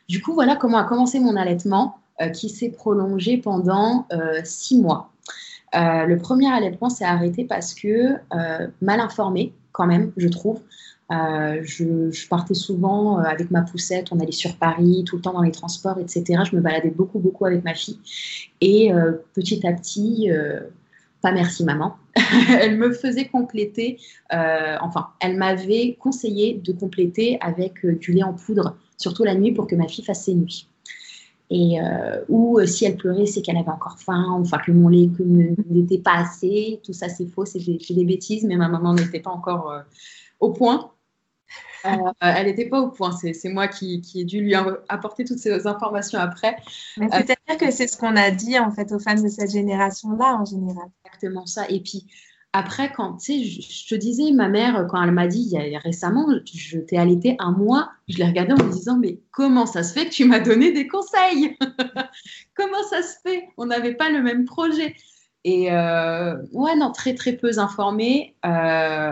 du 0.08 0.22
coup, 0.22 0.34
voilà 0.34 0.56
comment 0.56 0.78
a 0.78 0.86
commencé 0.86 1.20
mon 1.20 1.36
allaitement. 1.36 1.98
Euh, 2.22 2.30
qui 2.30 2.48
s'est 2.48 2.70
prolongé 2.70 3.36
pendant 3.36 4.08
euh, 4.14 4.40
six 4.46 4.80
mois. 4.80 5.12
Euh, 5.76 6.06
le 6.06 6.18
premier 6.18 6.50
allaitement 6.50 6.88
s'est 6.88 7.04
arrêté 7.04 7.44
parce 7.44 7.74
que, 7.74 8.16
mal 8.82 9.02
informé 9.02 9.52
quand 9.74 9.86
même, 9.86 10.14
je 10.16 10.30
trouve, 10.30 10.62
je, 11.10 12.28
partais 12.30 12.54
souvent 12.54 13.18
avec 13.18 13.52
ma 13.52 13.64
poussette, 13.64 14.14
on 14.14 14.22
allait 14.22 14.32
sur 14.32 14.56
Paris, 14.56 15.04
tout 15.06 15.18
le 15.18 15.22
temps 15.24 15.34
dans 15.34 15.42
les 15.42 15.52
transports, 15.52 16.00
etc. 16.00 16.44
Je 16.50 16.56
me 16.56 16.62
baladais 16.62 16.90
beaucoup, 16.90 17.20
beaucoup 17.20 17.46
avec 17.46 17.66
ma 17.66 17.74
fille. 17.74 18.00
Et 18.62 18.92
petit 19.34 19.68
à 19.68 19.74
petit, 19.74 20.30
pas 21.22 21.34
merci 21.34 21.66
maman, 21.66 21.98
elle 22.62 22.78
me 22.78 22.94
faisait 22.94 23.26
compléter, 23.26 24.00
enfin, 24.32 25.08
elle 25.20 25.36
m'avait 25.36 25.98
conseillé 26.00 26.62
de 26.64 26.72
compléter 26.72 27.38
avec 27.42 27.86
du 27.86 28.14
lait 28.14 28.24
en 28.24 28.34
poudre, 28.34 28.78
surtout 28.96 29.26
la 29.26 29.36
nuit 29.36 29.52
pour 29.52 29.68
que 29.68 29.76
ma 29.76 29.90
fille 29.90 30.06
fasse 30.06 30.24
ses 30.24 30.34
nuits. 30.34 30.70
Et, 31.50 31.80
euh, 31.80 32.24
ou 32.28 32.60
euh, 32.60 32.66
si 32.66 32.86
elle 32.86 32.98
pleurait, 32.98 33.28
c'est 33.28 33.42
qu'elle 33.42 33.58
avait 33.58 33.70
encore 33.70 34.00
faim, 34.00 34.26
enfin 34.32 34.58
que 34.58 34.72
mon 34.72 34.90
lait 34.90 35.10
n'était 35.70 36.00
pas 36.00 36.16
assez. 36.16 36.80
Tout 36.84 36.94
ça, 36.94 37.08
c'est 37.08 37.28
faux, 37.28 37.46
c'est 37.46 37.60
des, 37.60 38.06
bêtises, 38.06 38.44
mais 38.46 38.56
ma 38.56 38.68
maman 38.68 38.94
n'était 38.94 39.20
pas 39.20 39.30
encore 39.30 39.72
euh, 39.72 39.82
au 40.40 40.52
point. 40.52 40.92
elle 41.84 42.48
n'était 42.48 42.68
pas 42.68 42.82
au 42.82 42.90
point, 42.90 43.12
c'est 43.12 43.50
moi 43.50 43.68
qui, 43.68 44.02
qui, 44.02 44.22
ai 44.22 44.26
dû 44.26 44.42
lui 44.42 44.56
apporter 44.56 45.24
toutes 45.24 45.38
ces 45.38 45.68
informations 45.68 46.18
après. 46.18 46.58
C'est-à-dire 46.96 47.36
que 47.60 47.70
c'est 47.70 47.88
ce 47.88 47.96
qu'on 47.96 48.16
a 48.16 48.32
dit 48.32 48.58
en 48.58 48.72
fait 48.72 48.92
aux 48.92 48.98
femmes 48.98 49.22
de 49.22 49.28
cette 49.28 49.52
génération-là 49.52 50.40
en 50.42 50.46
général. 50.46 50.88
Exactement 51.06 51.46
ça. 51.46 51.70
Et 51.70 51.80
puis 51.80 52.08
après, 52.58 52.90
quand, 52.94 53.18
tu 53.18 53.34
sais, 53.34 53.44
je, 53.44 53.86
te 53.86 53.96
disais, 53.96 54.32
ma 54.32 54.48
mère, 54.48 54.88
quand 54.90 55.04
elle 55.04 55.12
m'a 55.12 55.28
dit, 55.28 55.42
il 55.42 55.72
y 55.72 55.76
a, 55.76 55.80
récemment, 55.80 56.26
je 56.54 56.78
t'ai 56.78 56.98
allaité 56.98 57.36
un 57.38 57.52
mois, 57.52 57.92
je 58.08 58.18
l'ai 58.18 58.24
regardée 58.24 58.54
en 58.54 58.66
me 58.66 58.72
disant, 58.72 58.98
mais 58.98 59.20
comment 59.32 59.66
ça 59.66 59.84
se 59.84 59.92
fait 59.92 60.06
que 60.06 60.12
tu 60.12 60.24
m'as 60.24 60.40
donné 60.40 60.72
des 60.72 60.88
conseils 60.88 61.58
Comment 62.56 62.82
ça 62.90 63.02
se 63.02 63.18
fait 63.22 63.50
On 63.58 63.66
n'avait 63.66 63.96
pas 63.96 64.10
le 64.10 64.22
même 64.22 64.46
projet. 64.46 64.96
Et 65.44 65.70
euh, 65.70 66.38
ouais, 66.54 66.78
non, 66.78 66.94
très, 66.94 67.14
très 67.14 67.34
peu 67.34 67.52
informée. 67.60 68.36
Euh, 68.46 69.12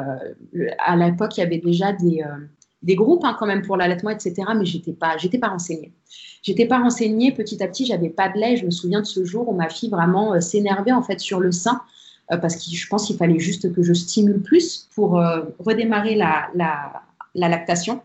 à 0.80 0.96
l'époque, 0.96 1.36
il 1.36 1.42
y 1.42 1.44
avait 1.44 1.58
déjà 1.58 1.92
des, 1.92 2.24
euh, 2.26 2.48
des 2.82 2.96
groupes 2.96 3.26
hein, 3.26 3.36
quand 3.38 3.46
même 3.46 3.62
pour 3.62 3.76
l'allaitement, 3.76 4.12
etc. 4.12 4.36
Mais 4.56 4.64
je 4.64 4.78
n'étais 4.78 4.94
pas, 4.94 5.18
j'étais 5.18 5.38
pas 5.38 5.50
renseignée. 5.50 5.92
J'étais 6.44 6.66
pas 6.66 6.80
renseignée. 6.80 7.34
Petit 7.34 7.62
à 7.62 7.68
petit, 7.68 7.86
j'avais 7.86 8.10
pas 8.10 8.30
de 8.30 8.38
lait. 8.40 8.56
Je 8.56 8.66
me 8.66 8.72
souviens 8.72 9.02
de 9.02 9.06
ce 9.06 9.26
jour 9.26 9.50
où 9.50 9.54
ma 9.54 9.68
fille 9.68 9.90
vraiment 9.90 10.40
s'énervait 10.40 10.94
en 10.94 11.04
fait 11.04 11.20
sur 11.20 11.42
le 11.42 11.52
sein 11.52 11.82
parce 12.30 12.56
que 12.56 12.76
je 12.76 12.88
pense 12.88 13.08
qu'il 13.08 13.18
fallait 13.18 13.40
juste 13.40 13.74
que 13.74 13.84
je 13.84 13.94
stimule 13.94 14.42
plus 14.42 14.88
pour 14.96 15.20
euh, 15.20 15.42
redémarrer 15.60 16.16
la, 16.16 16.50
lactation. 17.36 18.02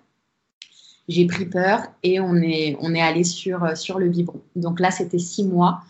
J'ai 1.09 1.27
pris 1.27 1.47
peur 1.47 1.81
et 2.03 2.21
on 2.21 2.35
est, 2.37 3.01
allé 3.01 3.25
sur, 3.25 3.65
euh, 3.65 3.75
sur 3.75 3.99
le 3.99 4.09
biberon. 4.09 4.41
Donc 4.57 4.81
là, 4.81 4.91
c'était 4.91 5.19
six 5.19 5.45
mois. 5.45 5.81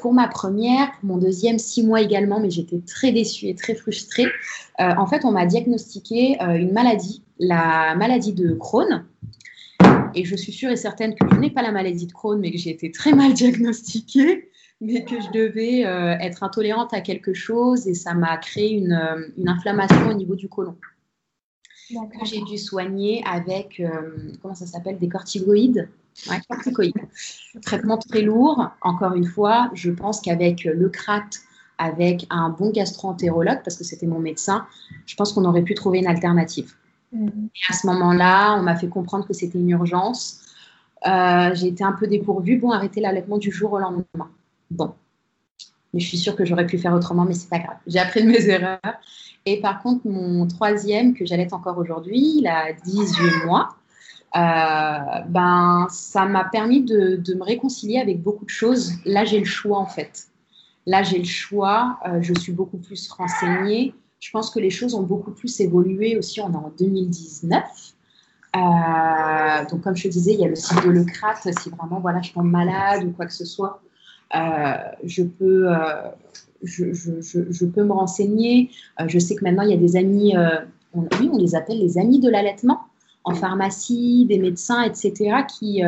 pour 0.00 0.12
ma 0.12 0.28
première, 0.28 0.92
pour 0.92 1.08
mon 1.08 1.16
deuxième, 1.16 1.58
six 1.58 1.84
mois 1.84 2.00
également, 2.00 2.38
mais 2.38 2.50
j'étais 2.50 2.80
très 2.86 3.10
déçue 3.10 3.46
et 3.46 3.54
très 3.56 3.74
frustrée. 3.74 4.26
en 4.78 5.06
fait, 5.06 5.24
on 5.24 5.32
m'a 5.32 5.46
diagnostiqué 5.46 6.36
une 6.40 6.72
maladie, 6.72 7.24
la 7.40 7.96
maladie 7.96 8.32
de 8.32 8.54
Crohn. 8.54 9.04
Et 10.14 10.24
je 10.24 10.36
suis 10.36 10.52
sûre 10.52 10.70
et 10.70 10.76
certaine 10.76 11.16
que 11.16 11.26
je 11.28 11.40
n'ai 11.40 11.50
pas 11.50 11.62
la 11.62 11.72
maladie 11.72 12.06
de 12.06 12.12
Crohn, 12.12 12.38
mais 12.38 12.52
que 12.52 12.58
j'ai 12.58 12.70
été 12.70 12.92
très 12.92 13.12
mal 13.12 13.32
diagnostiquée 13.42 14.48
mais 14.80 15.04
que 15.04 15.20
je 15.20 15.30
devais 15.30 15.86
euh, 15.86 16.16
être 16.18 16.42
intolérante 16.42 16.92
à 16.92 17.00
quelque 17.00 17.34
chose 17.34 17.86
et 17.86 17.94
ça 17.94 18.14
m'a 18.14 18.36
créé 18.36 18.72
une, 18.72 18.92
euh, 18.92 19.28
une, 19.36 19.48
inflammation 19.48 20.08
au 20.08 20.14
niveau 20.14 20.34
du 20.34 20.48
côlon. 20.48 20.76
J'ai 22.24 22.40
dû 22.42 22.58
soigner 22.58 23.22
avec, 23.26 23.78
euh, 23.78 24.32
comment 24.42 24.54
ça 24.54 24.66
s'appelle, 24.66 24.98
des 24.98 25.08
corticoïdes. 25.08 25.88
Ouais, 26.28 26.40
corticoïdes. 26.48 26.94
Traitement 27.62 27.98
très 27.98 28.22
lourd. 28.22 28.70
Encore 28.80 29.14
une 29.14 29.26
fois, 29.26 29.70
je 29.74 29.90
pense 29.90 30.20
qu'avec 30.20 30.64
le 30.64 30.88
CRAT, 30.88 31.28
avec 31.78 32.26
un 32.30 32.50
bon 32.50 32.70
gastro-entérologue, 32.70 33.60
parce 33.64 33.76
que 33.76 33.84
c'était 33.84 34.06
mon 34.06 34.20
médecin, 34.20 34.66
je 35.06 35.14
pense 35.16 35.32
qu'on 35.32 35.44
aurait 35.44 35.62
pu 35.62 35.74
trouver 35.74 35.98
une 35.98 36.06
alternative. 36.06 36.72
Et 37.12 37.60
à 37.68 37.74
ce 37.74 37.86
moment-là, 37.88 38.56
on 38.58 38.62
m'a 38.62 38.76
fait 38.76 38.88
comprendre 38.88 39.26
que 39.26 39.34
c'était 39.34 39.58
une 39.58 39.70
urgence. 39.70 40.40
j'ai 41.04 41.66
été 41.66 41.84
un 41.84 41.92
peu 41.92 42.06
dépourvue. 42.06 42.58
Bon, 42.58 42.70
arrêter 42.70 43.00
l'allaitement 43.00 43.38
du 43.38 43.52
jour 43.52 43.72
au 43.72 43.78
lendemain. 43.78 44.30
Bon, 44.70 44.94
mais 45.92 46.00
je 46.00 46.08
suis 46.08 46.18
sûre 46.18 46.34
que 46.34 46.44
j'aurais 46.44 46.66
pu 46.66 46.76
faire 46.76 46.92
autrement, 46.92 47.24
mais 47.24 47.34
c'est 47.34 47.48
pas 47.48 47.60
grave. 47.60 47.76
J'ai 47.86 48.00
appris 48.00 48.22
de 48.22 48.28
mes 48.28 48.48
erreurs. 48.48 48.80
Et 49.46 49.60
par 49.60 49.82
contre, 49.82 50.06
mon 50.06 50.46
troisième, 50.46 51.14
que 51.14 51.24
j'allais 51.24 51.52
encore 51.54 51.78
aujourd'hui, 51.78 52.38
il 52.38 52.46
a 52.46 52.72
18 52.72 53.44
mois, 53.46 53.76
euh, 54.36 55.20
ben, 55.28 55.86
ça 55.90 56.26
m'a 56.26 56.44
permis 56.44 56.82
de, 56.82 57.22
me 57.34 57.44
réconcilier 57.44 58.00
avec 58.00 58.22
beaucoup 58.22 58.44
de 58.44 58.50
choses. 58.50 58.94
Là, 59.04 59.24
j'ai 59.24 59.38
le 59.38 59.44
choix, 59.44 59.78
en 59.78 59.86
fait. 59.86 60.28
Là, 60.86 61.04
j'ai 61.04 61.18
le 61.18 61.24
choix. 61.24 62.00
Euh, 62.06 62.20
je 62.20 62.34
suis 62.34 62.52
beaucoup 62.52 62.78
plus 62.78 63.08
renseignée. 63.10 63.94
Je 64.18 64.30
pense 64.32 64.50
que 64.50 64.58
les 64.58 64.70
choses 64.70 64.94
ont 64.94 65.02
beaucoup 65.02 65.30
plus 65.30 65.60
évolué 65.60 66.16
aussi. 66.16 66.40
On 66.40 66.52
est 66.52 66.56
en 66.56 66.72
2019. 66.76 67.62
Euh, 68.56 69.64
donc, 69.70 69.82
comme 69.82 69.96
je 69.96 70.04
te 70.04 70.08
disais, 70.08 70.32
il 70.34 70.40
y 70.40 70.44
a 70.44 70.48
le 70.48 70.56
site 70.56 70.82
de 70.84 70.90
Lecrat. 70.90 71.36
Si 71.36 71.70
vraiment, 71.70 72.00
voilà, 72.00 72.20
je 72.20 72.32
tombe 72.32 72.50
malade 72.50 73.04
ou 73.04 73.12
quoi 73.12 73.26
que 73.26 73.32
ce 73.34 73.44
soit, 73.44 73.82
je 75.04 75.22
peux 75.22 75.68
euh, 75.68 76.10
je, 76.62 76.92
je, 76.92 77.40
je, 77.50 77.66
peux 77.66 77.84
me 77.84 77.92
renseigner. 77.92 78.70
Euh, 79.00 79.04
je 79.06 79.18
sais 79.18 79.34
que 79.34 79.44
maintenant, 79.44 79.62
il 79.62 79.70
y 79.70 79.74
a 79.74 79.78
des 79.78 79.96
amis, 79.96 80.34
on, 80.94 81.02
oui, 81.20 81.28
on 81.32 81.38
les 81.38 81.54
appelle 81.54 81.78
les 81.78 81.98
amis 81.98 82.20
de 82.20 82.30
l'allaitement 82.30 82.80
en 83.24 83.34
pharmacie, 83.34 84.26
des 84.28 84.38
médecins, 84.38 84.82
etc., 84.82 85.44
qui, 85.48 85.82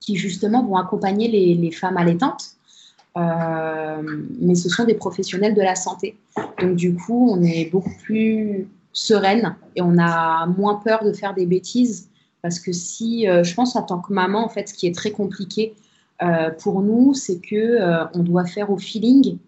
qui 0.00 0.16
justement 0.16 0.64
vont 0.64 0.76
accompagner 0.76 1.28
les, 1.28 1.54
les 1.54 1.70
femmes 1.72 1.96
allaitantes. 1.96 2.56
mais 3.16 4.54
ce 4.54 4.68
sont 4.68 4.84
des 4.84 4.94
professionnels 4.94 5.54
de 5.54 5.62
la 5.62 5.74
santé. 5.74 6.16
Donc, 6.60 6.76
du 6.76 6.94
coup, 6.94 7.30
on 7.32 7.42
est 7.42 7.70
beaucoup 7.70 7.94
plus 8.04 8.68
sereine 8.92 9.56
et 9.74 9.82
on 9.82 9.98
a 9.98 10.46
moins 10.46 10.76
peur 10.76 11.04
de 11.04 11.12
faire 11.12 11.34
des 11.34 11.46
bêtises. 11.46 12.08
Parce 12.40 12.60
que 12.60 12.72
si, 12.72 13.26
je 13.26 13.54
pense 13.54 13.74
en 13.74 13.82
tant 13.82 14.00
que 14.00 14.12
maman, 14.12 14.44
en 14.44 14.48
fait, 14.48 14.68
ce 14.68 14.74
qui 14.74 14.86
est 14.86 14.94
très 14.94 15.10
compliqué, 15.10 15.74
euh, 15.74 15.91
pour 16.58 16.82
nous, 16.82 17.14
c'est 17.14 17.40
que 17.40 17.56
euh, 17.56 18.04
on 18.14 18.20
doit 18.20 18.46
faire 18.46 18.70
au 18.70 18.78
feeling, 18.78 19.38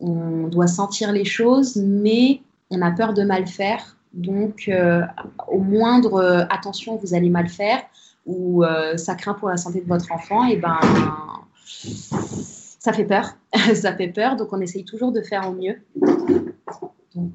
on 0.00 0.48
doit 0.48 0.66
sentir 0.66 1.12
les 1.12 1.24
choses, 1.24 1.76
mais 1.76 2.40
on 2.70 2.82
a 2.82 2.90
peur 2.90 3.14
de 3.14 3.22
mal 3.22 3.46
faire. 3.46 3.96
Donc, 4.14 4.68
euh, 4.68 5.02
au 5.48 5.58
moindre 5.58 6.46
attention, 6.50 6.96
vous 6.96 7.14
allez 7.14 7.30
mal 7.30 7.48
faire 7.48 7.82
ou 8.26 8.62
ça 8.96 9.14
craint 9.14 9.32
pour 9.32 9.48
la 9.48 9.56
santé 9.56 9.80
de 9.80 9.88
votre 9.88 10.12
enfant, 10.12 10.44
et 10.44 10.56
ben 10.56 10.78
ça 11.64 12.92
fait 12.92 13.06
peur. 13.06 13.24
ça 13.74 13.96
fait 13.96 14.08
peur, 14.08 14.36
donc 14.36 14.52
on 14.52 14.60
essaye 14.60 14.84
toujours 14.84 15.12
de 15.12 15.22
faire 15.22 15.48
au 15.48 15.54
mieux. 15.54 15.76
Donc, 17.14 17.32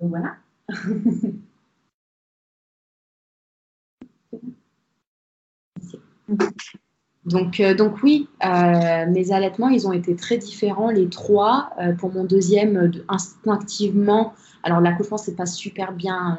donc 0.00 0.02
voilà. 0.02 0.36
Donc, 7.26 7.58
euh, 7.58 7.74
donc 7.74 8.02
oui, 8.04 8.28
euh, 8.44 9.06
mes 9.08 9.32
allaitements, 9.32 9.68
ils 9.68 9.86
ont 9.88 9.92
été 9.92 10.14
très 10.14 10.38
différents, 10.38 10.90
les 10.90 11.08
trois. 11.08 11.70
Euh, 11.80 11.92
pour 11.92 12.12
mon 12.12 12.24
deuxième, 12.24 12.92
instinctivement, 13.08 14.32
alors 14.62 14.80
l'accouchement, 14.80 15.18
c'est 15.18 15.34
pas 15.34 15.46
super 15.46 15.92
bien, 15.92 16.38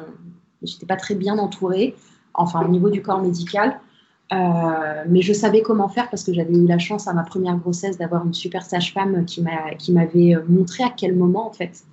j'étais 0.62 0.86
pas 0.86 0.96
très 0.96 1.14
bien 1.14 1.38
entourée, 1.38 1.94
enfin 2.32 2.64
au 2.64 2.68
niveau 2.68 2.88
du 2.88 3.02
corps 3.02 3.20
médical. 3.20 3.78
mais 4.30 5.22
je 5.22 5.32
savais 5.32 5.60
comment 5.62 5.88
faire 5.88 6.08
parce 6.10 6.24
que 6.24 6.32
j'avais 6.32 6.54
eu 6.54 6.66
la 6.66 6.78
chance 6.78 7.06
à 7.06 7.12
ma 7.12 7.22
première 7.22 7.56
grossesse 7.56 7.98
d'avoir 7.98 8.24
une 8.26 8.34
super 8.34 8.62
sage-femme 8.62 9.24
qui 9.26 9.42
m'avait 9.92 10.36
montré 10.48 10.84
à 10.84 10.90
quel 10.90 11.14
moment, 11.14 11.46
en 11.46 11.52
fait, 11.52 11.84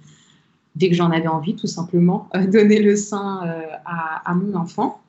dès 0.75 0.89
que 0.89 0.95
j'en 0.95 1.11
avais 1.11 1.27
envie, 1.27 1.55
tout 1.55 1.67
simplement, 1.67 2.29
donner 2.51 2.81
le 2.81 2.95
sein 2.95 3.41
à, 3.85 4.29
à, 4.29 4.33
mon 4.33 4.55
enfant. 4.55 5.01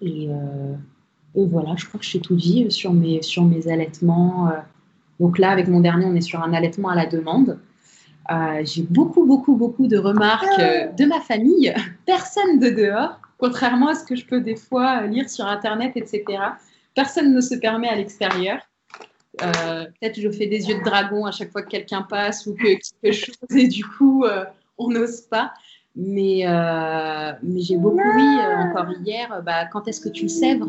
Et 0.00 0.28
et 1.36 1.46
voilà, 1.46 1.74
je 1.76 1.86
crois 1.86 1.98
que 1.98 2.06
suis 2.06 2.20
tout 2.20 2.36
dit 2.36 2.70
sur 2.70 2.92
mes, 2.92 3.22
sur 3.22 3.44
mes 3.44 3.68
allaitements. 3.68 4.48
Euh. 4.48 4.52
Donc 5.20 5.38
là, 5.38 5.50
avec 5.50 5.68
mon 5.68 5.80
dernier, 5.80 6.06
on 6.06 6.14
est 6.14 6.20
sur 6.20 6.42
un 6.42 6.52
allaitement 6.52 6.90
à 6.90 6.94
la 6.94 7.06
demande. 7.06 7.58
Euh, 8.30 8.62
j'ai 8.64 8.82
beaucoup, 8.82 9.26
beaucoup, 9.26 9.56
beaucoup 9.56 9.86
de 9.86 9.98
remarques 9.98 10.46
euh, 10.58 10.86
de 10.92 11.04
ma 11.04 11.20
famille, 11.20 11.74
personne 12.06 12.58
de 12.58 12.70
dehors, 12.70 13.20
contrairement 13.38 13.88
à 13.88 13.94
ce 13.94 14.04
que 14.04 14.16
je 14.16 14.24
peux 14.24 14.40
des 14.40 14.56
fois 14.56 15.02
lire 15.02 15.28
sur 15.28 15.44
Internet, 15.46 15.92
etc. 15.96 16.24
Personne 16.94 17.34
ne 17.34 17.40
se 17.40 17.54
permet 17.56 17.88
à 17.88 17.96
l'extérieur. 17.96 18.58
Peut-être 19.36 20.20
je 20.20 20.30
fais 20.30 20.46
des 20.46 20.68
yeux 20.68 20.78
de 20.78 20.84
dragon 20.84 21.26
à 21.26 21.32
chaque 21.32 21.50
fois 21.50 21.62
que 21.62 21.68
quelqu'un 21.68 22.02
passe 22.02 22.46
ou 22.46 22.54
que 22.54 22.78
quelque 23.02 23.12
chose 23.12 23.34
et 23.56 23.66
du 23.66 23.84
coup, 23.84 24.24
on 24.78 24.88
n'ose 24.88 25.22
pas. 25.22 25.52
Mais, 25.96 26.44
mais 27.42 27.60
j'ai 27.60 27.76
beaucoup, 27.76 27.98
oui, 27.98 28.38
encore 28.68 28.92
hier, 29.04 29.42
bah, 29.44 29.66
quand 29.66 29.88
est-ce 29.88 30.00
que 30.00 30.08
tu 30.08 30.22
le 30.22 30.28
sèvres 30.28 30.68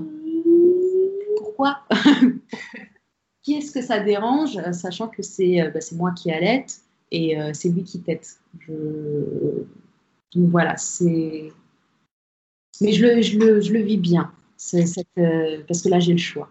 pourquoi 1.55 1.79
Qui 3.43 3.53
est-ce 3.53 3.71
que 3.71 3.81
ça 3.81 3.99
dérange, 3.99 4.59
sachant 4.71 5.07
que 5.07 5.21
c'est 5.21 5.61
euh, 5.61 5.69
bah, 5.69 5.79
moi 5.93 6.11
qui 6.11 6.31
allaite 6.31 6.79
et 7.11 7.39
euh, 7.39 7.51
c'est 7.53 7.69
lui 7.69 7.83
qui 7.83 8.01
tête. 8.01 8.39
Donc 8.67 10.49
voilà, 10.49 10.75
c'est. 10.77 11.51
Mais 12.81 12.91
je 12.91 13.05
le, 13.05 13.21
je, 13.21 13.37
le, 13.37 13.61
je 13.61 13.71
le, 13.71 13.81
vis 13.81 13.97
bien, 13.97 14.31
euh, 14.73 15.63
parce 15.67 15.81
que 15.81 15.89
là 15.89 15.99
j'ai 15.99 16.11
le 16.11 16.17
choix. 16.17 16.49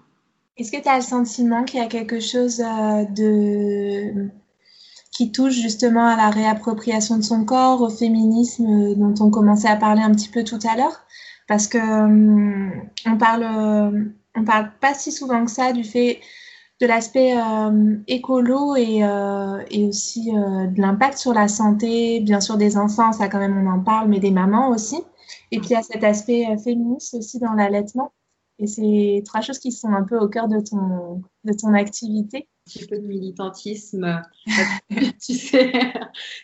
Est-ce 0.57 0.71
que 0.71 0.81
tu 0.81 0.89
as 0.89 0.97
le 0.97 1.03
sentiment 1.03 1.65
qu'il 1.65 1.81
y 1.81 1.83
a 1.83 1.89
quelque 1.89 2.21
chose 2.21 2.59
de 2.59 4.29
qui 5.11 5.33
touche 5.33 5.55
justement 5.55 6.07
à 6.07 6.17
la 6.17 6.31
réappropriation 6.31 7.19
de 7.19 7.23
son 7.23 7.45
corps, 7.45 7.83
au 7.83 7.91
féminisme 7.91 8.95
dont 8.95 9.15
on 9.21 9.31
commençait 9.31 9.69
à 9.69 9.77
parler 9.77 10.03
un 10.03 10.13
petit 10.13 10.29
peu 10.29 10.45
tout 10.45 10.61
à 10.67 10.77
l'heure? 10.77 11.05
Parce 11.49 11.67
que 11.67 11.79
hum, 11.79 12.73
on 13.05 13.19
parle 13.19 14.15
on 14.35 14.45
parle 14.45 14.71
pas 14.81 14.95
si 14.95 15.13
souvent 15.13 15.45
que 15.45 15.51
ça 15.51 15.73
du 15.73 15.85
fait 15.85 16.21
de 16.81 16.87
l'aspect 16.87 17.37
euh, 17.37 17.97
écolo 18.09 18.77
et, 18.77 19.05
euh, 19.05 19.63
aussi 19.89 20.31
euh, 20.31 20.67
de 20.67 20.81
l'impact 20.81 21.19
sur 21.19 21.33
la 21.33 21.49
santé, 21.49 22.21
bien 22.21 22.41
sûr 22.41 22.57
des 22.57 22.77
enfants, 22.77 23.13
ça 23.13 23.29
quand 23.29 23.39
même 23.39 23.57
on 23.57 23.71
en 23.71 23.81
parle, 23.81 24.09
mais 24.09 24.19
des 24.19 24.31
mamans 24.31 24.71
aussi. 24.71 25.01
Et 25.51 25.59
puis 25.59 25.69
il 25.69 25.73
y 25.73 25.77
a 25.77 25.83
cet 25.83 26.03
aspect 26.03 26.47
féministe 26.63 27.15
aussi 27.15 27.39
dans 27.39 27.53
l'allaitement. 27.53 28.13
Et 28.59 28.67
c'est 28.67 29.23
trois 29.25 29.41
choses 29.41 29.59
qui 29.59 29.73
sont 29.73 29.89
un 29.89 30.05
peu 30.05 30.19
au 30.19 30.29
cœur 30.29 30.49
de 30.49 30.61
ton, 30.61 31.23
de 31.45 31.53
ton 31.53 31.75
activité. 31.75 32.49
Un 32.67 32.73
petit 32.73 32.87
peu 32.87 32.99
de 32.99 33.07
militantisme. 33.07 34.23
tu 34.91 35.35
sais, 35.35 35.73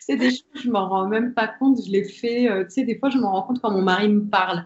c'est 0.00 0.16
des 0.16 0.31
choses, 0.31 0.62
je 0.64 0.70
m'en 0.70 0.88
rends 0.88 1.07
même 1.07 1.35
pas 1.35 1.48
compte. 1.48 1.79
Je 1.85 1.90
l'ai 1.90 2.05
fait, 2.05 2.48
tu 2.64 2.70
sais, 2.70 2.85
des 2.85 2.98
fois, 2.98 3.11
je 3.11 3.18
m'en 3.18 3.33
rends 3.33 3.42
compte 3.42 3.61
quand 3.61 3.70
mon 3.70 3.83
mari 3.83 4.09
me 4.09 4.29
parle. 4.29 4.64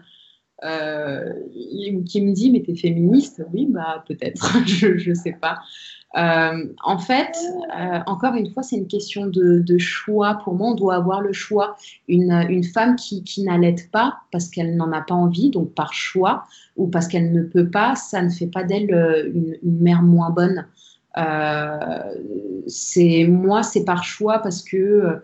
Euh, 0.63 1.33
qui 2.05 2.21
me 2.21 2.31
dit 2.31 2.49
mais 2.49 2.61
t'es 2.61 2.75
féministe? 2.75 3.43
Oui, 3.53 3.67
bah 3.69 4.03
peut-être, 4.07 4.57
je 4.65 5.09
ne 5.09 5.15
sais 5.15 5.37
pas. 5.39 5.59
Euh, 6.17 6.67
en 6.83 6.97
fait, 6.97 7.35
euh, 7.77 7.99
encore 8.05 8.35
une 8.35 8.49
fois, 8.49 8.63
c'est 8.63 8.77
une 8.77 8.87
question 8.87 9.27
de, 9.27 9.77
choix. 9.77 10.39
Pour 10.43 10.55
moi, 10.55 10.69
on 10.69 10.75
doit 10.75 10.95
avoir 10.95 11.21
le 11.21 11.33
choix. 11.33 11.75
Une, 12.07 12.63
femme 12.63 12.95
qui, 12.95 13.23
qui 13.23 13.43
n'allait 13.43 13.75
pas 13.91 14.19
parce 14.31 14.47
qu'elle 14.47 14.77
n'en 14.77 14.91
a 14.93 15.01
pas 15.01 15.15
envie, 15.15 15.49
donc 15.49 15.73
par 15.73 15.93
choix, 15.93 16.45
ou 16.77 16.87
parce 16.87 17.07
qu'elle 17.07 17.33
ne 17.33 17.43
peut 17.43 17.69
pas, 17.69 17.95
ça 17.95 18.21
ne 18.21 18.29
fait 18.29 18.47
pas 18.47 18.63
d'elle 18.63 18.93
euh, 18.93 19.29
une, 19.33 19.57
mère 19.63 20.01
moins 20.01 20.29
bonne. 20.29 20.65
c'est 22.67 23.25
moi, 23.27 23.63
c'est 23.63 23.83
par 23.83 24.03
choix 24.03 24.39
parce 24.39 24.63
que 24.63 25.19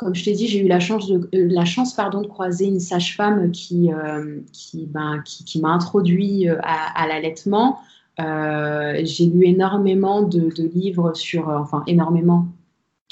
comme 0.00 0.14
je 0.14 0.24
t'ai 0.24 0.32
dit, 0.32 0.48
j'ai 0.48 0.60
eu 0.60 0.68
la 0.68 0.80
chance, 0.80 1.08
de, 1.08 1.28
la 1.32 1.64
chance 1.64 1.94
pardon, 1.94 2.22
de 2.22 2.26
croiser 2.26 2.66
une 2.66 2.80
sage-femme 2.80 3.52
qui, 3.52 3.90
qui, 4.52 4.86
ben, 4.86 5.22
qui, 5.24 5.60
m'a 5.60 5.68
introduit 5.68 6.48
à 6.48 7.06
l'allaitement. 7.06 7.78
Euh, 8.20 9.00
j'ai 9.04 9.26
lu 9.26 9.46
énormément 9.46 10.22
de, 10.22 10.50
livres 10.74 11.14
sur, 11.14 11.48
euh, 11.48 11.58
enfin 11.58 11.82
énormément, 11.86 12.46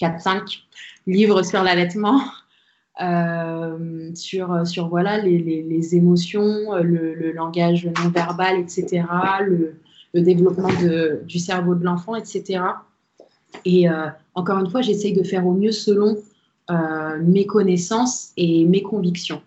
4-5 0.00 0.60
livres 1.06 1.42
sur 1.42 1.62
l'allaitement, 1.62 2.20
euh, 3.00 4.10
sur, 4.14 4.66
sur 4.66 4.88
voilà, 4.88 5.18
les, 5.18 5.38
les, 5.38 5.94
émotions, 5.94 6.74
le, 6.82 7.32
langage 7.32 7.86
non 7.86 8.10
verbal, 8.10 8.58
etc., 8.58 9.04
le, 9.46 9.80
le 10.14 10.20
développement 10.20 10.68
de, 10.82 11.22
du 11.26 11.38
cerveau 11.38 11.74
de 11.74 11.84
l'enfant, 11.84 12.14
etc. 12.14 12.60
Et 13.64 13.86
encore 14.34 14.58
une 14.58 14.68
fois, 14.68 14.82
j'essaye 14.82 15.14
de 15.14 15.22
faire 15.22 15.46
au 15.46 15.54
mieux 15.54 15.72
selon 15.72 16.18
mes 16.70 17.46
connaissances 17.46 18.32
et 18.36 18.64
mes 18.66 18.82
convictions 18.82 19.42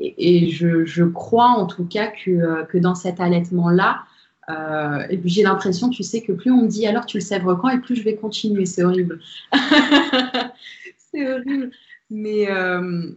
et, 0.00 0.48
je, 0.48 1.04
crois 1.04 1.48
en 1.48 1.66
tout 1.66 1.84
cas 1.84 2.08
que, 2.08 2.30
euh, 2.30 2.64
que 2.64 2.78
dans 2.78 2.94
cet 2.94 3.20
allaitement-là, 3.20 4.04
euh, 4.48 5.06
j'ai 5.24 5.42
l'impression, 5.42 5.90
tu 5.90 6.02
sais, 6.02 6.22
que 6.22 6.32
plus 6.32 6.50
on 6.50 6.62
me 6.62 6.68
dit 6.68 6.86
alors 6.86 7.06
tu 7.06 7.18
le 7.18 7.22
sèvres 7.22 7.54
quand, 7.54 7.68
et 7.68 7.78
plus 7.78 7.96
je 7.96 8.02
vais 8.02 8.16
continuer. 8.16 8.66
C'est 8.66 8.82
horrible. 8.82 9.20
c'est 10.96 11.32
horrible. 11.32 11.70
Mais 12.10 12.50
euh, 12.50 13.12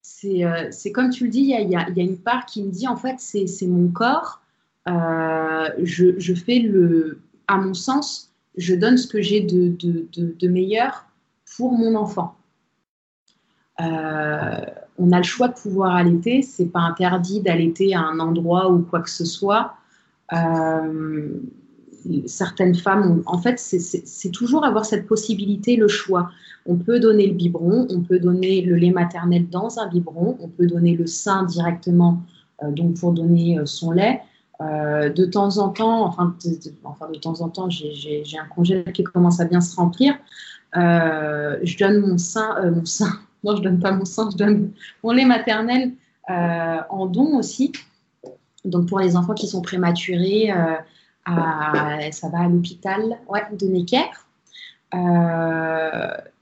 c'est 0.00 0.92
comme 0.92 1.10
tu 1.10 1.24
le 1.24 1.30
dis, 1.30 1.40
il 1.40 1.48
y 1.48 1.54
a, 1.54 1.60
y 1.60 1.76
a, 1.76 2.02
une 2.02 2.18
part 2.18 2.44
qui 2.46 2.62
me 2.62 2.70
dit 2.70 2.86
en 2.86 2.96
fait, 2.96 3.16
c'est 3.18 3.66
mon 3.66 3.88
corps. 3.88 4.42
Je, 4.86 6.18
je, 6.18 6.34
fais 6.34 6.58
le, 6.58 7.20
à 7.46 7.56
mon 7.56 7.72
sens, 7.74 8.31
je 8.56 8.74
donne 8.74 8.96
ce 8.96 9.06
que 9.06 9.22
j'ai 9.22 9.40
de, 9.40 9.68
de, 9.68 10.34
de, 10.38 10.48
meilleur 10.48 11.06
pour 11.56 11.72
mon 11.72 11.94
enfant. 11.94 12.34
Euh, 13.80 14.60
on 14.98 15.12
a 15.12 15.16
le 15.18 15.24
choix 15.24 15.48
de 15.48 15.54
pouvoir 15.54 15.96
allaiter. 15.96 16.42
C'est 16.42 16.66
pas 16.66 16.80
interdit 16.80 17.40
d'allaiter 17.40 17.94
à 17.94 18.00
un 18.00 18.18
endroit 18.18 18.70
ou 18.70 18.80
quoi 18.80 19.00
que 19.00 19.10
ce 19.10 19.24
soit. 19.24 19.74
Euh, 20.32 21.30
certaines 22.26 22.74
femmes, 22.74 23.22
en 23.26 23.38
fait, 23.38 23.58
c'est 23.58 24.30
toujours 24.30 24.64
avoir 24.64 24.84
cette 24.84 25.06
possibilité, 25.06 25.76
le 25.76 25.88
choix. 25.88 26.30
On 26.66 26.76
peut 26.76 27.00
donner 27.00 27.26
le 27.26 27.34
biberon, 27.34 27.86
on 27.90 28.00
peut 28.00 28.18
donner 28.18 28.60
le 28.60 28.76
lait 28.76 28.90
maternel 28.90 29.48
dans 29.48 29.78
un 29.78 29.88
biberon, 29.88 30.36
on 30.40 30.48
peut 30.48 30.66
donner 30.66 30.96
le 30.96 31.06
sein 31.06 31.44
directement, 31.44 32.22
euh, 32.62 32.70
donc 32.70 32.98
pour 32.98 33.12
donner 33.12 33.58
son 33.64 33.92
lait. 33.92 34.20
De 34.62 35.24
temps 35.24 35.58
en 35.58 35.70
temps, 35.70 36.04
enfin 36.04 36.36
de, 36.44 37.18
temps 37.18 37.40
en 37.40 37.48
temps, 37.48 37.68
j'ai 37.70 38.38
un 38.38 38.46
congé 38.46 38.84
qui 38.94 39.02
commence 39.02 39.40
à 39.40 39.44
bien 39.44 39.60
se 39.60 39.74
remplir. 39.76 40.14
je 40.74 41.78
donne 41.78 42.00
mon 42.00 42.18
sein, 42.18 42.70
mon 42.70 42.84
sein, 42.84 43.12
non, 43.44 43.56
je 43.56 43.62
donne 43.62 43.80
pas 43.80 43.92
mon 43.92 44.04
sang, 44.04 44.30
je 44.30 44.36
donne 44.36 44.72
mon 45.02 45.12
lait 45.12 45.24
maternel 45.24 45.92
euh, 46.30 46.78
en 46.88 47.06
don 47.06 47.38
aussi. 47.38 47.72
Donc 48.64 48.88
pour 48.88 49.00
les 49.00 49.16
enfants 49.16 49.34
qui 49.34 49.48
sont 49.48 49.62
prématurés, 49.62 50.52
euh, 50.52 50.76
ça 51.26 52.28
va 52.28 52.40
à 52.40 52.48
l'hôpital 52.48 53.18
ouais, 53.28 53.42
de 53.58 53.66
Necker. 53.66 54.10
Euh, 54.94 54.98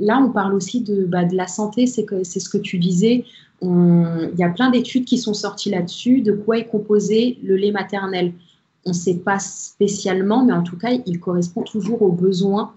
là, 0.00 0.18
on 0.18 0.30
parle 0.30 0.54
aussi 0.54 0.82
de, 0.82 1.04
bah, 1.04 1.24
de 1.24 1.36
la 1.36 1.46
santé, 1.46 1.86
c'est 1.86 2.04
ce 2.04 2.48
que 2.48 2.58
tu 2.58 2.78
disais. 2.78 3.24
Il 3.62 4.38
y 4.38 4.42
a 4.42 4.48
plein 4.48 4.70
d'études 4.70 5.04
qui 5.04 5.18
sont 5.18 5.34
sorties 5.34 5.70
là-dessus, 5.70 6.22
de 6.22 6.32
quoi 6.32 6.58
est 6.58 6.66
composé 6.66 7.38
le 7.42 7.56
lait 7.56 7.72
maternel. 7.72 8.32
On 8.86 8.90
ne 8.90 8.94
sait 8.94 9.18
pas 9.18 9.38
spécialement, 9.38 10.44
mais 10.44 10.54
en 10.54 10.62
tout 10.62 10.78
cas, 10.78 10.90
il 11.04 11.20
correspond 11.20 11.62
toujours 11.62 12.00
aux 12.02 12.12
besoins 12.12 12.72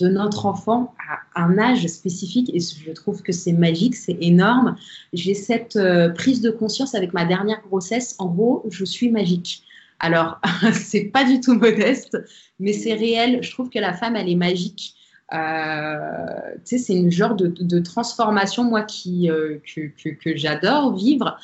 de 0.00 0.08
notre 0.08 0.46
enfant 0.46 0.94
à 1.34 1.42
un 1.42 1.58
âge 1.58 1.86
spécifique 1.86 2.50
et 2.54 2.60
je 2.60 2.92
trouve 2.92 3.22
que 3.22 3.32
c'est 3.32 3.52
magique, 3.52 3.94
c'est 3.94 4.16
énorme. 4.20 4.76
J'ai 5.12 5.34
cette 5.34 5.76
euh, 5.76 6.08
prise 6.08 6.40
de 6.40 6.50
conscience 6.50 6.94
avec 6.94 7.12
ma 7.12 7.24
dernière 7.24 7.60
grossesse. 7.68 8.16
En 8.18 8.26
gros, 8.26 8.64
je 8.70 8.84
suis 8.84 9.10
magique. 9.10 9.62
Alors, 9.98 10.40
c'est 10.72 11.04
pas 11.04 11.24
du 11.24 11.40
tout 11.40 11.54
modeste, 11.54 12.16
mais 12.58 12.72
c'est 12.72 12.94
réel. 12.94 13.42
Je 13.42 13.50
trouve 13.50 13.68
que 13.68 13.78
la 13.78 13.92
femme, 13.92 14.16
elle 14.16 14.28
est 14.28 14.36
magique. 14.36 14.94
Euh, 15.32 16.54
c'est 16.64 16.94
une 16.94 17.10
genre 17.10 17.34
de, 17.34 17.78
transformation, 17.80 18.64
moi, 18.64 18.82
qui, 18.82 19.30
euh, 19.30 19.58
que, 19.74 20.36
j'adore 20.36 20.94
vivre. 20.94 21.38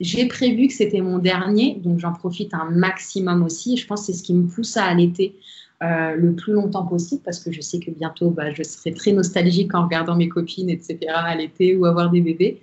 j'ai 0.00 0.26
prévu 0.26 0.68
que 0.68 0.74
c'était 0.74 1.00
mon 1.00 1.18
dernier, 1.18 1.80
donc 1.82 1.98
j'en 1.98 2.12
profite 2.12 2.54
un 2.54 2.70
maximum 2.70 3.42
aussi. 3.42 3.76
Je 3.76 3.86
pense 3.86 4.00
que 4.00 4.06
c'est 4.06 4.18
ce 4.18 4.22
qui 4.22 4.34
me 4.34 4.46
pousse 4.46 4.76
à 4.76 4.84
allaiter. 4.84 5.36
Euh, 5.82 6.14
le 6.16 6.34
plus 6.34 6.54
longtemps 6.54 6.86
possible 6.86 7.20
parce 7.22 7.38
que 7.38 7.52
je 7.52 7.60
sais 7.60 7.78
que 7.78 7.90
bientôt 7.90 8.30
bah, 8.30 8.50
je 8.50 8.62
serai 8.62 8.94
très 8.94 9.12
nostalgique 9.12 9.74
en 9.74 9.84
regardant 9.84 10.16
mes 10.16 10.28
copines, 10.28 10.70
etc., 10.70 10.98
à 11.08 11.34
l'été 11.34 11.76
ou 11.76 11.84
avoir 11.84 12.10
des 12.10 12.22
bébés. 12.22 12.62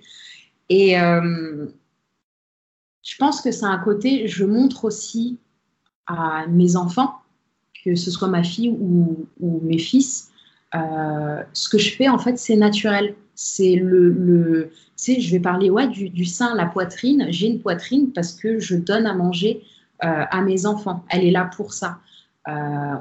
Et 0.68 0.98
euh, 0.98 1.66
je 3.02 3.16
pense 3.16 3.40
que 3.40 3.52
c'est 3.52 3.66
un 3.66 3.78
côté, 3.78 4.26
je 4.26 4.44
montre 4.44 4.84
aussi 4.84 5.38
à 6.08 6.48
mes 6.48 6.74
enfants, 6.74 7.14
que 7.84 7.94
ce 7.94 8.10
soit 8.10 8.28
ma 8.28 8.42
fille 8.42 8.70
ou, 8.70 9.26
mes 9.40 9.78
fils, 9.78 10.30
euh, 10.74 11.42
ce 11.52 11.68
que 11.68 11.78
je 11.78 11.94
fais 11.94 12.08
en 12.08 12.18
fait 12.18 12.38
c'est 12.38 12.56
naturel. 12.56 13.14
C'est 13.36 13.74
le, 13.74 14.10
le 14.10 14.70
je 15.06 15.30
vais 15.30 15.40
parler 15.40 15.68
ouais, 15.68 15.88
du, 15.88 16.24
sein, 16.24 16.54
la 16.54 16.66
poitrine. 16.66 17.26
J'ai 17.28 17.48
une 17.48 17.60
poitrine 17.60 18.12
parce 18.12 18.32
que 18.32 18.60
je 18.60 18.76
donne 18.76 19.06
à 19.06 19.14
manger 19.14 19.62
à 20.00 20.40
mes 20.42 20.66
enfants. 20.66 21.04
Elle 21.10 21.24
est 21.24 21.30
là 21.30 21.50
pour 21.56 21.72
ça. 21.72 21.98
Euh, 22.46 22.52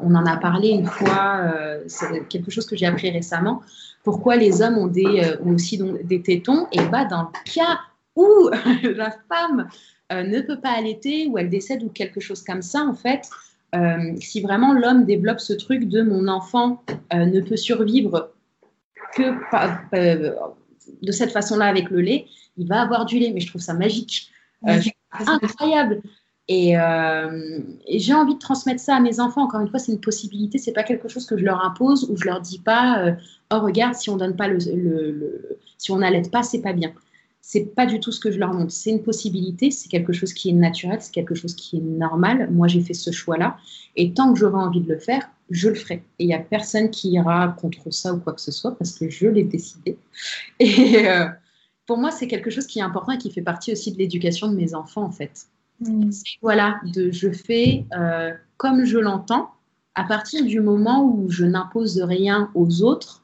on 0.02 0.16
en 0.16 0.26
a 0.26 0.38
parlé 0.38 0.70
une 0.70 0.86
fois, 0.86 1.42
euh, 1.42 1.84
c'est 1.88 2.28
quelque 2.30 2.50
chose 2.50 2.66
que 2.66 2.78
j'ai 2.78 2.86
appris 2.86 3.10
récemment. 3.10 3.62
Pourquoi 4.04 4.38
les 4.38 4.62
hommes 4.62 4.78
ont, 4.78 4.88
des, 4.88 5.06
euh, 5.06 5.54
aussi 5.54 5.82
des 6.04 6.22
tétons? 6.22 6.68
Et 6.72 6.82
bah, 6.86 7.06
dans 7.06 7.24
le 7.24 7.54
cas 7.54 7.80
où 8.16 8.50
la 8.96 9.12
femme 9.30 9.68
ne 10.12 10.42
peut 10.42 10.60
pas 10.60 10.70
allaiter 10.70 11.28
ou 11.28 11.38
elle 11.38 11.50
décède 11.50 11.84
ou 11.84 11.90
quelque 11.90 12.20
chose 12.20 12.44
comme 12.44 12.62
ça, 12.62 12.84
en 12.84 12.94
fait, 12.94 13.30
si 14.20 14.42
vraiment 14.42 14.74
l'homme 14.74 15.06
développe 15.06 15.40
ce 15.40 15.54
truc 15.54 15.90
de 15.90 16.02
mon 16.04 16.28
enfant 16.28 16.84
ne 17.12 17.40
peut 17.40 17.58
survivre 17.58 18.32
que 19.16 19.34
de 21.02 21.12
cette 21.12 21.32
façon-là 21.32 21.66
avec 21.66 21.90
le 21.90 22.02
lait, 22.02 22.26
il 22.58 22.68
va 22.68 22.82
avoir 22.82 23.06
du 23.06 23.20
lait. 23.20 23.32
Mais 23.34 23.40
je 23.40 23.48
trouve 23.48 23.62
ça 23.62 23.74
magique. 23.74 24.30
incroyable. 25.12 26.02
Euh, 26.52 27.60
et, 27.88 28.00
j'ai 28.00 28.14
envie 28.14 28.34
de 28.34 28.40
transmettre 28.40 28.82
ça 28.82 28.98
à 28.98 29.00
mes 29.00 29.20
enfants. 29.20 29.44
Encore 29.44 29.62
une 29.62 29.70
fois, 29.70 29.80
c'est 29.80 29.92
une 29.92 30.02
possibilité. 30.02 30.58
C'est 30.58 30.74
pas 30.74 30.84
quelque 30.84 31.08
chose 31.08 31.26
que 31.26 31.38
je 31.38 31.46
leur 31.46 31.64
impose 31.64 32.10
ou 32.10 32.18
je 32.18 32.26
leur 32.26 32.42
dis 32.42 32.60
pas 32.60 33.00
euh, 33.00 33.14
oh 33.54 33.60
regarde 33.62 33.96
si 33.96 34.10
on 34.10 34.18
donne 34.18 34.36
pas 34.36 34.48
le, 34.48 34.60
si 35.78 35.92
on 35.92 35.98
n'allait 35.98 36.22
pas 36.24 36.44
c'est 36.44 36.62
pas 36.62 36.74
bien. 36.74 36.92
C'est 37.46 37.76
pas 37.76 37.86
du 37.86 38.00
tout 38.00 38.14
ce 38.14 38.22
que 38.22 38.32
je 38.32 38.40
leur 38.40 38.54
montre. 38.54 38.72
C'est 38.72 38.90
une 38.90 39.04
possibilité. 39.04 39.70
C'est 39.70 39.90
quelque 39.90 40.14
chose 40.14 40.32
qui 40.32 40.50
est 40.50 40.54
naturel. 40.54 41.00
C'est 41.02 41.14
quelque 41.14 41.36
chose 41.36 41.54
qui 41.56 41.76
est 41.76 41.82
normal. 41.82 42.50
Moi 42.50 42.70
j'ai 42.70 42.80
fait 42.80 42.94
ce 42.94 43.12
choix-là 43.12 43.58
et 43.98 44.14
tant 44.14 44.32
que 44.32 44.40
j'aurai 44.40 44.64
envie 44.64 44.80
de 44.80 44.88
le 44.88 44.98
faire, 44.98 45.30
je 45.50 45.68
le 45.68 45.76
ferai. 45.76 46.04
Et 46.20 46.24
il 46.24 46.30
y 46.30 46.34
a 46.34 46.40
personne 46.40 46.90
qui 46.90 47.12
ira 47.12 47.50
contre 47.60 47.92
ça 47.92 48.14
ou 48.14 48.20
quoi 48.20 48.32
que 48.32 48.40
ce 48.40 48.54
soit 48.54 48.78
parce 48.78 48.98
que 48.98 49.10
je 49.10 49.28
l'ai 49.28 49.44
décidé. 49.44 49.98
Et 50.60 51.06
euh, 51.06 51.28
pour 51.86 51.98
moi 51.98 52.12
c'est 52.12 52.28
quelque 52.28 52.50
chose 52.50 52.66
qui 52.66 52.80
est 52.80 52.84
important 52.84 53.12
et 53.12 53.18
qui 53.18 53.30
fait 53.30 53.42
partie 53.42 53.74
aussi 53.74 53.92
de 53.92 53.98
l'éducation 53.98 54.48
de 54.48 54.56
mes 54.56 54.74
enfants 54.74 55.04
en 55.04 55.12
fait. 55.12 55.48
Mm. 55.82 56.12
Voilà, 56.42 56.80
de, 56.94 57.12
je 57.12 57.30
fais 57.30 57.86
euh, 57.94 58.32
comme 58.56 58.86
je 58.86 59.00
l'entends. 59.00 59.52
À 59.96 60.06
partir 60.06 60.46
du 60.46 60.62
moment 60.62 61.04
où 61.04 61.30
je 61.30 61.44
n'impose 61.44 62.02
rien 62.02 62.50
aux 62.56 62.84
autres, 62.84 63.23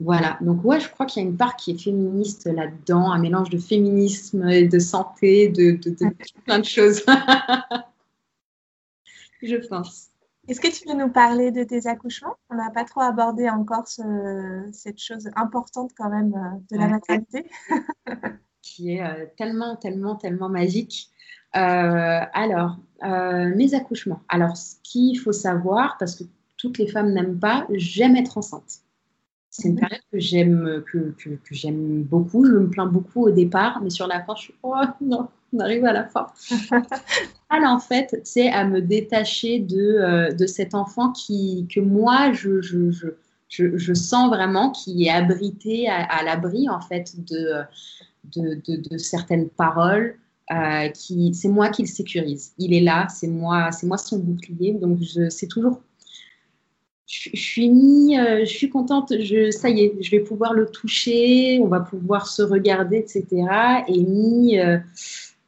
voilà. 0.00 0.38
Donc 0.40 0.64
ouais, 0.64 0.80
je 0.80 0.90
crois 0.90 1.06
qu'il 1.06 1.22
y 1.22 1.26
a 1.26 1.28
une 1.28 1.36
part 1.36 1.56
qui 1.56 1.72
est 1.72 1.82
féministe 1.82 2.46
là-dedans, 2.46 3.10
un 3.10 3.18
mélange 3.18 3.50
de 3.50 3.58
féminisme 3.58 4.48
et 4.48 4.66
de 4.66 4.78
santé, 4.78 5.48
de, 5.48 5.78
plein 6.44 6.58
de 6.58 6.64
choses. 6.64 7.04
je 9.42 9.56
pense. 9.68 10.08
Est-ce 10.48 10.60
que 10.60 10.68
tu 10.68 10.88
veux 10.88 10.94
nous 10.94 11.10
parler 11.10 11.50
de 11.50 11.64
tes 11.64 11.88
accouchements? 11.88 12.36
On 12.50 12.56
n'a 12.56 12.70
pas 12.70 12.84
trop 12.84 13.00
abordé 13.00 13.48
encore 13.48 13.88
cette 13.88 15.00
chose 15.00 15.28
importante 15.34 15.90
quand 15.96 16.08
même 16.08 16.32
euh, 16.34 16.58
de 16.70 16.80
la 16.80 16.86
maternité. 16.86 17.50
qui 18.66 18.94
est 18.94 19.02
euh, 19.02 19.26
tellement, 19.36 19.76
tellement, 19.76 20.16
tellement 20.16 20.48
magique. 20.48 21.10
Euh, 21.56 22.20
alors, 22.32 22.78
euh, 23.04 23.54
mes 23.54 23.74
accouchements. 23.74 24.20
Alors, 24.28 24.56
ce 24.56 24.74
qu'il 24.82 25.18
faut 25.18 25.32
savoir, 25.32 25.96
parce 25.98 26.16
que 26.16 26.24
toutes 26.56 26.78
les 26.78 26.88
femmes 26.88 27.12
n'aiment 27.12 27.38
pas, 27.38 27.66
j'aime 27.70 28.16
être 28.16 28.38
enceinte. 28.38 28.80
C'est 29.58 29.68
une 29.68 29.74
mhm. 29.74 29.80
période 29.80 30.02
que 30.12 30.18
j'aime 30.18 30.84
que, 30.92 31.14
que, 31.16 31.38
j'aime 31.50 32.02
beaucoup. 32.02 32.44
Je 32.44 32.52
me 32.52 32.68
plains 32.68 32.86
beaucoup 32.86 33.26
au 33.26 33.30
départ, 33.30 33.80
mais 33.82 33.88
sur 33.88 34.06
la 34.06 34.22
fin, 34.22 34.34
je 34.36 34.42
suis 34.42 34.54
oh 34.62 34.74
non, 35.00 35.28
on 35.54 35.60
arrive 35.60 35.84
à 35.86 35.94
la 35.94 36.04
fin. 36.04 36.26
Alors, 37.48 37.70
en 37.70 37.78
fait, 37.78 38.20
c'est 38.22 38.50
à 38.50 38.66
me 38.66 38.82
détacher 38.82 39.60
de, 39.60 40.36
de 40.36 40.46
cet 40.46 40.74
enfant 40.74 41.10
qui, 41.12 41.66
que 41.74 41.80
moi, 41.80 42.32
je, 42.32 42.60
je, 42.60 42.90
je, 43.48 43.78
je 43.78 43.94
sens 43.94 44.28
vraiment 44.28 44.72
qui 44.72 45.06
est 45.06 45.10
abrité 45.10 45.88
à, 45.88 46.22
l'abri, 46.22 46.68
en 46.68 46.82
fait, 46.82 47.14
de, 47.24 47.62
de, 48.36 48.60
de, 48.66 48.98
certaines 48.98 49.48
paroles. 49.48 50.18
qui, 50.92 51.32
c'est 51.32 51.48
moi 51.48 51.70
qui 51.70 51.82
le 51.82 51.88
sécurise. 51.88 52.52
Il 52.58 52.74
est 52.74 52.82
là, 52.82 53.06
c'est 53.08 53.28
moi, 53.28 53.72
c'est 53.72 53.86
moi 53.86 53.96
son 53.96 54.18
bouclier. 54.18 54.74
Donc, 54.74 54.98
c'est 55.30 55.48
toujours 55.48 55.80
je, 57.06 57.30
suis 57.34 57.70
mis, 57.70 58.18
euh, 58.18 58.40
je 58.40 58.50
suis 58.50 58.68
contente, 58.68 59.12
ça 59.50 59.68
y 59.68 59.80
est, 59.80 60.02
je 60.02 60.10
vais 60.10 60.20
pouvoir 60.20 60.52
le 60.52 60.66
toucher, 60.66 61.60
on 61.62 61.68
va 61.68 61.80
pouvoir 61.80 62.26
se 62.26 62.42
regarder, 62.42 62.96
etc. 62.98 63.24
Et 63.86 64.00
mis, 64.00 64.58
euh, 64.58 64.78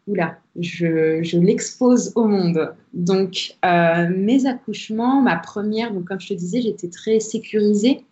oula, 0.06 0.38
je, 0.58 1.36
l'expose 1.36 2.12
au 2.14 2.24
monde. 2.24 2.74
Donc, 2.94 3.56
euh, 3.64 4.08
mes 4.08 4.46
accouchements, 4.46 5.20
ma 5.20 5.36
première, 5.36 5.92
donc 5.92 6.06
comme 6.06 6.20
je 6.20 6.28
te 6.28 6.34
disais, 6.34 6.62
j'étais 6.62 6.88
très 6.88 7.18
sécurisée. 7.18 8.04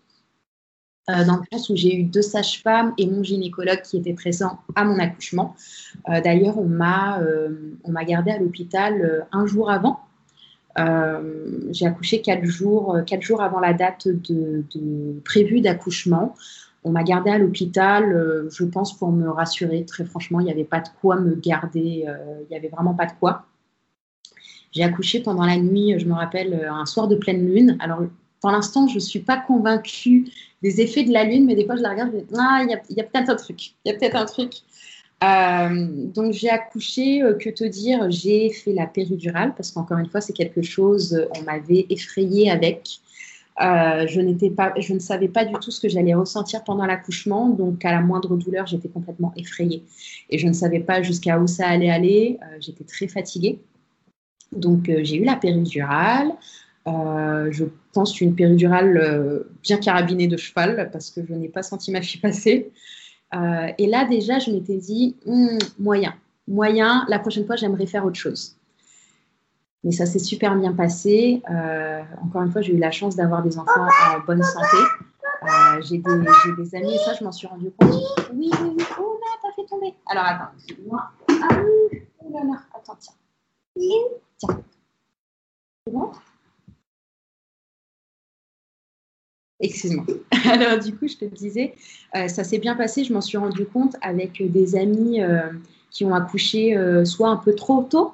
dans 1.08 1.36
le 1.36 1.44
sens 1.52 1.70
où 1.70 1.76
j'ai 1.76 1.94
eu 1.94 2.02
deux 2.02 2.22
sages-femmes 2.22 2.92
et 2.98 3.06
mon 3.06 3.22
gynécologue 3.22 3.80
qui 3.82 3.96
était 3.96 4.12
présent 4.12 4.58
à 4.74 4.84
mon 4.84 4.98
accouchement. 4.98 5.54
D'ailleurs, 6.08 6.58
on 6.58 6.64
m'a 6.64 7.20
m'a 7.86 8.04
gardée 8.04 8.32
à 8.32 8.38
l'hôpital 8.38 9.24
un 9.30 9.46
jour 9.46 9.70
avant 9.70 10.00
euh, 10.00 10.05
j'ai 10.76 11.86
accouché 11.86 12.20
quatre 12.20 12.44
jours, 12.44 12.96
euh, 12.96 13.02
quatre 13.02 13.22
jours 13.22 13.42
avant 13.42 13.60
la 13.60 13.72
date 13.72 14.08
prévue 15.24 15.60
d'accouchement. 15.60 16.34
On 16.84 16.90
m'a 16.90 17.02
gardée 17.02 17.30
à 17.30 17.38
l'hôpital, 17.38 18.12
euh, 18.12 18.48
je 18.50 18.64
pense, 18.64 18.96
pour 18.96 19.10
me 19.10 19.28
rassurer. 19.28 19.84
Très 19.84 20.04
franchement, 20.04 20.40
il 20.40 20.44
n'y 20.44 20.52
avait 20.52 20.64
pas 20.64 20.80
de 20.80 20.88
quoi 21.00 21.16
me 21.16 21.34
garder. 21.34 22.04
il 22.06 22.46
n'y 22.50 22.56
avait 22.56 22.68
vraiment 22.68 22.94
pas 22.94 23.06
de 23.06 23.12
quoi. 23.18 23.46
J'ai 24.72 24.84
accouché 24.84 25.20
pendant 25.20 25.46
la 25.46 25.56
nuit, 25.56 25.98
je 25.98 26.06
me 26.06 26.12
rappelle, 26.12 26.68
un 26.70 26.84
soir 26.84 27.08
de 27.08 27.16
pleine 27.16 27.46
lune. 27.46 27.78
Alors, 27.80 28.02
pour 28.40 28.50
l'instant, 28.50 28.86
je 28.86 28.96
ne 28.96 29.00
suis 29.00 29.20
pas 29.20 29.38
convaincue 29.38 30.30
des 30.62 30.80
effets 30.80 31.04
de 31.04 31.12
la 31.12 31.24
lune, 31.24 31.46
mais 31.46 31.54
des 31.54 31.64
fois, 31.64 31.76
je 31.76 31.82
la 31.82 31.90
regarde, 31.90 32.10
je 32.12 32.16
me 32.16 32.22
dis, 32.22 32.34
ah, 32.38 32.62
il 32.62 32.96
y 32.96 33.00
a, 33.00 33.04
peut-être 33.04 33.30
un 33.30 33.36
truc. 33.36 33.72
Il 33.84 33.90
y 33.90 33.94
a 33.94 33.98
peut-être 33.98 34.16
un 34.16 34.26
truc. 34.26 34.52
Euh, 35.24 36.06
donc 36.08 36.32
j'ai 36.32 36.50
accouché, 36.50 37.22
euh, 37.22 37.34
que 37.34 37.48
te 37.48 37.64
dire, 37.64 38.10
j'ai 38.10 38.50
fait 38.50 38.74
la 38.74 38.86
péridurale 38.86 39.54
parce 39.56 39.70
qu'encore 39.70 39.98
une 39.98 40.08
fois 40.08 40.20
c'est 40.20 40.34
quelque 40.34 40.60
chose, 40.60 41.14
euh, 41.14 41.26
on 41.38 41.42
m'avait 41.42 41.86
effrayé 41.88 42.50
avec. 42.50 43.00
je, 43.58 44.20
n'étais 44.20 44.50
pas, 44.50 44.74
je 44.78 44.92
ne 44.92 44.98
savais 44.98 45.28
pas 45.28 45.46
du 45.46 45.54
tout 45.54 45.70
ce 45.70 45.80
que 45.80 45.88
j'allais 45.88 46.12
ressentir 46.14 46.62
pendant 46.64 46.84
l'accouchement, 46.84 47.48
donc 47.48 47.82
à 47.86 47.92
la 47.92 48.02
moindre 48.02 48.36
douleur 48.36 48.66
j'étais 48.66 48.88
complètement 48.88 49.32
effrayée 49.36 49.82
et 50.28 50.36
je 50.38 50.46
ne 50.46 50.52
savais 50.52 50.80
pas 50.80 51.00
jusqu'à 51.02 51.38
où 51.40 51.46
ça 51.46 51.66
allait 51.66 51.90
aller. 51.90 52.38
j'étais 52.60 52.84
très 52.84 53.08
fatiguée, 53.08 53.58
donc 54.52 54.90
j'ai 55.02 55.16
eu 55.16 55.24
la 55.24 55.36
péridurale. 55.36 56.32
je 56.86 57.64
pense 57.94 58.20
une 58.20 58.34
péridurale 58.34 59.46
bien 59.62 59.78
carabinée 59.78 60.28
de 60.28 60.36
cheval 60.36 60.90
parce 60.92 61.10
que 61.10 61.24
je 61.26 61.32
n'ai 61.32 61.48
pas 61.48 61.62
senti 61.62 61.90
ma 61.90 62.02
fille 62.02 62.20
passer. 62.20 62.70
Euh, 63.34 63.72
et 63.78 63.86
là, 63.86 64.04
déjà, 64.04 64.38
je 64.38 64.50
m'étais 64.50 64.76
dit, 64.76 65.16
hmm, 65.26 65.58
moyen, 65.78 66.14
moyen, 66.46 67.04
la 67.08 67.18
prochaine 67.18 67.46
fois, 67.46 67.56
j'aimerais 67.56 67.86
faire 67.86 68.04
autre 68.04 68.16
chose. 68.16 68.56
Mais 69.84 69.92
ça 69.92 70.06
s'est 70.06 70.18
super 70.18 70.56
bien 70.56 70.72
passé. 70.72 71.42
Euh, 71.50 72.02
encore 72.24 72.42
une 72.42 72.50
fois, 72.50 72.62
j'ai 72.62 72.74
eu 72.74 72.78
la 72.78 72.90
chance 72.90 73.16
d'avoir 73.16 73.42
des 73.42 73.58
enfants 73.58 73.86
en 73.86 74.20
bonne 74.26 74.42
santé. 74.42 74.76
Euh, 75.42 75.80
j'ai 75.82 75.98
des, 75.98 76.18
des, 76.56 76.74
amis, 76.74 76.94
et 76.94 76.98
ça, 76.98 77.14
je 77.14 77.22
m'en 77.22 77.32
suis 77.32 77.46
rendu 77.46 77.70
compte. 77.70 77.92
Oui, 78.34 78.50
oui, 78.60 78.70
oui. 78.76 78.84
Oh, 78.98 79.20
là, 79.20 79.26
t'as 79.42 79.52
fait 79.54 79.68
tomber. 79.68 79.94
Alors, 80.06 80.24
attends, 80.24 80.52
moi. 80.86 81.10
Ah 81.28 81.60
oui. 81.62 82.02
Oh 82.20 82.32
là 82.32 82.44
là, 82.44 82.60
attends, 82.74 82.96
tiens. 82.98 83.14
Tiens. 84.38 84.62
C'est 85.86 85.92
bon? 85.92 86.10
Excuse-moi. 89.60 90.04
Alors 90.44 90.78
du 90.78 90.94
coup, 90.94 91.08
je 91.08 91.16
te 91.16 91.24
disais, 91.24 91.74
euh, 92.14 92.28
ça 92.28 92.44
s'est 92.44 92.58
bien 92.58 92.76
passé. 92.76 93.04
Je 93.04 93.12
m'en 93.12 93.20
suis 93.20 93.38
rendu 93.38 93.64
compte 93.64 93.96
avec 94.02 94.42
des 94.52 94.76
amis 94.76 95.22
euh, 95.22 95.48
qui 95.90 96.04
ont 96.04 96.14
accouché 96.14 96.76
euh, 96.76 97.04
soit 97.04 97.28
un 97.28 97.36
peu 97.36 97.54
trop 97.54 97.82
tôt, 97.82 98.12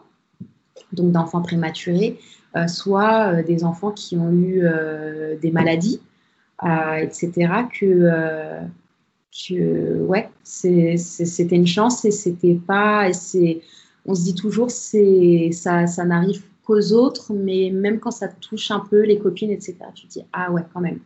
donc 0.93 1.11
d'enfants 1.11 1.43
prématurés, 1.43 2.19
soit 2.67 3.43
des 3.43 3.65
enfants 3.65 3.93
qui 3.93 4.17
ont 4.17 4.31
eu 4.31 4.63
des 5.41 5.51
maladies, 5.51 6.01
etc. 6.63 7.31
Que, 7.73 8.61
que 9.33 10.03
ouais, 10.03 10.29
c'était 10.45 11.57
une 11.57 11.67
chance 11.67 12.05
et 12.05 12.11
c'était 12.11 12.55
pas. 12.55 13.09
On 14.05 14.15
se 14.15 14.23
dit 14.23 14.35
toujours, 14.35 14.71
ça, 14.71 15.87
ça 15.87 16.05
n'arrive 16.05 16.43
qu'aux 16.63 16.93
autres, 16.93 17.33
mais 17.33 17.71
même 17.73 18.01
quand 18.01 18.11
ça 18.11 18.29
touche 18.29 18.71
un 18.71 18.81
peu 18.81 19.01
les 19.01 19.19
copines, 19.19 19.51
etc. 19.51 19.79
Tu 19.95 20.07
te 20.07 20.13
dis 20.13 20.25
ah 20.35 20.53
ouais, 20.53 20.63
quand 20.75 20.81
même 20.81 21.01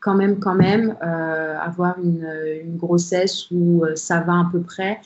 quand 0.00 0.14
même, 0.14 0.38
quand 0.38 0.54
même, 0.54 0.96
euh, 1.02 1.58
avoir 1.58 1.98
une, 1.98 2.76
grossesse 2.76 3.50
où 3.50 3.84
euh, 3.84 3.96
ça 3.96 4.20
va 4.20 4.34
à 4.34 4.48
peu 4.50 4.60
près. 4.60 5.00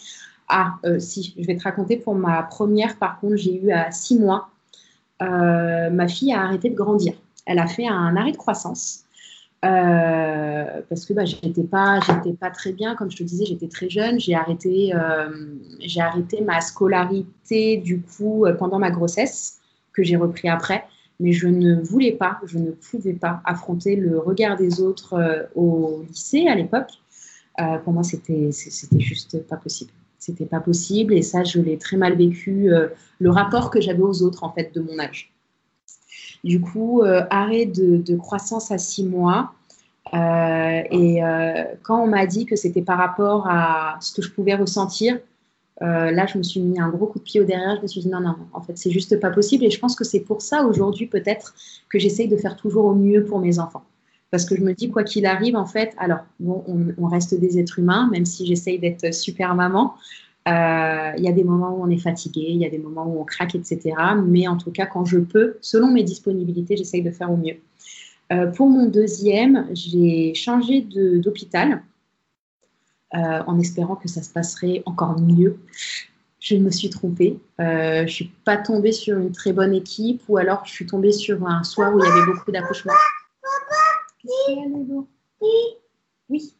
Ah, 0.48 0.74
euh, 0.84 0.98
si, 0.98 1.34
je 1.38 1.46
vais 1.46 1.56
te 1.56 1.64
raconter 1.64 1.96
pour 1.96 2.14
ma 2.14 2.42
première, 2.42 2.96
par 2.98 3.18
contre, 3.20 3.36
j'ai 3.36 3.62
eu 3.62 3.70
à 3.70 3.90
six 3.90 4.18
mois, 4.18 4.48
ma 5.20 6.08
fille 6.08 6.32
a 6.32 6.42
arrêté 6.42 6.68
de 6.68 6.74
grandir. 6.74 7.14
Elle 7.46 7.60
a 7.60 7.66
fait 7.66 7.86
un 7.86 8.16
arrêt 8.16 8.32
de 8.32 8.36
croissance. 8.36 9.04
parce 9.62 11.04
que 11.06 11.12
bah, 11.12 11.24
j'étais 11.24 11.62
pas 11.62 12.00
j'étais 12.00 12.32
pas 12.32 12.50
très 12.50 12.72
bien 12.72 12.96
comme 12.96 13.10
je 13.10 13.18
te 13.18 13.22
disais 13.22 13.44
j'étais 13.46 13.68
très 13.68 13.88
jeune 13.88 14.18
j'ai 14.18 14.34
arrêté 14.34 14.92
j'ai 15.78 16.00
arrêté 16.00 16.40
ma 16.40 16.60
scolarité 16.60 17.76
du 17.76 18.00
coup 18.02 18.44
pendant 18.58 18.80
ma 18.80 18.90
grossesse 18.90 19.60
que 19.92 20.02
j'ai 20.02 20.16
repris 20.16 20.48
après 20.48 20.84
mais 21.22 21.32
je 21.32 21.46
ne 21.46 21.80
voulais 21.80 22.12
pas, 22.12 22.40
je 22.44 22.58
ne 22.58 22.72
pouvais 22.72 23.12
pas 23.12 23.40
affronter 23.44 23.94
le 23.94 24.18
regard 24.18 24.56
des 24.56 24.80
autres 24.80 25.14
euh, 25.14 25.44
au 25.54 26.02
lycée 26.08 26.48
à 26.48 26.56
l'époque. 26.56 26.90
Euh, 27.60 27.78
pour 27.78 27.92
moi, 27.92 28.02
c'était 28.02 28.50
juste 28.98 29.46
pas 29.46 29.56
possible. 29.56 29.92
C'était 30.18 30.46
pas 30.46 30.58
possible 30.58 31.14
et 31.14 31.22
ça, 31.22 31.44
je 31.44 31.60
l'ai 31.60 31.78
très 31.78 31.96
mal 31.96 32.16
vécu. 32.16 32.72
Euh, 32.72 32.88
le 33.20 33.30
rapport 33.30 33.70
que 33.70 33.80
j'avais 33.80 34.02
aux 34.02 34.22
autres 34.22 34.42
en 34.42 34.52
fait 34.52 34.74
de 34.74 34.80
mon 34.80 34.98
âge. 34.98 35.32
Du 36.42 36.60
coup, 36.60 37.04
arrêt 37.30 37.66
de, 37.66 38.16
croissance 38.16 38.72
à 38.72 38.78
six 38.78 39.04
mois. 39.04 39.52
et 40.12 41.20
quand 41.84 42.02
on 42.02 42.08
m'a 42.08 42.26
dit 42.26 42.46
que 42.46 42.56
c'était 42.56 42.82
par 42.82 42.98
rapport 42.98 43.46
à 43.48 43.96
ce 44.00 44.12
que 44.12 44.22
je 44.22 44.30
pouvais 44.32 44.56
ressentir, 44.56 45.20
euh, 45.80 46.10
là, 46.10 46.26
je 46.26 46.36
me 46.36 46.42
suis 46.42 46.60
mis 46.60 46.78
un 46.78 46.90
gros 46.90 47.06
coup 47.06 47.18
de 47.18 47.24
pied 47.24 47.40
au 47.40 47.44
derrière. 47.44 47.76
Je 47.76 47.82
me 47.82 47.86
suis 47.86 48.00
dit 48.02 48.08
non, 48.08 48.20
non, 48.20 48.36
en 48.52 48.60
fait, 48.60 48.76
c'est 48.76 48.90
juste 48.90 49.18
pas 49.18 49.30
possible. 49.30 49.64
Et 49.64 49.70
je 49.70 49.78
pense 49.78 49.96
que 49.96 50.04
c'est 50.04 50.20
pour 50.20 50.42
ça 50.42 50.64
aujourd'hui, 50.66 51.06
peut-être, 51.06 51.54
que 51.88 51.98
j'essaye 51.98 52.28
de 52.28 52.36
faire 52.36 52.56
toujours 52.56 52.84
au 52.84 52.94
mieux 52.94 53.24
pour 53.24 53.38
mes 53.38 53.58
enfants. 53.58 53.82
Parce 54.30 54.44
que 54.44 54.56
je 54.56 54.62
me 54.62 54.72
dis, 54.72 54.90
quoi 54.90 55.04
qu'il 55.04 55.26
arrive, 55.26 55.56
en 55.56 55.66
fait, 55.66 55.94
alors, 55.98 56.20
bon, 56.40 56.64
on, 56.98 57.06
reste 57.06 57.38
des 57.38 57.58
êtres 57.58 57.78
humains, 57.78 58.08
même 58.10 58.24
si 58.24 58.46
j'essaye 58.46 58.78
d'être 58.78 59.12
super 59.12 59.54
maman. 59.54 59.94
Euh, 60.48 61.12
il 61.18 61.22
y 61.22 61.28
a 61.28 61.32
des 61.32 61.44
moments 61.44 61.76
où 61.76 61.84
on 61.84 61.90
est 61.90 61.98
fatigué, 61.98 62.46
il 62.48 62.56
y 62.56 62.64
a 62.64 62.70
des 62.70 62.78
moments 62.78 63.06
où 63.06 63.20
on 63.20 63.24
craque, 63.24 63.54
etc. 63.54 63.94
Mais 64.24 64.48
en 64.48 64.56
tout 64.56 64.70
cas, 64.70 64.86
quand 64.86 65.04
je 65.04 65.18
peux, 65.18 65.58
selon 65.60 65.88
mes 65.88 66.02
disponibilités, 66.02 66.76
j'essaye 66.76 67.02
de 67.02 67.10
faire 67.10 67.30
au 67.30 67.36
mieux. 67.36 67.56
Euh, 68.32 68.46
pour 68.46 68.68
mon 68.68 68.86
deuxième, 68.86 69.66
j'ai 69.72 70.32
changé 70.34 70.80
d'hôpital. 70.80 71.82
Euh, 73.14 73.42
en 73.46 73.58
espérant 73.58 73.94
que 73.96 74.08
ça 74.08 74.22
se 74.22 74.30
passerait 74.30 74.82
encore 74.86 75.20
mieux. 75.20 75.58
Je 76.40 76.56
me 76.56 76.70
suis 76.70 76.88
trompée. 76.88 77.38
Euh, 77.60 77.98
je 77.98 78.02
ne 78.02 78.08
suis 78.08 78.32
pas 78.44 78.56
tombée 78.56 78.92
sur 78.92 79.18
une 79.18 79.32
très 79.32 79.52
bonne 79.52 79.74
équipe 79.74 80.22
ou 80.28 80.38
alors 80.38 80.64
je 80.64 80.72
suis 80.72 80.86
tombée 80.86 81.12
sur 81.12 81.46
un 81.46 81.62
soir 81.62 81.94
où 81.94 81.98
il 81.98 82.06
y 82.06 82.10
avait 82.10 82.24
beaucoup 82.24 82.50
d'accouchements. 82.50 82.94
Oui. 86.30 86.54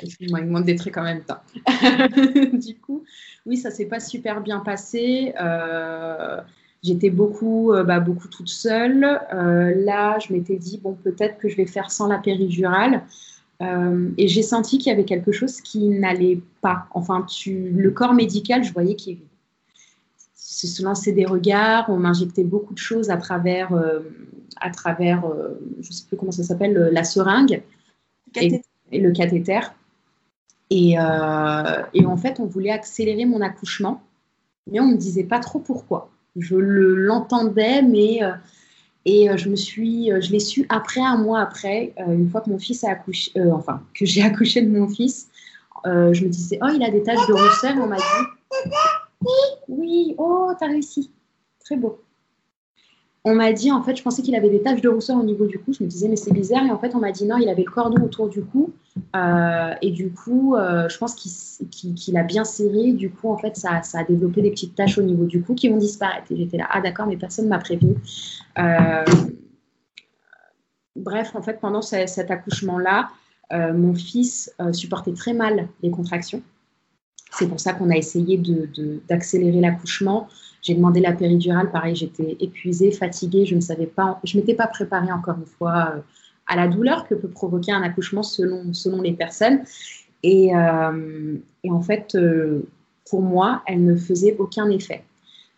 Excuse-moi, 0.00 0.40
il 0.40 0.46
manque 0.46 0.64
des 0.64 0.76
trucs 0.76 0.96
en 0.96 1.02
même 1.02 1.24
temps. 1.24 1.40
du 2.52 2.78
coup, 2.78 3.02
oui, 3.46 3.56
ça 3.56 3.72
s'est 3.72 3.86
pas 3.86 3.98
super 3.98 4.40
bien 4.42 4.60
passé. 4.60 5.34
Euh, 5.40 6.40
j'étais 6.84 7.10
beaucoup, 7.10 7.72
bah, 7.84 7.98
beaucoup 7.98 8.28
toute 8.28 8.48
seule. 8.48 9.00
là, 9.00 10.20
je 10.20 10.32
m'étais 10.32 10.56
dit, 10.56 10.78
bon, 10.78 10.94
peut-être 10.94 11.38
que 11.38 11.48
je 11.48 11.56
vais 11.56 11.66
faire 11.66 11.90
sans 11.90 12.06
la 12.06 12.18
péridurale. 12.18 13.02
Euh, 13.60 14.10
et 14.16 14.28
j'ai 14.28 14.42
senti 14.42 14.78
qu'il 14.78 14.90
y 14.90 14.92
avait 14.92 15.04
quelque 15.04 15.32
chose 15.32 15.60
qui 15.60 15.88
n'allait 15.88 16.40
pas. 16.60 16.86
Enfin, 16.92 17.22
tu, 17.22 17.70
le 17.70 17.90
corps 17.90 18.14
médical, 18.14 18.62
je 18.62 18.72
voyais 18.72 18.94
qu'il 18.94 19.18
se 20.34 20.82
lançait 20.82 21.12
des 21.12 21.24
regards, 21.24 21.86
on 21.88 21.96
m'injectait 21.96 22.44
beaucoup 22.44 22.72
de 22.72 22.78
choses 22.78 23.10
à 23.10 23.16
travers, 23.16 23.72
euh, 23.72 24.00
à 24.60 24.70
travers 24.70 25.24
euh, 25.24 25.58
je 25.80 25.88
ne 25.88 25.92
sais 25.92 26.04
plus 26.06 26.16
comment 26.16 26.30
ça 26.30 26.44
s'appelle, 26.44 26.72
la 26.92 27.04
seringue 27.04 27.62
et, 28.36 28.62
le 28.92 29.10
cathéter. 29.12 29.60
Et, 30.70 30.92
et, 30.92 32.06
en 32.06 32.16
fait, 32.16 32.40
on 32.40 32.46
voulait 32.46 32.70
accélérer 32.70 33.24
mon 33.24 33.40
accouchement, 33.40 34.02
mais 34.70 34.80
on 34.80 34.86
ne 34.86 34.92
me 34.92 34.98
disait 34.98 35.24
pas 35.24 35.40
trop 35.40 35.58
pourquoi. 35.58 36.10
Je 36.36 36.56
l'entendais, 36.56 37.82
mais 37.82 38.20
et 39.04 39.30
euh, 39.30 39.36
je 39.36 39.48
me 39.48 39.56
suis, 39.56 40.12
euh, 40.12 40.20
je 40.20 40.30
l'ai 40.30 40.40
su 40.40 40.66
après 40.68 41.00
un 41.00 41.16
mois 41.16 41.40
après, 41.40 41.94
euh, 41.98 42.12
une 42.12 42.28
fois 42.28 42.40
que 42.40 42.50
mon 42.50 42.58
fils 42.58 42.84
a 42.84 42.90
accouché, 42.90 43.32
enfin 43.52 43.82
que 43.94 44.04
j'ai 44.04 44.22
accouché 44.30 44.62
de 44.62 44.68
mon 44.68 44.88
fils. 44.88 45.28
je 45.84 46.24
me 46.24 46.28
disais, 46.28 46.58
oh, 46.62 46.68
il 46.74 46.82
a 46.82 46.90
des 46.90 47.02
taches 47.02 47.26
de 47.26 47.32
rousseur. 47.32 47.74
On 47.76 47.86
m'a 47.86 47.96
dit, 47.96 49.28
oui, 49.68 50.14
oh, 50.18 50.52
t'as 50.58 50.66
réussi. 50.66 51.10
Très 51.64 51.76
beau. 51.76 52.00
On 53.28 53.34
m'a 53.34 53.52
dit, 53.52 53.70
en 53.70 53.82
fait, 53.82 53.94
je 53.94 54.02
pensais 54.02 54.22
qu'il 54.22 54.34
avait 54.34 54.48
des 54.48 54.62
taches 54.62 54.80
de 54.80 54.88
rousseur 54.88 55.18
au 55.18 55.22
niveau 55.22 55.46
du 55.46 55.58
cou. 55.58 55.72
Je 55.72 55.84
me 55.84 55.88
disais, 55.88 56.08
mais 56.08 56.16
c'est 56.16 56.32
bizarre. 56.32 56.64
Et 56.64 56.70
en 56.70 56.78
fait, 56.78 56.94
on 56.94 56.98
m'a 56.98 57.12
dit, 57.12 57.26
non, 57.26 57.36
il 57.36 57.48
avait 57.48 57.64
le 57.64 57.70
cordon 57.70 58.02
autour 58.02 58.28
du 58.28 58.42
cou. 58.42 58.72
Euh, 59.14 59.74
et 59.82 59.90
du 59.90 60.10
coup, 60.10 60.54
euh, 60.56 60.88
je 60.88 60.96
pense 60.96 61.14
qu'il 61.14 62.16
a 62.16 62.22
bien 62.22 62.44
serré. 62.44 62.92
Du 62.92 63.10
coup, 63.10 63.28
en 63.30 63.36
fait, 63.36 63.56
ça, 63.56 63.82
a 63.92 64.04
développé 64.04 64.40
des 64.40 64.50
petites 64.50 64.74
taches 64.74 64.96
au 64.96 65.02
niveau 65.02 65.24
du 65.24 65.42
cou 65.42 65.54
qui 65.54 65.68
vont 65.68 65.76
disparaître. 65.76 66.32
Et 66.32 66.36
j'étais 66.36 66.56
là, 66.56 66.68
ah 66.70 66.80
d'accord, 66.80 67.06
mais 67.06 67.16
personne 67.16 67.44
ne 67.44 67.50
m'a 67.50 67.58
prévenu. 67.58 67.96
bref, 70.96 71.36
en 71.36 71.42
fait, 71.42 71.60
pendant 71.60 71.82
cet 71.82 72.30
accouchement-là, 72.30 73.10
euh, 73.52 73.72
mon 73.72 73.94
fils 73.94 74.52
euh, 74.60 74.72
supportait 74.72 75.12
très 75.12 75.32
mal 75.32 75.68
les 75.82 75.90
contractions. 75.90 76.42
C'est 77.30 77.46
pour 77.46 77.60
ça 77.60 77.72
qu'on 77.72 77.90
a 77.90 77.96
essayé 77.96 78.40
d'accélérer 79.08 79.60
l'accouchement. 79.60 80.28
J'ai 80.62 80.74
demandé 80.74 81.00
la 81.00 81.12
péridurale, 81.12 81.70
pareil, 81.70 81.94
j'étais 81.94 82.36
épuisée, 82.40 82.90
fatiguée, 82.90 83.46
je 83.46 83.54
ne 83.54 83.60
savais 83.60 83.86
pas, 83.86 84.20
je 84.24 84.36
m'étais 84.36 84.54
pas 84.54 84.66
préparée 84.66 85.12
encore 85.12 85.36
une 85.38 85.46
fois 85.46 85.92
euh, 85.94 86.00
à 86.46 86.56
la 86.56 86.68
douleur 86.68 87.06
que 87.06 87.14
peut 87.14 87.28
provoquer 87.28 87.72
un 87.72 87.82
accouchement 87.82 88.22
selon, 88.22 88.72
selon 88.72 89.02
les 89.02 89.12
personnes. 89.12 89.60
Et, 90.22 90.48
et 90.48 91.70
en 91.70 91.80
fait, 91.80 92.16
pour 93.08 93.22
moi, 93.22 93.62
elle 93.66 93.84
ne 93.84 93.94
faisait 93.94 94.34
aucun 94.38 94.68
effet. 94.70 95.04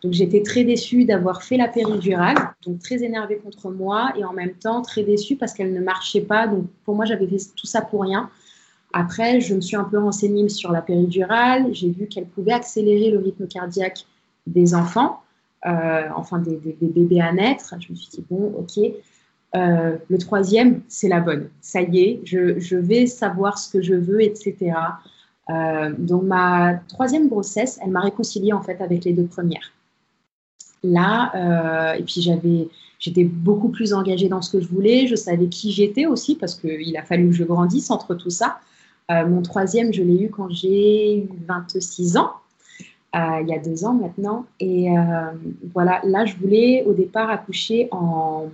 Donc 0.03 0.13
j'étais 0.13 0.41
très 0.41 0.63
déçue 0.63 1.05
d'avoir 1.05 1.43
fait 1.43 1.57
la 1.57 1.67
péridurale, 1.67 2.37
donc 2.65 2.79
très 2.79 3.03
énervée 3.03 3.37
contre 3.37 3.69
moi 3.69 4.13
et 4.17 4.23
en 4.23 4.33
même 4.33 4.53
temps 4.53 4.81
très 4.81 5.03
déçue 5.03 5.35
parce 5.35 5.53
qu'elle 5.53 5.73
ne 5.73 5.81
marchait 5.81 6.21
pas. 6.21 6.47
Donc 6.47 6.65
pour 6.85 6.95
moi, 6.95 7.05
j'avais 7.05 7.27
fait 7.27 7.37
tout 7.55 7.67
ça 7.67 7.81
pour 7.81 8.01
rien. 8.01 8.29
Après, 8.93 9.39
je 9.39 9.53
me 9.53 9.61
suis 9.61 9.75
un 9.75 9.83
peu 9.83 9.99
renseignée 9.99 10.49
sur 10.49 10.71
la 10.71 10.81
péridurale. 10.81 11.67
J'ai 11.71 11.91
vu 11.91 12.07
qu'elle 12.07 12.25
pouvait 12.25 12.51
accélérer 12.51 13.11
le 13.11 13.19
rythme 13.19 13.47
cardiaque 13.47 14.05
des 14.47 14.75
enfants, 14.75 15.21
euh, 15.65 16.07
enfin 16.15 16.39
des, 16.39 16.57
bébés 16.81 17.21
à 17.21 17.31
naître. 17.31 17.75
Je 17.79 17.91
me 17.91 17.95
suis 17.95 18.09
dit, 18.09 18.25
bon, 18.29 18.53
ok. 18.57 18.83
Euh, 19.53 19.97
le 20.07 20.17
troisième, 20.17 20.81
c'est 20.87 21.09
la 21.09 21.19
bonne. 21.19 21.49
Ça 21.61 21.81
y 21.81 21.99
est, 21.99 22.21
je, 22.23 22.75
vais 22.75 23.05
savoir 23.05 23.57
ce 23.57 23.71
que 23.71 23.81
je 23.81 23.93
veux, 23.93 24.21
etc. 24.21 24.73
Euh, 25.49 25.93
donc 25.97 26.23
ma 26.23 26.75
troisième 26.87 27.27
grossesse, 27.27 27.79
elle 27.83 27.91
m'a 27.91 27.99
réconciliée 27.99 28.53
en 28.53 28.61
fait 28.61 28.79
avec 28.79 29.03
les 29.03 29.13
deux 29.13 29.25
premières 29.25 29.73
là. 30.83 31.95
Et 31.97 32.03
puis 32.03 32.21
j'avais, 32.21 32.69
j'étais 32.97 33.23
beaucoup 33.23 33.69
plus 33.69 33.93
engagée 33.93 34.29
dans 34.29 34.41
ce 34.41 34.51
que 34.51 34.61
je 34.61 34.67
voulais. 34.67 35.05
Je 35.05 35.15
savais 35.15 35.47
qui 35.47 35.71
j'étais 35.71 36.07
aussi 36.07 36.35
parce 36.35 36.55
qu'il 36.55 36.97
a 36.97 37.03
fallu 37.03 37.27
que 37.27 37.35
je 37.35 37.43
grandisse 37.43 37.91
entre 37.91 38.15
tout 38.15 38.31
ça. 38.31 38.59
Mon 39.09 39.43
troisième, 39.43 39.93
je 39.93 40.01
l'ai 40.01 40.23
eu 40.23 40.29
quand 40.29 40.49
j'ai 40.49 41.17
eu 41.17 41.29
26 41.45 42.17
ans. 42.17 42.31
Euh, 43.15 43.41
il 43.41 43.49
y 43.49 43.53
a 43.53 43.59
deux 43.59 43.83
ans 43.83 43.93
maintenant. 43.93 44.45
Et 44.59 44.89
voilà, 45.73 46.01
là, 46.03 46.25
je 46.25 46.35
voulais 46.37 46.83
au 46.85 46.93
départ 46.93 47.29
accoucher 47.29 47.87
en. 47.91 48.49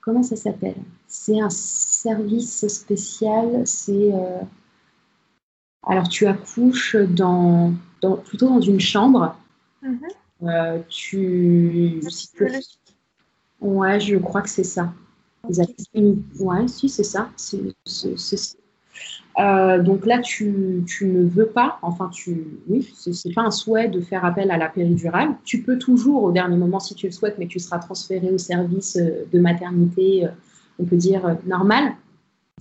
Comment 0.00 0.22
ça 0.22 0.36
s'appelle? 0.36 0.76
C'est 1.06 1.40
un 1.40 1.50
service 1.50 2.66
spécial. 2.68 3.62
C'est. 3.66 4.12
Alors, 5.86 6.08
tu 6.08 6.26
accouches 6.26 6.96
dans, 6.96 7.72
dans, 8.02 8.16
plutôt 8.16 8.48
dans 8.48 8.60
une 8.60 8.80
chambre. 8.80 9.36
Euh, 10.42 10.78
tu. 10.88 12.00
Ouais, 13.60 13.98
je 14.00 14.16
crois 14.16 14.42
que 14.42 14.48
c'est 14.48 14.64
ça. 14.64 14.92
Ouais, 16.40 16.68
si, 16.68 16.88
c'est 16.88 17.04
ça. 17.04 17.30
Euh, 19.38 19.80
donc 19.80 20.04
là, 20.04 20.18
tu, 20.18 20.82
tu, 20.86 21.06
ne 21.06 21.28
veux 21.28 21.46
pas, 21.46 21.78
enfin, 21.82 22.10
tu, 22.12 22.44
oui, 22.68 22.92
c'est 22.94 23.32
pas 23.32 23.42
un 23.42 23.50
souhait 23.52 23.88
de 23.88 24.00
faire 24.00 24.24
appel 24.24 24.50
à 24.50 24.56
la 24.56 24.68
péridurale. 24.68 25.36
Tu 25.44 25.62
peux 25.62 25.78
toujours, 25.78 26.24
au 26.24 26.32
dernier 26.32 26.56
moment, 26.56 26.80
si 26.80 26.94
tu 26.94 27.06
le 27.06 27.12
souhaites, 27.12 27.36
mais 27.38 27.46
tu 27.46 27.60
seras 27.60 27.78
transféré 27.78 28.30
au 28.32 28.38
service 28.38 28.96
euh, 28.96 29.24
de 29.32 29.38
maternité, 29.38 30.26
on 30.78 30.84
peut 30.84 30.96
dire, 30.96 31.36
normal. 31.46 31.94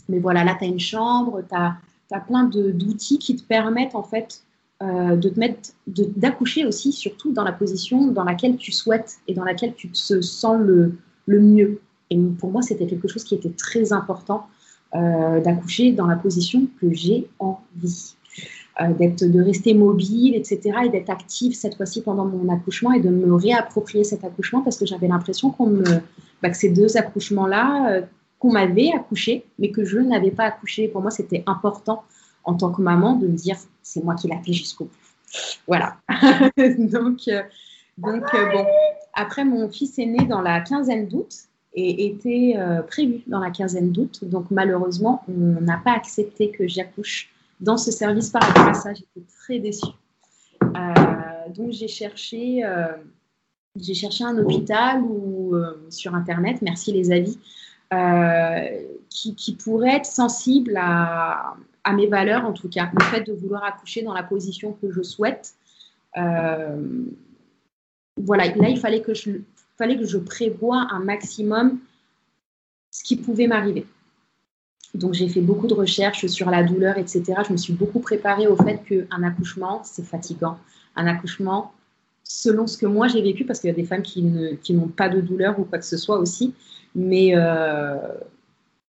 Mais 0.10 0.20
voilà, 0.20 0.44
là, 0.44 0.56
tu 0.58 0.66
as 0.66 0.68
une 0.68 0.80
chambre, 0.80 1.42
tu 1.50 1.56
as, 1.56 2.20
plein 2.28 2.46
d'outils 2.46 3.18
qui 3.18 3.36
te 3.36 3.44
permettent, 3.44 3.96
en 3.96 4.04
fait, 4.04 4.44
euh, 4.84 5.16
de 5.16 5.34
mettre, 5.38 5.72
d'accoucher 5.88 6.64
aussi, 6.66 6.92
surtout 6.92 7.32
dans 7.34 7.44
la 7.44 7.52
position 7.52 8.08
dans 8.12 8.24
laquelle 8.24 8.58
tu 8.58 8.72
souhaites 8.72 9.18
et 9.28 9.34
dans 9.34 9.44
laquelle 9.44 9.74
tu 9.74 9.90
te 9.90 10.22
sens 10.22 10.60
le, 10.60 10.96
le 11.26 11.42
mieux. 11.42 11.82
Et 12.12 12.18
pour 12.40 12.52
moi, 12.52 12.62
c'était 12.62 12.86
quelque 12.86 13.08
chose 13.08 13.24
qui 13.24 13.34
était 13.34 13.50
très 13.50 13.92
important 13.92 14.46
euh, 14.46 14.57
d'accoucher 15.42 15.92
dans 15.92 16.08
la 16.08 16.16
position 16.16 16.68
que 16.82 16.92
j'ai 16.94 17.28
envie. 17.40 18.14
Euh, 18.80 18.94
d'être, 18.94 19.26
de 19.26 19.42
rester 19.42 19.74
mobile, 19.74 20.36
etc. 20.36 20.62
et 20.86 20.90
d'être 20.90 21.10
active 21.10 21.56
cette 21.56 21.74
fois-ci 21.74 22.04
pendant 22.04 22.26
mon 22.26 22.54
accouchement 22.54 22.92
et 22.92 23.00
de 23.00 23.10
me 23.10 23.34
réapproprier 23.34 24.04
cet 24.04 24.24
accouchement 24.24 24.62
parce 24.62 24.78
que 24.78 24.86
j'avais 24.86 25.08
l'impression 25.08 25.50
qu'on 25.50 25.66
me, 25.66 25.84
bah, 26.44 26.52
que 26.52 26.58
ces 26.58 26.70
deux 26.70 26.96
accouchements-là, 26.96 28.04
qu'on 28.40 28.52
m'avait 28.52 28.92
accouché, 28.94 29.46
mais 29.58 29.72
que 29.72 29.84
je 29.84 29.98
n'avais 29.98 30.32
pas 30.32 30.46
accouché. 30.46 30.88
Pour 30.88 31.02
moi, 31.02 31.12
c'était 31.12 31.44
important 31.48 32.04
en 32.44 32.54
tant 32.54 32.72
que 32.72 32.82
maman 32.82 33.16
de 33.16 33.28
me 33.28 33.36
dire 33.36 33.58
c'est 33.82 34.04
moi 34.04 34.16
qui 34.16 34.28
l'a 34.28 34.38
fait 34.38 34.54
jusqu'au 34.54 34.86
bout. 34.86 34.92
Voilà. 35.68 35.98
donc, 36.58 37.28
euh, 37.28 37.44
donc 37.98 38.24
euh, 38.34 38.52
bon. 38.52 38.66
Après, 39.14 39.44
mon 39.44 39.70
fils 39.70 39.98
est 39.98 40.06
né 40.06 40.26
dans 40.26 40.42
la 40.42 40.62
quinzaine 40.62 41.08
d'août 41.08 41.34
était 41.78 42.56
euh, 42.58 42.82
prévu 42.82 43.22
dans 43.28 43.40
la 43.40 43.52
quinzaine 43.52 43.92
d'août. 43.92 44.20
Donc, 44.24 44.52
malheureusement, 44.52 45.24
on 45.28 45.62
n'a 45.62 45.78
pas 45.78 45.94
accepté 45.94 46.52
que 46.52 46.68
j'accouche 46.68 47.30
dans 47.60 47.78
ce 47.78 47.92
service 47.92 48.30
par 48.30 48.44
rapport 48.44 48.68
à 48.68 48.74
ça. 48.74 48.94
J'étais 48.94 49.26
très 49.40 49.60
déçue. 49.60 49.86
donc, 51.56 51.72
j'ai 51.72 51.88
cherché, 51.88 52.62
j'ai 53.76 53.94
cherché 53.94 54.24
un 54.24 54.38
hôpital 54.38 55.02
ou 55.02 55.56
sur 55.90 56.14
Internet, 56.14 56.62
merci 56.62 56.92
les 56.92 57.12
avis, 57.12 57.40
qui, 59.10 59.56
pourrait 59.56 59.96
être 59.96 60.06
sensible 60.06 60.78
à, 60.78 61.56
mes 61.96 62.08
valeurs 62.08 62.46
en 62.46 62.54
tout 62.54 62.70
cas. 62.70 62.90
Le 62.94 63.04
fait 63.06 63.22
de 63.22 63.34
vouloir 63.34 63.64
accoucher 63.64 64.04
dans 64.04 64.14
la 64.14 64.24
position 64.24 64.74
que 64.74 64.92
je 64.92 65.02
souhaite. 65.02 65.56
Euh, 66.18 67.06
voilà, 68.18 68.48
là, 68.56 68.70
il 68.70 68.80
fallait 68.80 69.02
que, 69.02 69.14
je, 69.14 69.32
fallait 69.78 69.98
que 69.98 70.06
je 70.06 70.18
prévoie 70.18 70.88
un 70.92 71.00
maximum 71.00 71.80
ce 72.92 73.04
qui 73.04 73.16
pouvait 73.16 73.48
m'arriver. 73.48 73.86
Donc, 74.94 75.14
j'ai 75.14 75.28
fait 75.28 75.42
beaucoup 75.42 75.68
de 75.68 75.74
recherches 75.74 76.26
sur 76.28 76.50
la 76.50 76.64
douleur, 76.64 76.98
etc. 76.98 77.24
Je 77.48 77.52
me 77.52 77.58
suis 77.58 77.74
beaucoup 77.74 78.00
préparée 78.00 78.48
au 78.48 78.56
fait 78.56 78.82
qu'un 78.88 79.24
accouchement, 79.24 79.82
c'est 79.84 80.06
fatigant. 80.06 80.58
Un 80.96 81.06
accouchement, 81.06 81.74
selon 82.24 82.66
ce 82.66 82.78
que 82.78 82.86
moi 82.86 83.08
j'ai 83.08 83.22
vécu, 83.22 83.46
parce 83.46 83.60
qu'il 83.60 83.70
y 83.70 83.74
a 83.74 83.76
des 83.76 83.84
femmes 83.84 84.02
qui, 84.02 84.24
n'ont 84.24 84.88
pas 84.88 85.10
de 85.10 85.22
douleur 85.22 85.60
ou 85.60 85.64
quoi 85.66 85.78
que 85.78 85.86
ce 85.86 85.98
soit 85.98 86.18
aussi, 86.18 86.56
mais 86.96 87.34
euh, 87.36 87.98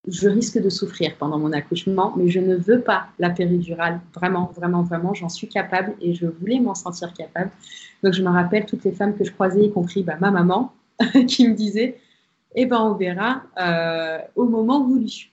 je 0.07 0.29
risque 0.29 0.59
de 0.63 0.71
souffrir 0.71 1.17
pendant 1.19 1.39
mon 1.39 1.53
accouchement, 1.53 2.15
mais 2.17 2.29
je 2.31 2.41
ne 2.41 2.57
veux 2.57 2.81
pas 2.81 3.09
la 3.19 3.29
péridurale. 3.29 4.01
Vraiment, 4.15 4.51
vraiment, 4.57 4.83
vraiment, 4.83 5.13
j'en 5.13 5.29
suis 5.29 5.49
capable 5.49 5.95
et 6.01 6.15
je 6.15 6.27
voulais 6.27 6.61
m'en 6.61 6.75
sentir 6.75 7.13
capable. 7.13 7.51
Donc, 8.03 8.15
je 8.15 8.23
me 8.23 8.31
rappelle 8.31 8.65
toutes 8.65 8.85
les 8.85 8.93
femmes 8.93 9.17
que 9.17 9.25
je 9.25 9.33
croisais, 9.33 9.65
y 9.65 9.71
compris 9.71 10.03
bah, 10.05 10.17
ma 10.21 10.31
maman, 10.31 10.73
qui 11.27 11.49
me 11.49 11.55
disait 11.55 11.99
Eh 12.55 12.67
ben, 12.67 12.81
on 12.81 12.95
verra 12.95 13.43
euh, 13.61 14.19
au 14.37 14.45
moment 14.45 14.85
voulu. 14.85 15.31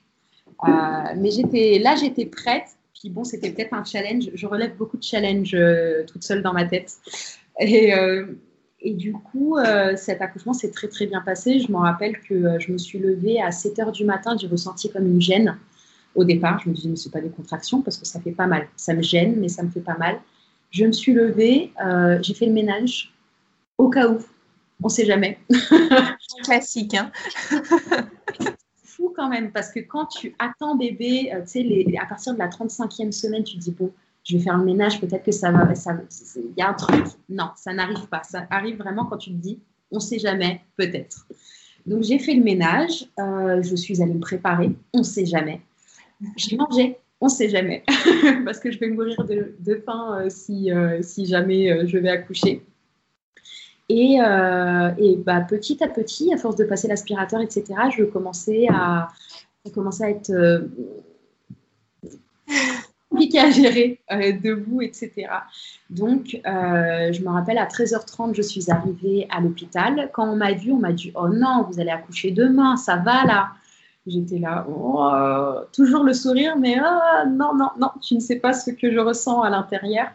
Euh, 0.67 0.69
mais 1.17 1.31
j'étais 1.31 1.79
là, 1.79 1.95
j'étais 1.95 2.25
prête. 2.25 2.69
Puis 2.93 3.09
bon, 3.09 3.23
c'était 3.23 3.51
peut-être 3.51 3.73
un 3.73 3.83
challenge. 3.83 4.29
Je 4.33 4.47
relève 4.47 4.75
beaucoup 4.75 4.97
de 4.97 5.03
challenges 5.03 5.53
euh, 5.53 6.03
toute 6.05 6.23
seule 6.23 6.41
dans 6.41 6.53
ma 6.53 6.65
tête. 6.65 6.93
Et 7.59 8.93
du 8.93 9.13
coup, 9.13 9.57
cet 9.95 10.21
accouchement 10.21 10.53
s'est 10.53 10.69
très 10.69 10.87
très 10.87 11.07
bien 11.07 11.21
passé. 11.21 11.59
Je 11.59 11.71
me 11.71 11.77
rappelle 11.77 12.19
que 12.19 12.59
je 12.59 12.71
me 12.71 12.77
suis 12.77 12.99
levée 12.99 13.41
à 13.41 13.51
7 13.51 13.77
h 13.77 13.91
du 13.91 14.05
matin, 14.05 14.37
j'ai 14.39 14.45
ressenti 14.45 14.91
comme 14.91 15.07
une 15.07 15.21
gêne 15.21 15.57
au 16.13 16.23
départ. 16.23 16.59
Je 16.63 16.69
me 16.69 16.75
disais, 16.75 16.89
mais 16.89 16.95
ce 16.95 17.09
pas 17.09 17.21
des 17.21 17.29
contractions 17.29 17.81
parce 17.81 17.97
que 17.97 18.05
ça 18.05 18.19
fait 18.19 18.31
pas 18.31 18.45
mal. 18.45 18.67
Ça 18.75 18.93
me 18.93 19.01
gêne, 19.01 19.37
mais 19.39 19.49
ça 19.49 19.63
me 19.63 19.71
fait 19.71 19.79
pas 19.79 19.97
mal. 19.97 20.19
Je 20.69 20.85
me 20.85 20.91
suis 20.91 21.13
levée, 21.13 21.71
j'ai 22.21 22.33
fait 22.35 22.45
le 22.45 22.53
ménage 22.53 23.11
au 23.79 23.89
cas 23.89 24.07
où. 24.07 24.19
On 24.81 24.87
ne 24.87 24.91
sait 24.91 25.05
jamais. 25.05 25.39
Classique, 26.43 26.93
hein 26.95 27.11
Fou 28.83 29.13
quand 29.15 29.29
même, 29.29 29.51
parce 29.51 29.71
que 29.71 29.79
quand 29.79 30.05
tu 30.05 30.35
attends 30.39 30.75
bébé, 30.75 31.31
tu 31.41 31.47
sais, 31.47 31.97
à 32.01 32.05
partir 32.05 32.33
de 32.33 32.39
la 32.39 32.47
35e 32.47 33.11
semaine, 33.11 33.43
tu 33.43 33.55
te 33.55 33.59
dis, 33.59 33.71
bon, 33.71 33.91
je 34.23 34.37
vais 34.37 34.43
faire 34.43 34.57
le 34.57 34.65
ménage, 34.65 34.99
peut-être 34.99 35.23
que 35.23 35.31
ça 35.31 35.51
va. 35.51 35.67
Il 36.35 36.53
y 36.57 36.61
a 36.61 36.69
un 36.69 36.73
truc. 36.73 37.05
Non, 37.29 37.51
ça 37.55 37.73
n'arrive 37.73 38.07
pas. 38.07 38.23
Ça 38.23 38.47
arrive 38.49 38.77
vraiment 38.77 39.05
quand 39.05 39.17
tu 39.17 39.31
te 39.31 39.35
dis, 39.35 39.59
on 39.91 39.97
ne 39.97 40.01
sait 40.01 40.19
jamais, 40.19 40.61
peut-être. 40.77 41.27
Donc 41.85 42.03
j'ai 42.03 42.17
fait 42.17 42.33
le 42.33 42.43
ménage, 42.43 43.07
euh, 43.19 43.61
je 43.61 43.75
suis 43.75 44.01
allée 44.01 44.13
me 44.13 44.19
préparer, 44.19 44.71
on 44.93 44.99
ne 44.99 45.03
sait 45.03 45.25
jamais. 45.25 45.61
J'ai 46.35 46.57
mangé, 46.57 46.97
on 47.21 47.27
ne 47.27 47.31
sait 47.31 47.49
jamais, 47.49 47.83
parce 48.45 48.59
que 48.59 48.71
je 48.71 48.79
vais 48.79 48.89
mourir 48.89 49.23
de, 49.25 49.55
de 49.59 49.75
faim 49.85 50.17
euh, 50.19 50.29
si, 50.29 50.71
euh, 50.71 51.01
si 51.03 51.27
jamais 51.27 51.85
je 51.87 51.97
vais 51.99 52.09
accoucher. 52.09 52.63
Et, 53.87 54.15
et 54.15 55.15
bah, 55.17 55.41
petit 55.41 55.83
à 55.83 55.87
petit, 55.87 56.33
à 56.33 56.37
force 56.37 56.55
de 56.55 56.63
passer 56.65 56.87
l'aspirateur, 56.87 57.39
etc., 57.41 57.65
je 57.95 58.03
commençais 58.03 58.65
à, 58.69 59.09
à 59.65 59.69
commencer 59.73 60.03
à 60.03 60.09
être 60.09 60.67
compliqué 63.09 63.39
à 63.39 63.51
gérer, 63.51 63.99
debout, 64.43 64.81
etc. 64.81 65.27
Donc, 65.91 66.39
je 66.43 67.21
me 67.21 67.29
rappelle, 67.29 67.59
à 67.59 67.67
13h30, 67.67 68.33
je 68.33 68.41
suis 68.41 68.71
arrivée 68.71 69.27
à 69.29 69.39
l'hôpital. 69.39 70.09
Quand 70.13 70.27
on 70.27 70.35
m'a 70.35 70.53
vu, 70.53 70.71
on 70.71 70.79
m'a 70.79 70.91
dit 70.91 71.11
Oh 71.13 71.29
non, 71.29 71.67
vous 71.69 71.79
allez 71.79 71.91
accoucher 71.91 72.31
demain, 72.31 72.77
ça 72.77 72.95
va 72.95 73.23
là? 73.23 73.51
J'étais 74.07 74.37
là, 74.37 74.67
oh, 74.69 75.65
toujours 75.73 76.03
le 76.03 76.13
sourire, 76.13 76.55
mais 76.57 76.77
oh, 76.79 77.27
non, 77.27 77.55
non, 77.55 77.69
non, 77.79 77.89
tu 78.01 78.13
ne 78.13 78.19
sais 78.19 78.35
pas 78.35 78.53
ce 78.53 78.69
que 78.69 78.91
je 78.91 78.99
ressens 78.99 79.41
à 79.41 79.49
l'intérieur. 79.49 80.07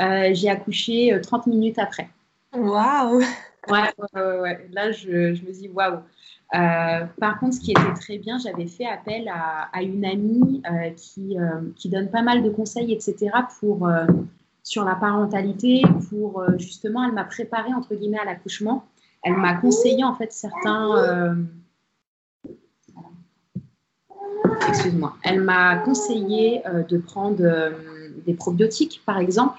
Euh, 0.00 0.30
j'ai 0.32 0.48
accouché 0.48 1.18
30 1.20 1.46
euh, 1.46 1.50
minutes 1.50 1.78
après. 1.78 2.08
Waouh 2.54 3.22
ouais, 3.68 4.68
Là, 4.72 4.92
je, 4.92 5.10
me 5.10 5.52
dis 5.52 5.68
waouh. 5.68 6.00
Euh, 6.54 7.06
par 7.18 7.40
contre, 7.40 7.54
ce 7.54 7.60
qui 7.60 7.70
était 7.70 7.94
très 7.94 8.18
bien, 8.18 8.38
j'avais 8.38 8.66
fait 8.66 8.86
appel 8.86 9.28
à, 9.28 9.82
une 9.82 10.04
amie 10.04 10.62
qui, 10.96 11.36
qui, 11.76 11.88
donne 11.88 12.10
pas 12.10 12.22
mal 12.22 12.42
de 12.42 12.50
conseils, 12.50 12.92
etc., 12.92 13.30
pour, 13.58 13.88
sur 14.62 14.84
la 14.84 14.94
parentalité. 14.94 15.82
Pour 16.10 16.44
justement, 16.58 17.04
elle 17.04 17.12
m'a 17.12 17.24
préparé 17.24 17.72
entre 17.72 17.94
guillemets 17.94 18.20
à 18.20 18.24
l'accouchement. 18.24 18.84
Elle 19.22 19.36
m'a 19.36 19.54
conseillé 19.54 20.04
en 20.04 20.14
fait 20.14 20.32
certains 20.32 21.46
excuse-moi, 24.68 25.16
elle 25.22 25.40
m'a 25.40 25.76
conseillé 25.76 26.66
euh, 26.66 26.82
de 26.82 26.98
prendre 26.98 27.42
euh, 27.42 27.70
des 28.26 28.34
probiotiques, 28.34 29.02
par 29.04 29.18
exemple, 29.18 29.58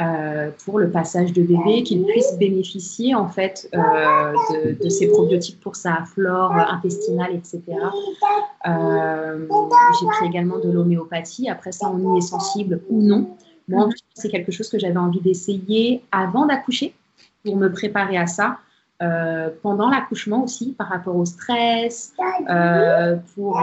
euh, 0.00 0.50
pour 0.64 0.78
le 0.78 0.90
passage 0.90 1.32
de 1.32 1.42
bébé, 1.42 1.82
qu'il 1.82 2.04
puisse 2.04 2.36
bénéficier 2.38 3.14
en 3.14 3.28
fait 3.28 3.68
de, 3.72 4.88
ces 4.88 5.08
probiotiques 5.08 5.60
pour 5.60 5.76
sa 5.76 6.04
flore 6.04 6.52
intestinale, 6.52 7.34
etc. 7.34 7.62
J'ai 8.64 10.06
pris 10.06 10.26
également 10.26 10.58
de 10.58 10.70
l'homéopathie. 10.70 11.48
Après 11.48 11.72
ça, 11.72 11.90
on 11.90 12.14
y 12.14 12.18
est 12.18 12.22
sensible 12.22 12.80
ou 12.88 13.02
non. 13.02 13.36
Moi, 13.68 13.88
c'est 14.14 14.30
quelque 14.30 14.52
chose 14.52 14.68
que 14.68 14.78
j'avais 14.78 14.96
envie 14.96 15.20
d'essayer 15.20 16.02
avant 16.10 16.46
d'accoucher 16.46 16.94
pour 17.44 17.56
me 17.56 17.70
préparer 17.70 18.16
à 18.16 18.26
ça. 18.26 18.58
Euh, 19.00 19.50
pendant 19.62 19.90
l'accouchement 19.90 20.42
aussi 20.42 20.72
par 20.72 20.88
rapport 20.88 21.14
au 21.14 21.24
stress, 21.24 22.14
euh, 22.50 23.14
pour 23.36 23.60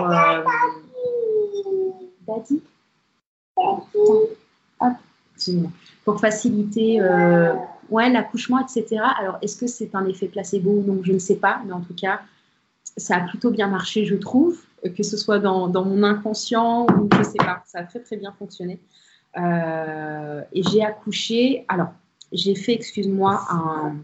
euh, 5.50 5.64
pour 6.04 6.20
faciliter 6.20 7.02
ouais, 7.90 8.10
l'accouchement, 8.10 8.60
etc. 8.60 9.02
Alors, 9.20 9.38
est-ce 9.42 9.58
que 9.58 9.68
c'est 9.68 9.94
un 9.96 10.06
effet 10.06 10.28
placebo 10.28 10.72
ou 10.72 10.84
non? 10.84 11.02
Je 11.04 11.14
ne 11.14 11.20
sais 11.20 11.36
pas, 11.36 11.62
mais 11.66 11.74
en 11.74 11.82
tout 11.82 11.96
cas, 11.96 12.22
ça 12.98 13.18
a 13.18 13.22
plutôt 13.22 13.52
bien 13.52 13.68
marché, 13.68 14.06
je 14.06 14.16
trouve, 14.16 14.58
que 14.96 15.04
ce 15.04 15.18
soit 15.18 15.40
dans, 15.40 15.68
dans 15.68 15.84
mon 15.84 16.04
inconscient 16.04 16.86
ou 16.98 17.10
je 17.14 17.20
ne 17.20 17.24
sais 17.24 17.38
pas, 17.38 17.64
ça 17.66 17.80
a 17.80 17.84
très 17.84 18.00
très 18.00 18.18
bien 18.18 18.34
fonctionné. 18.38 18.80
et 19.36 20.64
j'ai 20.64 20.84
accouché, 20.84 21.66
alors 21.68 21.90
j'ai 22.32 22.56
fait, 22.56 22.74
excuse-moi, 22.74 23.42
un 23.50 23.96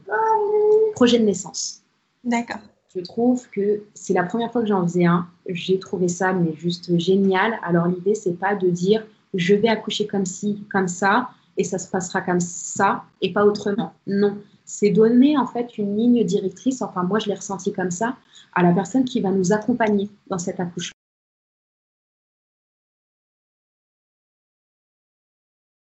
projet 0.94 1.20
de 1.20 1.26
naissance. 1.26 1.82
D'accord. 2.24 2.60
Je 2.94 3.00
trouve 3.02 3.50
que 3.50 3.84
c'est 3.94 4.14
la 4.14 4.24
première 4.24 4.52
fois 4.52 4.62
que 4.62 4.68
j'en 4.68 4.84
faisais 4.84 5.06
un. 5.06 5.28
J'ai 5.48 5.80
trouvé 5.80 6.08
ça 6.08 6.34
mais 6.34 6.54
juste 6.56 6.98
génial. 7.00 7.58
Alors 7.64 7.88
l'idée 7.88 8.16
c'est 8.16 8.38
pas 8.38 8.56
de 8.56 8.70
dire 8.70 9.06
je 9.34 9.56
vais 9.56 9.70
accoucher 9.70 10.08
comme 10.08 10.26
ci, 10.26 10.64
comme 10.72 10.88
ça 10.88 11.30
et 11.58 11.64
ça 11.64 11.78
se 11.78 11.90
passera 11.90 12.22
comme 12.22 12.40
ça 12.40 13.04
et 13.22 13.34
pas 13.34 13.46
autrement. 13.46 13.94
Non, 14.08 14.38
c'est 14.66 14.90
donner 14.90 15.38
en 15.38 15.46
fait 15.46 15.78
une 15.78 15.98
ligne 15.98 16.24
directrice. 16.24 16.82
Enfin 16.82 17.04
moi 17.04 17.20
je 17.20 17.28
l'ai 17.28 17.36
ressenti 17.36 17.72
comme 17.74 17.92
ça 17.92 18.16
à 18.56 18.64
la 18.64 18.74
personne 18.74 19.06
qui 19.06 19.22
va 19.22 19.32
nous 19.32 19.54
accompagner 19.54 20.10
dans 20.28 20.40
cet 20.40 20.60
accouchement. 20.60 20.96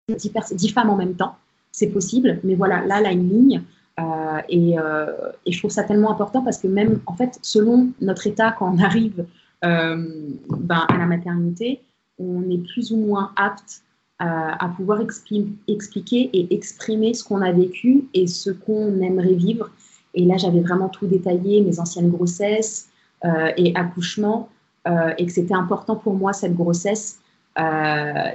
Dix, 0.10 0.70
femmes 0.74 0.90
en 0.90 0.98
même 0.98 1.16
temps, 1.16 1.36
c'est 1.72 1.88
possible, 1.88 2.40
mais 2.44 2.56
voilà, 2.56 2.86
là, 2.86 3.00
là, 3.00 3.12
une 3.12 3.30
ligne. 3.30 3.64
Euh, 4.00 4.42
euh, 4.52 5.32
et, 5.46 5.52
je 5.52 5.60
trouve 5.60 5.72
ça 5.72 5.84
tellement 5.84 6.12
important 6.12 6.42
parce 6.42 6.58
que 6.58 6.68
même, 6.68 7.02
en 7.06 7.16
fait, 7.16 7.40
selon 7.42 7.92
notre 8.02 8.28
état, 8.28 8.52
quand 8.52 8.74
on 8.74 8.80
arrive 8.80 9.26
euh, 9.64 10.34
ben, 10.50 10.86
à 10.88 10.98
la 10.98 11.06
maternité, 11.06 11.82
on 12.22 12.50
est 12.50 12.60
plus 12.60 12.92
ou 12.92 12.98
moins 12.98 13.32
apte 13.36 13.84
à 14.24 14.72
pouvoir 14.78 15.02
expliquer 15.02 16.30
et 16.32 16.54
exprimer 16.54 17.16
ce 17.16 17.24
qu'on 17.24 17.42
a 17.42 17.52
vécu 17.52 18.04
et 18.14 18.28
ce 18.28 18.52
qu'on 18.52 19.02
aimerait 19.02 19.34
vivre. 19.34 19.72
Et 20.14 20.26
là, 20.26 20.38
j'avais 20.38 20.62
vraiment 20.62 20.90
tout 20.90 21.08
détaillé, 21.08 21.62
mes 21.62 21.80
anciennes 21.80 22.12
grossesses 22.12 22.90
et 23.26 23.76
accouchements, 23.76 24.50
et 25.18 25.26
que 25.26 25.32
c'était 25.32 25.56
important 25.56 25.96
pour 25.96 26.14
moi, 26.14 26.34
cette 26.34 26.54
grossesse, 26.54 27.20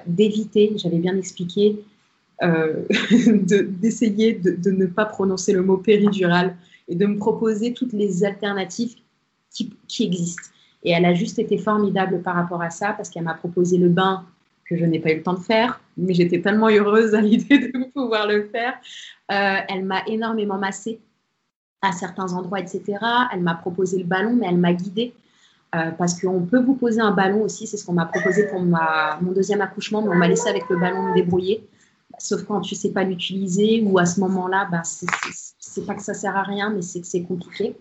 d'éviter, 0.09 0.73
j'avais 0.77 0.99
bien 0.99 1.17
expliqué, 1.17 1.79
euh, 2.43 2.85
d'essayer 3.81 4.35
de, 4.35 4.71
ne 4.71 4.87
pas 4.87 5.07
prononcer 5.07 5.53
le 5.53 5.63
mot 5.63 5.79
péridural 5.79 6.55
et 6.87 6.95
de 6.95 7.07
me 7.07 7.17
proposer 7.17 7.73
toutes 7.73 7.95
les 7.95 8.25
alternatives 8.25 8.95
qui, 9.51 10.05
existent. 10.05 10.51
Et 10.83 10.93
elle 10.93 11.05
a 11.05 11.15
juste 11.15 11.39
été 11.39 11.59
formidable 11.59 12.23
par 12.23 12.35
rapport 12.35 12.63
à 12.63 12.71
ça 12.71 12.93
parce 12.93 13.11
qu'elle 13.11 13.25
m'a 13.25 13.35
proposé 13.35 13.79
le 13.79 13.89
bain 13.89 14.25
que 14.69 14.77
je 14.77 14.85
n'ai 14.85 14.99
pas 14.99 15.13
eu 15.13 15.17
le 15.17 15.23
temps 15.23 15.35
de 15.35 15.41
faire, 15.41 15.81
mais 15.97 16.13
j'étais 16.13 16.41
tellement 16.41 16.69
heureuse 16.69 17.15
à 17.15 17.21
l'idée 17.23 17.59
de 17.59 17.91
pouvoir 17.93 18.27
le 18.27 18.49
faire. 18.49 18.75
Euh, 19.33 19.57
elle 19.69 19.85
m'a 19.85 20.03
énormément 20.07 20.59
massé 20.59 21.01
à 21.83 21.93
certains 21.93 22.33
endroits, 22.33 22.61
etc. 22.61 22.99
Elle 23.33 23.43
m'a 23.43 23.55
proposé 23.55 23.99
le 23.99 24.05
ballon, 24.05 24.37
mais 24.37 24.47
elle 24.49 24.59
m'a 24.59 24.73
guidée. 24.73 25.15
Euh, 25.75 25.91
parce 25.91 26.21
qu'on 26.21 26.43
peut 26.43 26.63
vous 26.63 26.75
poser 26.75 27.01
un 27.01 27.11
ballon 27.11 27.43
aussi, 27.43 27.67
c'est 27.67 27.77
ce 27.77 27.85
qu'on 27.85 27.93
m'a 27.93 28.07
proposé 28.07 28.47
pour 28.47 28.61
mon 28.61 29.33
deuxième 29.33 29.61
accouchement, 29.61 30.01
mais 30.01 30.09
on 30.09 30.15
m'a 30.15 30.29
laissé 30.29 30.49
avec 30.49 30.69
le 30.69 30.79
ballon 30.79 31.03
me 31.03 31.15
débrouiller 31.15 31.67
sauf 32.19 32.45
quand 32.45 32.61
tu 32.61 32.75
sais 32.75 32.91
pas 32.91 33.05
l'utiliser 33.05 33.83
ou 33.85 33.99
à 33.99 34.07
ce 34.07 34.21
moment-là, 34.21 34.69
bah, 34.71 34.83
c'est 34.85 35.87
pas 35.87 35.95
que 35.95 36.03
ça 36.03 36.15
sert 36.15 36.37
à 36.37 36.43
rien, 36.43 36.71
mais 36.71 36.83
c'est 36.83 37.01
que 37.01 37.07
c'est 37.07 37.23
compliqué. 37.23 37.77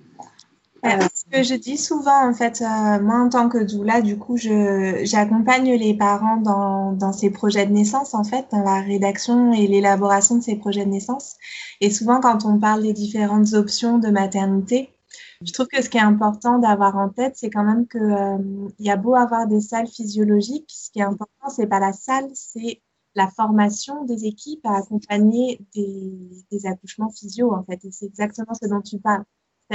Euh, 0.85 0.89
ce 1.25 1.37
que 1.37 1.43
je 1.43 1.55
dis 1.55 1.77
souvent, 1.77 2.29
en 2.29 2.33
fait, 2.33 2.61
euh, 2.61 3.01
moi 3.01 3.19
en 3.19 3.29
tant 3.29 3.49
que 3.49 3.57
doula, 3.63 4.01
du 4.01 4.17
coup, 4.17 4.37
j'accompagne 4.37 5.73
les 5.73 5.95
parents 5.95 6.37
dans, 6.37 6.91
dans 6.91 7.13
ces 7.13 7.29
projets 7.31 7.65
de 7.65 7.71
naissance, 7.71 8.13
en 8.13 8.23
fait, 8.23 8.47
dans 8.51 8.63
la 8.63 8.81
rédaction 8.81 9.53
et 9.53 9.67
l'élaboration 9.67 10.37
de 10.37 10.43
ces 10.43 10.55
projets 10.55 10.85
de 10.85 10.91
naissance. 10.91 11.35
Et 11.81 11.89
souvent, 11.89 12.19
quand 12.19 12.45
on 12.45 12.59
parle 12.59 12.83
des 12.83 12.93
différentes 12.93 13.53
options 13.53 13.97
de 13.97 14.09
maternité, 14.09 14.95
je 15.41 15.51
trouve 15.51 15.67
que 15.67 15.81
ce 15.81 15.89
qui 15.89 15.97
est 15.97 16.01
important 16.01 16.59
d'avoir 16.59 16.95
en 16.97 17.09
tête, 17.09 17.35
c'est 17.35 17.49
quand 17.49 17.63
même 17.63 17.87
qu'il 17.87 18.01
euh, 18.01 18.69
y 18.79 18.89
a 18.89 18.97
beau 18.97 19.15
avoir 19.15 19.47
des 19.47 19.61
salles 19.61 19.87
physiologiques, 19.87 20.71
ce 20.71 20.91
qui 20.91 20.99
est 20.99 21.03
important, 21.03 21.49
c'est 21.49 21.67
pas 21.67 21.79
la 21.79 21.93
salle, 21.93 22.29
c'est 22.33 22.81
la 23.15 23.29
formation 23.29 24.03
des 24.05 24.25
équipes 24.25 24.65
à 24.65 24.77
accompagner 24.77 25.59
des, 25.73 26.65
accouchements 26.65 27.09
physio, 27.09 27.53
en 27.53 27.63
fait. 27.63 27.83
Et 27.85 27.91
c'est 27.91 28.05
exactement 28.05 28.53
ce 28.53 28.67
dont 28.67 28.81
tu 28.81 28.99
parles. 28.99 29.23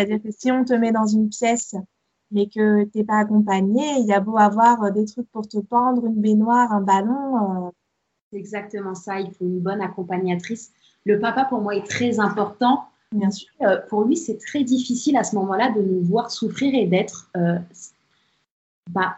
C'est-à-dire 0.00 0.22
que 0.22 0.30
si 0.30 0.50
on 0.50 0.64
te 0.64 0.72
met 0.72 0.92
dans 0.92 1.06
une 1.06 1.28
pièce, 1.28 1.74
mais 2.30 2.46
que 2.46 2.84
tu 2.84 2.98
n'es 2.98 3.04
pas 3.04 3.18
accompagné, 3.18 3.98
il 3.98 4.06
y 4.06 4.14
a 4.14 4.20
beau 4.20 4.38
avoir 4.38 4.82
euh, 4.82 4.90
des 4.90 5.04
trucs 5.04 5.30
pour 5.30 5.46
te 5.46 5.58
pendre, 5.58 6.06
une 6.06 6.22
baignoire, 6.22 6.72
un 6.72 6.80
ballon. 6.80 7.66
Euh. 7.66 7.70
C'est 8.32 8.38
exactement 8.38 8.94
ça. 8.94 9.20
Il 9.20 9.30
faut 9.32 9.44
une 9.44 9.60
bonne 9.60 9.82
accompagnatrice. 9.82 10.72
Le 11.04 11.18
papa, 11.18 11.44
pour 11.44 11.60
moi, 11.60 11.76
est 11.76 11.86
très 11.86 12.18
important. 12.18 12.84
Bien 13.12 13.30
sûr. 13.30 13.48
Euh, 13.60 13.78
pour 13.90 14.04
lui, 14.04 14.16
c'est 14.16 14.38
très 14.38 14.64
difficile 14.64 15.18
à 15.18 15.24
ce 15.24 15.36
moment-là 15.36 15.70
de 15.72 15.82
nous 15.82 16.00
voir 16.00 16.30
souffrir 16.30 16.74
et 16.74 16.86
d'être 16.86 17.30
bah, 18.88 19.16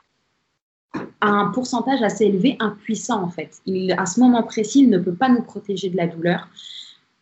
à 1.21 1.29
un 1.29 1.51
pourcentage 1.53 2.03
assez 2.03 2.25
élevé 2.25 2.57
impuissant 2.59 3.23
en 3.23 3.29
fait. 3.29 3.61
Il, 3.67 3.93
à 3.93 4.07
ce 4.07 4.19
moment 4.19 4.43
précis, 4.43 4.81
il 4.81 4.91
ne 4.91 4.99
peut 4.99 5.15
pas 5.15 5.29
nous 5.29 5.43
protéger 5.43 5.91
de 5.91 5.97
la 5.97 6.09
douleur. 6.09 6.49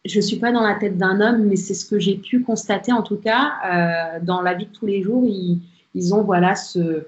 Je 0.04 0.16
ne 0.16 0.22
suis 0.22 0.38
pas 0.38 0.50
dans 0.50 0.62
la 0.62 0.74
tête 0.74 0.96
d'un 0.96 1.20
homme, 1.20 1.44
mais 1.44 1.56
c'est 1.56 1.74
ce 1.74 1.84
que 1.84 1.98
j'ai 1.98 2.16
pu 2.16 2.42
constater 2.42 2.92
en 2.92 3.02
tout 3.02 3.18
cas 3.18 3.52
euh, 3.66 4.18
dans 4.22 4.40
la 4.40 4.54
vie 4.54 4.66
de 4.66 4.72
tous 4.72 4.86
les 4.86 5.02
jours. 5.02 5.24
Ils, 5.26 6.14
ont 6.14 6.22
voilà 6.22 6.54
ce, 6.54 7.06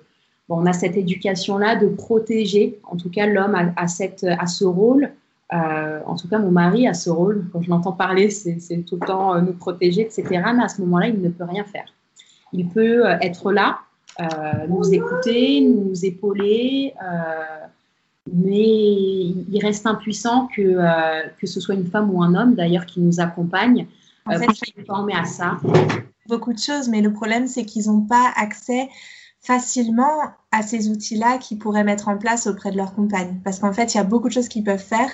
bon, 0.48 0.60
on 0.62 0.66
a 0.66 0.72
cette 0.72 0.96
éducation-là 0.96 1.76
de 1.76 1.88
protéger. 1.88 2.80
En 2.84 2.96
tout 2.96 3.08
cas, 3.08 3.26
l'homme 3.26 3.54
a, 3.54 3.72
a, 3.76 3.88
cette, 3.88 4.24
a 4.24 4.46
ce 4.46 4.64
rôle. 4.64 5.10
Euh, 5.52 6.00
en 6.06 6.16
tout 6.16 6.28
cas, 6.28 6.38
mon 6.38 6.50
mari 6.50 6.86
a 6.86 6.94
ce 6.94 7.10
rôle. 7.10 7.46
Quand 7.52 7.62
je 7.62 7.70
l'entends 7.70 7.92
parler, 7.92 8.30
c'est 8.30 8.58
tout 8.86 8.98
le 9.00 9.06
temps 9.06 9.34
euh, 9.34 9.40
nous 9.40 9.52
protéger, 9.52 10.02
etc. 10.02 10.24
Mais 10.30 10.62
à 10.62 10.68
ce 10.68 10.80
moment-là, 10.82 11.08
il 11.08 11.20
ne 11.20 11.28
peut 11.28 11.44
rien 11.44 11.64
faire. 11.64 11.86
Il 12.52 12.68
peut 12.68 13.04
être 13.22 13.50
là, 13.52 13.78
nous 14.68 14.92
écouter, 14.92 15.62
nous 15.62 16.04
épauler, 16.04 16.92
euh, 17.02 17.61
mais 18.32 18.60
il 18.60 19.58
reste 19.62 19.86
impuissant 19.86 20.48
que, 20.54 20.62
euh, 20.62 21.28
que 21.40 21.46
ce 21.46 21.60
soit 21.60 21.74
une 21.74 21.86
femme 21.86 22.10
ou 22.10 22.22
un 22.22 22.34
homme 22.34 22.54
d'ailleurs 22.54 22.86
qui 22.86 23.00
nous 23.00 23.20
accompagne 23.20 23.86
en 24.26 24.38
fait, 24.38 24.46
pour 24.46 24.86
former 24.86 25.14
à 25.14 25.24
ça. 25.24 25.58
Beaucoup 26.28 26.52
de 26.52 26.58
choses, 26.58 26.88
mais 26.88 27.00
le 27.00 27.12
problème 27.12 27.46
c'est 27.46 27.64
qu'ils 27.64 27.86
n'ont 27.86 28.02
pas 28.02 28.32
accès 28.36 28.88
facilement 29.40 30.30
à 30.52 30.62
ces 30.62 30.88
outils-là 30.88 31.38
qu'ils 31.38 31.58
pourraient 31.58 31.84
mettre 31.84 32.08
en 32.08 32.16
place 32.16 32.46
auprès 32.46 32.70
de 32.70 32.76
leur 32.76 32.94
compagne. 32.94 33.40
Parce 33.42 33.58
qu'en 33.58 33.72
fait, 33.72 33.94
il 33.94 33.96
y 33.96 34.00
a 34.00 34.04
beaucoup 34.04 34.28
de 34.28 34.32
choses 34.32 34.48
qu'ils 34.48 34.62
peuvent 34.62 34.78
faire, 34.78 35.10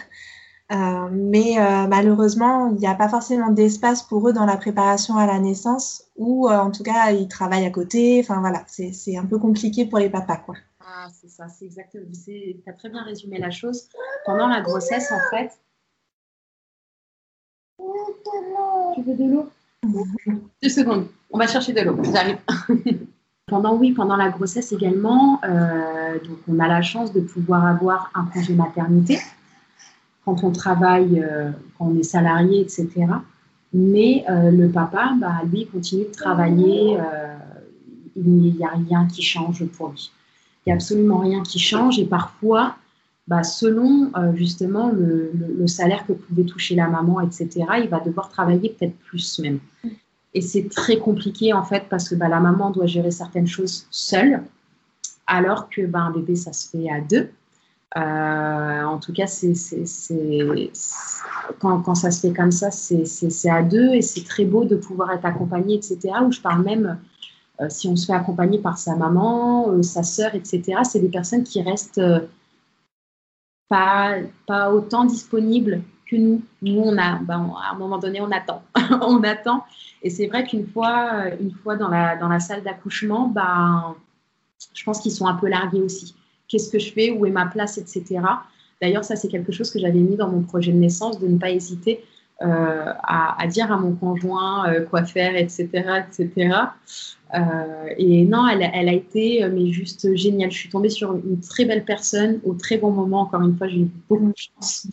euh, 0.71 1.09
mais 1.11 1.59
euh, 1.59 1.87
malheureusement, 1.87 2.69
il 2.69 2.77
n'y 2.77 2.87
a 2.87 2.95
pas 2.95 3.09
forcément 3.09 3.51
d'espace 3.51 4.03
pour 4.03 4.29
eux 4.29 4.35
dans 4.35 4.45
la 4.45 4.59
préparation 4.59 5.17
à 5.17 5.27
la 5.27 5.39
naissance 5.39 6.05
ou 6.17 6.47
euh, 6.47 6.59
en 6.59 6.71
tout 6.71 6.83
cas, 6.83 7.11
ils 7.11 7.29
travaillent 7.29 7.65
à 7.65 7.71
côté. 7.71 8.21
Enfin 8.21 8.41
voilà, 8.41 8.65
c'est 8.67 9.17
un 9.17 9.25
peu 9.25 9.39
compliqué 9.39 9.87
pour 9.87 9.99
les 9.99 10.11
papas. 10.11 10.37
Quoi. 10.37 10.57
Ah, 10.91 11.07
c'est 11.13 11.29
ça, 11.29 11.49
c'est 11.49 11.67
exactement. 11.67 12.07
Tu 12.25 12.57
as 12.67 12.73
très 12.73 12.89
bien 12.89 13.03
résumé 13.03 13.39
la 13.39 13.51
chose. 13.51 13.91
Pendant 14.25 14.49
la 14.49 14.63
grossesse, 14.63 15.13
en 15.13 15.21
fait. 15.31 15.51
Tu 18.95 19.03
veux 19.03 19.15
de 19.15 19.31
l'eau? 19.31 19.51
Deux 20.63 20.69
secondes. 20.71 21.09
On 21.31 21.39
va 21.39 21.47
chercher 21.47 21.75
de 21.75 21.83
l'eau. 21.83 22.03
J'arrive. 22.05 22.39
pendant, 23.47 23.77
oui, 23.77 23.93
pendant 23.93 24.17
la 24.17 24.31
grossesse 24.31 24.73
également, 24.73 25.41
euh, 25.45 26.19
donc 26.21 26.39
on 26.49 26.59
a 26.59 26.69
la 26.69 26.81
chance 26.81 27.13
de 27.13 27.21
pouvoir 27.21 27.67
avoir 27.67 28.11
un 28.15 28.25
congé 28.25 28.55
maternité 28.55 29.19
quand 30.25 30.43
on 30.43 30.53
travaille, 30.53 31.21
euh, 31.21 31.51
quand 31.77 31.89
on 31.89 31.99
est 31.99 32.03
salarié, 32.03 32.63
etc. 32.63 32.89
Mais 33.75 34.25
euh, 34.31 34.51
le 34.51 34.71
papa, 34.71 35.13
bah, 35.21 35.43
lui, 35.53 35.67
continue 35.67 36.05
de 36.05 36.13
travailler. 36.13 36.97
il 38.17 38.25
n'y 38.25 38.65
a 38.65 38.71
rien 38.71 39.07
qui 39.07 39.21
change 39.21 39.67
pour 39.67 39.91
lui. 39.91 40.11
N'y 40.69 40.73
a 40.73 40.75
absolument 40.75 41.21
rien 41.21 41.43
qui 41.43 41.59
change. 41.59 41.99
Et 41.99 42.05
parfois, 42.05 42.77
bah, 43.27 43.43
selon 43.43 44.13
justement 44.35 44.91
le, 44.91 45.67
salaire 45.67 46.07
que 46.07 46.13
pouvait 46.13 46.45
toucher 46.45 46.75
la 46.75 46.89
maman, 46.89 47.23
etc., 47.23 47.49
il 47.83 47.89
va 47.89 48.01
devoir 48.01 48.29
travailler 48.29 48.77
peut-être 48.79 48.97
plus 48.99 49.39
même. 49.39 49.61
Et 50.35 50.43
c'est 50.43 50.69
très 50.69 50.99
compliqué 50.99 51.55
en 51.55 51.65
fait 51.65 51.85
parce 51.89 52.09
que 52.11 52.15
bah, 52.15 52.29
la 52.29 52.39
maman 52.39 52.71
doit 52.71 52.85
gérer 52.85 53.11
certaines 53.11 53.47
choses 53.47 53.87
seule, 53.91 54.43
alors 55.27 55.71
que 55.71 55.87
bah, 55.87 56.01
un 56.01 56.11
bébé 56.11 56.37
ça 56.37 56.53
se 56.53 56.69
fait 56.69 56.91
à 56.91 57.01
deux. 57.01 57.31
Euh, 57.97 58.83
en 58.85 58.99
tout 58.99 59.15
cas, 59.15 59.27
c'est, 59.27 59.55
quand, 61.59 61.81
quand, 61.81 61.95
ça 61.95 62.11
se 62.11 62.21
fait 62.21 62.35
comme 62.35 62.53
ça, 62.53 62.71
c'est, 62.71 63.49
à 63.49 63.63
deux 63.63 63.95
et 63.95 64.03
c'est 64.03 64.25
très 64.25 64.45
beau 64.45 64.67
de 64.67 64.77
pouvoir 64.77 65.13
être 65.13 65.25
accompagné, 65.25 65.77
etc. 65.77 65.99
Ou 66.27 66.31
je 66.31 66.41
parle 66.41 66.63
même 66.63 66.87
euh, 66.87 66.95
si 67.69 67.89
on 67.89 67.97
se 67.97 68.07
fait 68.07 68.13
accompagner 68.13 68.59
par 68.59 68.79
sa 68.79 68.95
maman, 68.95 69.71
euh, 69.71 69.83
sa 69.83 70.03
sœur, 70.03 70.35
etc. 70.35 70.81
C'est 70.85 71.01
des 71.01 71.09
personnes 71.09 71.43
qui 71.43 71.61
restent 71.63 72.01
pas, 73.69 74.17
pas 74.47 74.73
autant 74.73 75.05
disponibles 75.05 75.83
que 76.09 76.17
nous. 76.17 76.43
Nous, 76.63 76.81
on 76.81 76.97
a, 76.99 77.19
ben, 77.19 77.53
à 77.63 77.75
un 77.75 77.79
moment 77.79 77.99
donné, 77.99 78.21
on 78.21 78.31
attend. 78.31 78.63
on 79.03 79.23
attend. 79.23 79.65
Et 80.03 80.11
c'est 80.11 80.27
vrai 80.27 80.45
qu'une 80.45 80.67
fois, 80.67 81.35
une 81.41 81.53
fois 81.53 81.77
dans, 81.77 81.89
la, 81.89 82.17
dans 82.17 82.29
la 82.29 82.41
salle 82.41 82.63
d'accouchement, 82.63 83.29
ben, 83.29 83.97
je 84.75 84.85
pense 84.85 85.01
qu'ils 85.01 85.13
sont 85.13 85.27
un 85.27 85.35
peu 85.35 85.49
largués 85.49 85.83
aussi. 85.83 86.15
Qu'est-ce 86.47 86.71
que 86.71 86.79
je 86.79 86.93
fais? 86.93 87.11
Où 87.11 87.27
est 87.27 87.31
ma 87.31 87.47
place? 87.47 87.79
Etc. 87.79 88.21
D'ailleurs, 88.81 89.05
ça, 89.05 89.17
c'est 89.17 89.29
quelque 89.29 89.53
chose 89.53 89.71
que 89.71 89.79
j'avais 89.79 89.99
mis 89.99 90.17
dans 90.17 90.29
mon 90.29 90.43
projet 90.43 90.73
de 90.73 90.79
naissance, 90.79 91.19
de 91.19 91.27
ne 91.27 91.39
pas 91.39 91.51
hésiter 91.51 92.05
euh, 92.41 92.93
à, 93.03 93.47
dire 93.49 93.73
à 93.73 93.79
mon 93.79 93.97
conjoint 93.97 94.71
euh, 94.71 94.85
quoi 94.85 95.05
faire, 95.05 95.35
etc. 95.35 95.67
etc. 96.07 96.55
Euh, 97.35 97.41
et 97.97 98.25
non, 98.27 98.47
elle, 98.47 98.71
elle, 98.73 98.89
a 98.89 98.93
été 98.93 99.45
mais 99.49 99.73
juste 99.73 100.15
géniale. 100.15 100.53
Je 100.53 100.59
suis 100.59 100.69
tombée 100.69 100.89
sur 100.89 101.17
une 101.17 101.41
très 101.41 101.65
belle 101.65 101.85
personne 101.85 102.39
au 102.45 102.55
très 102.55 102.79
bon 102.79 102.93
moment. 102.93 103.23
Encore 103.23 103.43
une 103.43 103.57
fois, 103.57 103.67
j'ai 103.67 103.81
eu 103.81 103.91
beaucoup 104.09 104.29
de 104.29 104.35
chance. 104.37 104.87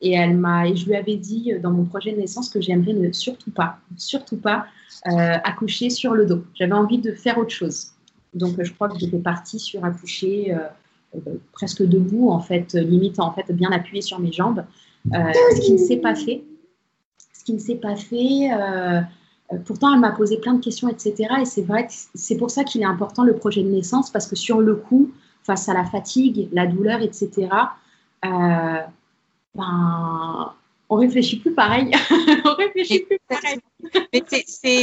Et 0.00 0.14
elle 0.14 0.36
m'a, 0.36 0.74
je 0.74 0.86
lui 0.86 0.96
avais 0.96 1.14
dit 1.14 1.52
dans 1.62 1.70
mon 1.70 1.84
projet 1.84 2.10
de 2.10 2.18
naissance 2.18 2.50
que 2.50 2.60
j'aimerais 2.60 2.94
ne 2.94 3.12
surtout 3.12 3.52
pas, 3.52 3.78
surtout 3.96 4.38
pas 4.38 4.66
accoucher 5.04 5.88
sur 5.88 6.14
le 6.14 6.26
dos. 6.26 6.42
J'avais 6.54 6.72
envie 6.72 6.98
de 6.98 7.12
faire 7.12 7.38
autre 7.38 7.54
chose. 7.54 7.92
Donc 8.34 8.60
je 8.60 8.72
crois 8.72 8.88
que 8.88 8.98
j'étais 8.98 9.18
partie 9.18 9.60
sur 9.60 9.84
accoucher 9.84 10.52
presque 11.52 11.84
debout 11.84 12.30
en 12.30 12.40
fait, 12.40 12.74
limite 12.74 13.20
en 13.20 13.32
fait 13.32 13.52
bien 13.52 13.70
appuyée 13.70 14.02
sur 14.02 14.18
mes 14.18 14.32
jambes, 14.32 14.64
ce 15.10 15.60
qui 15.60 15.72
ne 15.72 15.78
s'est 15.78 15.96
pas 15.96 16.14
fait. 16.14 16.44
Ce 17.32 17.44
qui 17.44 17.54
ne 17.54 17.58
s'est 17.58 17.76
pas 17.76 17.96
fait. 17.96 18.50
pourtant, 19.64 19.92
elle 19.94 20.00
m'a 20.00 20.12
posé 20.12 20.38
plein 20.38 20.54
de 20.54 20.60
questions, 20.62 20.88
etc. 20.88 21.14
Et 21.40 21.44
c'est 21.44 21.62
vrai 21.62 21.86
que 21.86 21.92
c'est 22.14 22.36
pour 22.36 22.50
ça 22.50 22.64
qu'il 22.64 22.82
est 22.82 22.86
important 22.86 23.24
le 23.24 23.34
projet 23.34 23.62
de 23.62 23.68
naissance 23.68 24.10
parce 24.10 24.26
que 24.26 24.36
sur 24.36 24.60
le 24.60 24.76
coup, 24.76 25.10
face 25.44 25.68
à 25.68 25.74
la 25.74 25.84
fatigue, 25.84 26.48
la 26.52 26.66
douleur, 26.66 27.00
etc. 27.02 27.48
Euh, 28.24 28.78
ben, 29.54 30.52
on 30.88 30.96
réfléchit 30.96 31.38
plus 31.40 31.54
pareil. 31.54 31.90
on 32.44 32.54
réfléchit 32.54 33.00
plus 33.00 33.18
pareil. 33.28 33.58
Mais 34.12 34.22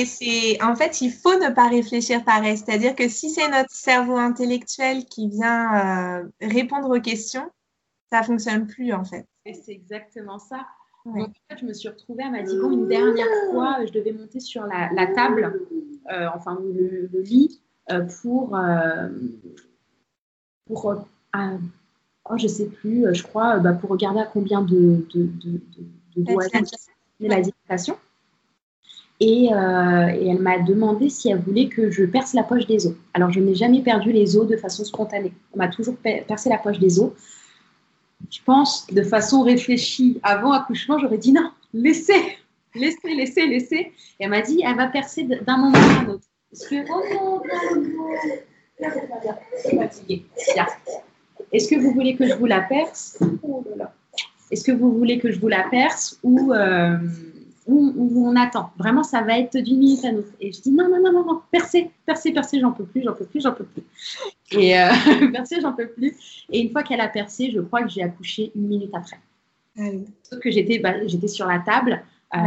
c'est, 0.06 0.62
en 0.62 0.76
fait, 0.76 1.02
il 1.02 1.12
faut 1.12 1.38
ne 1.40 1.54
pas 1.54 1.70
réfléchir 1.70 2.24
pareil. 2.24 2.58
C'est-à-dire 2.58 2.96
que 2.96 3.08
si 3.08 3.30
c'est 3.30 3.48
notre 3.48 3.72
cerveau 3.72 4.18
intellectuel 4.18 5.06
qui 5.06 5.30
vient 5.30 6.20
euh, 6.20 6.24
répondre 6.42 6.96
aux 6.96 7.02
questions, 7.02 7.50
ça 8.12 8.24
fonctionne 8.24 8.68
plus 8.68 8.94
en 8.94 9.04
fait. 9.04 9.26
Et 9.46 9.54
c'est 9.54 9.72
exactement 9.72 10.40
ça. 10.40 10.66
Donc, 11.06 11.16
en 11.16 11.32
fait, 11.50 11.62
je 11.62 11.66
me 11.66 11.74
suis 11.74 11.90
retrouvée, 11.90 12.24
elle 12.26 12.32
m'a 12.32 12.44
dit, 12.44 12.58
bon, 12.60 12.72
une 12.72 12.88
dernière 12.88 13.26
fois, 13.50 13.78
je 13.86 13.92
devais 13.92 14.12
monter 14.12 14.40
sur 14.40 14.68
la, 14.68 15.08
table, 15.08 15.66
euh, 16.12 16.28
enfin 16.36 16.60
le, 16.62 17.10
lit, 17.22 17.62
euh, 17.90 18.06
pour, 18.22 18.60
pour 20.68 20.96
oh, 22.30 22.38
je 22.38 22.48
sais 22.48 22.66
plus, 22.68 23.06
euh, 23.06 23.14
je 23.14 23.24
crois, 23.24 23.56
euh, 23.56 23.60
bah, 23.60 23.74
pour 23.74 23.90
regarder 23.90 24.20
à 24.20 24.26
combien 24.26 24.62
de, 24.62 25.06
de, 25.14 25.24
de, 25.24 25.62
de 26.16 27.28
la 27.28 27.42
dilatation. 27.42 27.98
Et, 29.20 29.54
euh, 29.54 30.08
et, 30.08 30.30
elle 30.30 30.40
m'a 30.40 30.60
demandé 30.60 31.10
si 31.10 31.30
elle 31.30 31.40
voulait 31.40 31.68
que 31.68 31.92
je 31.92 32.06
perce 32.06 32.34
la 32.34 32.44
poche 32.44 32.66
des 32.68 32.88
os. 32.88 32.94
Alors, 33.14 33.32
je 33.32 33.42
n'ai 33.42 33.56
jamais 33.56 33.82
perdu 33.82 34.14
les 34.14 34.38
os 34.38 34.48
de 34.48 34.56
façon 34.56 34.86
spontanée. 34.86 35.34
On 35.54 35.58
m'a 35.58 35.68
toujours 35.68 35.98
percé 35.98 36.50
la 36.50 36.58
poche 36.58 36.80
des 36.80 37.00
os. 37.00 37.12
Je 38.30 38.40
pense, 38.46 38.88
de 38.88 39.02
façon 39.02 39.44
réfléchie, 39.44 40.20
avant 40.24 40.52
accouchement, 40.52 41.00
j'aurais 41.00 41.18
dit 41.18 41.32
non, 41.32 41.52
laissez, 41.74 42.38
laissez, 42.76 43.16
laissez, 43.16 43.48
laissez. 43.48 43.76
Et 43.76 43.94
elle 44.20 44.30
m'a 44.30 44.42
dit, 44.42 44.62
elle 44.66 44.76
va 44.76 44.88
percer 44.88 45.24
d'un 45.24 45.58
moment 45.58 45.78
à 45.78 46.02
un 46.02 46.10
autre. 46.10 46.26
Parce 46.52 46.68
que, 46.68 46.76
oh. 46.92 47.42
Est-ce 51.52 51.68
que 51.68 51.76
vous 51.80 51.92
voulez 51.92 52.16
que 52.16 52.28
je 52.28 52.34
vous 52.36 52.46
la 52.46 52.62
perce? 52.62 53.20
Est-ce 54.52 54.64
que 54.64 54.72
vous 54.72 54.92
voulez 54.98 55.20
que 55.20 55.32
je 55.32 55.40
vous 55.40 55.48
la 55.48 55.64
perce 55.70 56.20
ou, 56.24 56.54
euh, 56.54 56.98
on 57.72 58.36
attend 58.36 58.72
Vraiment, 58.78 59.04
ça 59.04 59.22
va 59.22 59.38
être 59.38 59.58
d'une 59.58 59.80
minute 59.80 60.04
à 60.06 60.12
l'autre. 60.12 60.30
Et 60.40 60.52
je 60.52 60.62
dis 60.62 60.72
non, 60.72 60.90
non, 60.90 61.02
non, 61.02 61.12
non, 61.12 61.26
non, 61.26 61.42
percez, 61.52 61.92
percez, 62.06 62.32
percez, 62.32 62.60
j'en 62.60 62.72
peux 62.72 62.86
plus, 62.86 63.04
j'en 63.04 63.14
peux 63.14 63.26
plus, 63.26 63.42
j'en 63.42 63.54
peux 63.54 63.66
plus. 63.66 63.84
Et 64.52 64.80
euh, 64.80 64.90
percez, 65.32 65.62
j'en 65.62 65.74
peux 65.74 65.88
plus. 65.88 66.46
Et 66.52 66.62
une 66.62 66.72
fois 66.72 66.84
qu'elle 66.84 67.02
a 67.02 67.08
percé, 67.08 67.52
je 67.52 67.60
crois 67.60 67.84
que 67.84 67.90
j'ai 67.90 68.04
accouché 68.04 68.52
une 68.56 68.68
minute 68.68 68.92
après. 68.94 69.20
Ah 69.78 69.84
Sauf 70.24 70.40
que 70.40 70.52
j'étais 70.52 70.80
bah, 70.80 71.06
j'étais 71.06 71.28
sur 71.28 71.46
la 71.46 71.60
table. 71.60 72.02
Euh, 72.36 72.40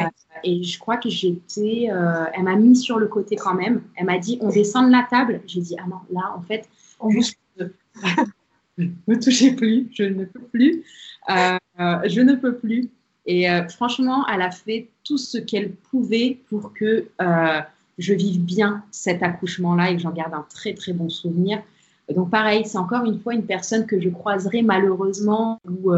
et 0.45 0.63
je 0.63 0.79
crois 0.79 0.97
que 0.97 1.09
j'étais. 1.09 1.89
Euh, 1.91 2.25
elle 2.35 2.45
m'a 2.45 2.57
mis 2.57 2.77
sur 2.77 2.99
le 2.99 3.07
côté 3.07 3.37
quand 3.37 3.55
même. 3.55 3.83
Elle 3.97 4.07
m'a 4.07 4.19
dit 4.19 4.39
on 4.41 4.49
descend 4.49 4.87
de 4.87 4.93
la 4.93 5.07
table. 5.09 5.41
J'ai 5.47 5.61
dit 5.61 5.77
ah 5.79 5.87
non, 5.89 5.97
là, 6.11 6.35
en 6.37 6.43
fait, 6.43 6.69
juste 7.11 7.39
ne 7.57 8.87
me 9.07 9.21
touchez 9.21 9.55
plus, 9.55 9.89
je 9.93 10.05
ne 10.05 10.25
peux 10.25 10.41
plus, 10.41 10.85
je 11.29 12.21
ne 12.21 12.35
peux 12.35 12.57
plus. 12.57 12.91
Et 13.27 13.49
euh, 13.49 13.67
franchement, 13.69 14.27
elle 14.33 14.43
a 14.43 14.51
fait 14.51 14.89
tout 15.05 15.19
ce 15.19 15.39
qu'elle 15.39 15.73
pouvait 15.73 16.39
pour 16.49 16.73
que 16.73 17.07
euh, 17.21 17.61
je 17.99 18.15
vive 18.15 18.41
bien 18.41 18.85
cet 18.91 19.23
accouchement-là 19.23 19.91
et 19.91 19.97
que 19.97 20.03
j'en 20.03 20.11
garde 20.11 20.35
un 20.35 20.47
très 20.53 20.75
très 20.75 20.93
bon 20.93 21.09
souvenir. 21.09 21.63
Donc 22.15 22.31
pareil, 22.31 22.65
c'est 22.67 22.79
encore 22.79 23.05
une 23.05 23.21
fois 23.21 23.35
une 23.35 23.47
personne 23.47 23.87
que 23.87 24.01
je 24.01 24.09
croiserai 24.09 24.63
malheureusement 24.63 25.61
où 25.69 25.93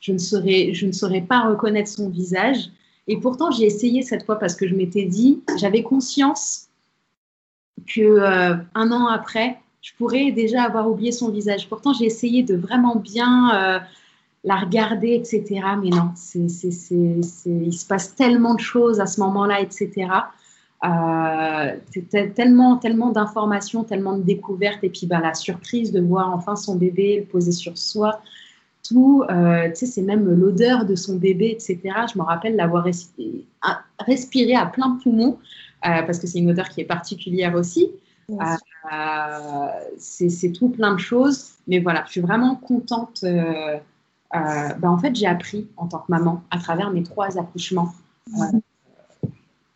je, 0.00 0.12
ne 0.12 0.18
saurais, 0.18 0.72
je 0.72 0.86
ne 0.86 0.92
saurais 0.92 1.20
pas 1.20 1.40
reconnaître 1.40 1.88
son 1.88 2.08
visage. 2.08 2.70
Et 3.06 3.18
pourtant, 3.18 3.50
j'ai 3.50 3.66
essayé 3.66 4.02
cette 4.02 4.24
fois 4.24 4.38
parce 4.38 4.56
que 4.56 4.66
je 4.66 4.74
m'étais 4.74 5.04
dit, 5.04 5.42
j'avais 5.58 5.82
conscience 5.82 6.68
que 7.86 8.20
un 8.74 8.90
an 8.90 9.06
après, 9.06 9.58
je 9.82 9.92
pourrais 9.96 10.30
déjà 10.32 10.62
avoir 10.62 10.88
oublié 10.90 11.12
son 11.12 11.30
visage. 11.30 11.68
Pourtant, 11.68 11.92
j'ai 11.92 12.04
essayé 12.04 12.42
de 12.42 12.54
vraiment 12.54 12.96
bien 12.96 13.54
euh, 13.54 13.78
la 14.44 14.56
regarder, 14.56 15.14
etc. 15.14 15.44
Mais 15.82 15.90
non, 15.90 16.12
c'est, 16.14 16.48
c'est, 16.48 16.70
c'est, 16.70 17.20
il 17.44 17.72
se 17.72 17.86
passe 17.86 18.14
tellement 18.14 18.54
de 18.54 18.60
choses 18.60 19.00
à 19.00 19.06
ce 19.06 19.20
moment-là, 19.20 19.60
etc. 19.60 20.08
Euh, 20.82 21.76
tellement, 22.34 22.78
tellement 22.78 23.10
d'informations, 23.10 23.84
tellement 23.84 24.16
de 24.16 24.22
découvertes, 24.22 24.82
et 24.82 24.88
puis 24.88 25.06
bah, 25.06 25.20
la 25.20 25.34
surprise 25.34 25.92
de 25.92 26.00
voir 26.00 26.32
enfin 26.32 26.56
son 26.56 26.76
bébé 26.76 27.18
le 27.20 27.24
poser 27.26 27.52
sur 27.52 27.76
soi, 27.76 28.22
tout, 28.82 29.24
euh, 29.30 29.68
tu 29.68 29.76
sais, 29.76 29.86
c'est 29.86 30.02
même 30.02 30.28
l'odeur 30.28 30.86
de 30.86 30.94
son 30.94 31.16
bébé, 31.16 31.50
etc. 31.50 31.78
Je 32.12 32.18
me 32.18 32.24
rappelle 32.24 32.56
l'avoir 32.56 32.84
respiré, 32.84 33.44
respiré 33.98 34.54
à 34.54 34.66
plein 34.66 34.98
poumon, 35.02 35.38
euh, 35.86 36.02
parce 36.02 36.18
que 36.18 36.26
c'est 36.26 36.38
une 36.38 36.50
odeur 36.50 36.68
qui 36.70 36.80
est 36.80 36.86
particulière 36.86 37.54
aussi. 37.54 37.90
Euh, 38.30 38.36
c'est 39.98 40.52
tout 40.52 40.70
plein 40.70 40.94
de 40.94 41.00
choses. 41.00 41.50
Mais 41.66 41.80
voilà, 41.80 42.04
je 42.06 42.12
suis 42.12 42.20
vraiment 42.20 42.56
contente. 42.56 43.24
Euh, 44.34 44.38
euh, 44.38 44.74
ben, 44.74 44.90
en 44.90 44.98
fait, 44.98 45.14
j'ai 45.14 45.26
appris 45.26 45.68
en 45.76 45.86
tant 45.88 45.98
que 45.98 46.10
maman, 46.10 46.42
à 46.50 46.58
travers 46.58 46.90
mes 46.90 47.02
trois 47.02 47.38
accouchements, 47.38 47.92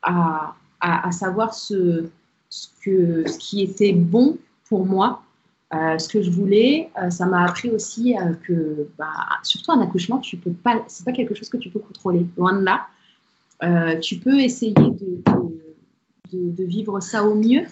à, 0.03 0.55
à, 0.81 1.13
savoir 1.13 1.55
ce, 1.55 2.09
que, 2.83 3.29
ce 3.29 3.39
qui 3.39 3.63
était 3.63 3.93
bon 3.93 4.37
pour 4.69 4.87
moi, 4.87 5.23
ce 5.73 6.09
que 6.09 6.23
je 6.23 6.31
voulais. 6.31 6.91
ça 7.11 7.27
m'a 7.27 7.45
appris 7.45 7.71
aussi 7.71 8.15
que, 8.43 8.89
bah, 8.97 9.13
surtout 9.43 9.73
un 9.73 9.81
accouchement, 9.81 10.19
tu 10.19 10.37
peux 10.37 10.53
pas, 10.53 10.85
c'est 10.87 11.05
pas 11.05 11.13
quelque 11.13 11.35
chose 11.35 11.49
que 11.49 11.57
tu 11.57 11.71
peux 11.71 11.81
contrôler. 11.81 12.27
Loin 12.37 12.53
de 12.53 12.65
là, 12.65 12.87
tu 14.01 14.19
peux 14.19 14.39
essayer 14.39 14.73
de, 14.73 15.23
de, 16.33 16.65
vivre 16.65 17.01
ça 17.01 17.25
au 17.25 17.35
mieux, 17.35 17.65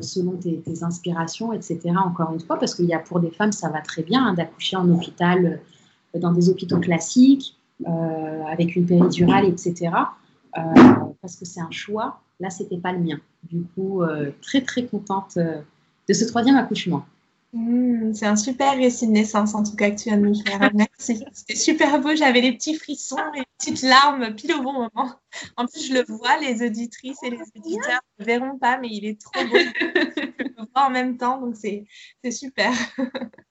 selon 0.00 0.32
tes, 0.32 0.62
inspirations, 0.82 1.52
etc. 1.52 1.80
Encore 2.04 2.32
une 2.32 2.40
fois, 2.40 2.58
parce 2.58 2.74
qu'il 2.74 2.86
y 2.86 2.94
a 2.94 2.98
pour 2.98 3.20
des 3.20 3.30
femmes, 3.30 3.52
ça 3.52 3.68
va 3.68 3.80
très 3.80 4.02
bien 4.02 4.26
hein, 4.26 4.34
d'accoucher 4.34 4.76
en 4.76 4.88
hôpital, 4.90 5.60
dans 6.14 6.32
des 6.32 6.48
hôpitaux 6.50 6.78
classiques, 6.78 7.56
avec 8.50 8.76
une 8.76 8.86
péridurale, 8.86 9.44
etc. 9.46 9.90
parce 10.52 11.36
que 11.36 11.44
c'est 11.44 11.60
un 11.60 11.70
choix. 11.70 12.20
Là, 12.40 12.50
c'était 12.50 12.78
pas 12.78 12.92
le 12.92 13.00
mien. 13.00 13.18
Du 13.50 13.62
coup, 13.74 14.02
très 14.42 14.62
très 14.62 14.84
contente 14.86 15.36
de 15.36 16.12
ce 16.12 16.24
troisième 16.24 16.56
accouchement. 16.56 17.04
Mmh, 17.54 18.12
c'est 18.12 18.26
un 18.26 18.36
super 18.36 18.76
récit 18.76 19.06
de 19.06 19.12
naissance, 19.12 19.54
en 19.54 19.62
tout 19.62 19.74
cas, 19.74 19.90
que 19.90 19.96
tu 19.96 20.10
viens 20.10 20.18
de 20.18 20.26
nous 20.26 20.42
faire. 20.42 20.60
Merci. 20.74 21.24
C'était 21.32 21.54
super 21.54 21.98
beau. 22.00 22.14
J'avais 22.14 22.42
les 22.42 22.52
petits 22.52 22.74
frissons, 22.74 23.16
les 23.34 23.44
petites 23.58 23.82
larmes 23.82 24.34
pile 24.34 24.52
au 24.54 24.62
bon 24.62 24.72
moment. 24.74 25.18
En 25.56 25.66
plus, 25.66 25.86
je 25.88 25.94
le 25.94 26.04
vois, 26.06 26.38
les 26.38 26.62
auditrices 26.62 27.22
et 27.22 27.30
les 27.30 27.40
auditeurs 27.56 28.00
ne 28.18 28.24
verront 28.24 28.58
pas, 28.58 28.78
mais 28.78 28.88
il 28.90 29.06
est 29.06 29.20
trop 29.20 29.42
beau. 29.46 29.56
je 29.56 30.42
le 30.42 30.66
vois 30.74 30.86
en 30.86 30.90
même 30.90 31.16
temps, 31.16 31.40
donc 31.40 31.56
c'est 31.56 31.86
super. 32.30 32.70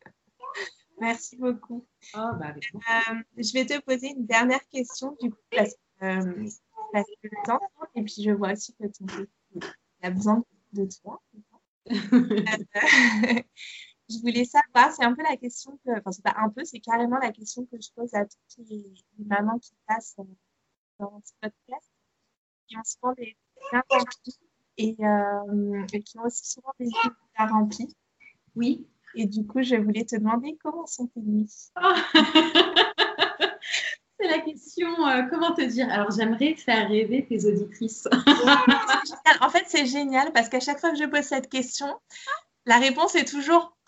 Merci 0.99 1.35
beaucoup. 1.37 1.85
Oh, 2.15 2.29
bah, 2.39 2.53
euh, 2.55 3.15
je 3.37 3.53
vais 3.53 3.65
te 3.65 3.79
poser 3.81 4.09
une 4.09 4.25
dernière 4.25 4.65
question, 4.71 5.15
du 5.21 5.31
coup, 5.31 5.37
parce, 5.51 5.75
euh, 6.01 6.49
parce 6.91 7.07
que 7.21 7.27
le 7.27 7.45
temps, 7.45 7.59
et 7.95 8.03
puis 8.03 8.23
je 8.23 8.31
vois 8.31 8.53
aussi 8.53 8.73
que 8.73 8.85
ton 8.87 9.05
a 10.01 10.09
besoin 10.09 10.43
de 10.73 10.87
toi. 11.01 11.21
je 14.09 14.19
voulais 14.19 14.45
savoir, 14.45 14.91
c'est 14.93 15.03
un 15.03 15.13
peu 15.13 15.23
la 15.23 15.35
question 15.37 15.77
que, 15.85 15.91
enfin, 15.97 16.11
c'est 16.11 16.23
pas 16.23 16.35
un 16.37 16.49
peu, 16.49 16.63
c'est 16.63 16.79
carrément 16.79 17.17
la 17.17 17.31
question 17.31 17.65
que 17.65 17.77
je 17.79 17.89
pose 17.95 18.13
à 18.13 18.25
toutes 18.25 18.69
les, 18.69 18.83
mamans 19.25 19.59
qui 19.59 19.73
passent 19.87 20.15
euh, 20.19 20.23
dans 20.99 21.21
ce 21.25 21.33
podcast, 21.41 21.91
qui 22.67 22.77
ont 22.77 22.83
souvent 22.83 23.13
des 23.13 23.35
bien 23.71 23.83
remplis 23.89 24.39
euh, 24.79 25.85
et, 25.91 26.01
qui 26.03 26.19
ont 26.19 26.23
aussi 26.23 26.45
souvent 26.45 26.71
des 26.79 26.85
nuits 26.85 27.11
bien 27.37 27.47
remplies. 27.47 27.95
Oui. 28.55 28.87
Et 29.15 29.25
du 29.25 29.45
coup, 29.45 29.63
je 29.63 29.75
voulais 29.75 30.05
te 30.05 30.15
demander 30.15 30.57
comment 30.63 30.85
sont 30.85 31.07
tes 31.07 31.21
nuits 31.21 31.71
C'est 34.19 34.27
la 34.27 34.39
question, 34.39 35.07
euh, 35.07 35.23
comment 35.29 35.53
te 35.53 35.61
dire? 35.61 35.87
Alors, 35.91 36.09
j'aimerais 36.11 36.55
faire 36.55 36.87
rêver 36.87 37.25
tes 37.27 37.45
auditrices. 37.45 38.07
en 39.41 39.49
fait, 39.49 39.65
c'est 39.67 39.85
génial 39.85 40.31
parce 40.33 40.49
qu'à 40.49 40.59
chaque 40.59 40.79
fois 40.79 40.89
que 40.91 40.97
je 40.97 41.05
pose 41.05 41.21
cette 41.21 41.49
question, 41.49 41.87
la 42.67 42.77
réponse 42.77 43.15
est 43.15 43.27
toujours 43.27 43.75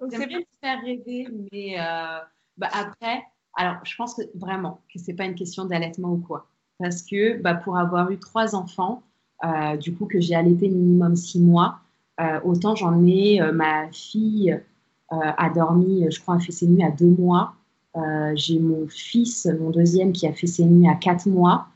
Oh 0.00 0.06
J'aimerais 0.10 0.44
te 0.44 0.48
faire 0.62 0.80
rêver, 0.82 1.28
mais 1.52 1.78
euh, 1.78 2.18
bah, 2.56 2.68
après, 2.72 3.24
alors 3.56 3.76
je 3.82 3.96
pense 3.96 4.14
que 4.14 4.22
vraiment 4.36 4.80
que 4.92 5.00
c'est 5.00 5.12
pas 5.12 5.24
une 5.24 5.34
question 5.34 5.64
d'allaitement 5.64 6.12
ou 6.12 6.18
quoi. 6.18 6.46
Parce 6.78 7.02
que 7.02 7.40
bah, 7.42 7.54
pour 7.54 7.76
avoir 7.76 8.10
eu 8.12 8.18
trois 8.18 8.54
enfants, 8.54 9.02
euh, 9.44 9.76
du 9.76 9.92
coup 9.94 10.06
que 10.06 10.20
j'ai 10.20 10.36
allaité 10.36 10.68
minimum 10.68 11.16
six 11.16 11.40
mois, 11.40 11.80
euh, 12.20 12.40
autant 12.44 12.76
j'en 12.76 13.04
ai, 13.06 13.40
ma 13.52 13.90
fille 13.90 14.56
a 15.10 15.50
dormi, 15.50 16.06
je 16.10 16.20
crois, 16.20 16.36
a 16.36 16.38
fait 16.38 16.52
ses 16.52 16.68
nuits 16.68 16.84
à 16.84 16.90
deux 16.90 17.06
mois. 17.18 17.54
j'ai 18.34 18.60
mon 18.60 18.86
fils, 18.86 19.46
mon 19.58 19.70
deuxième, 19.70 20.12
qui 20.12 20.28
a 20.28 20.32
fait 20.32 20.46
ses 20.46 20.64
nuits 20.64 20.88
à 20.88 20.94
quatre 20.94 21.26
mois. 21.26 21.66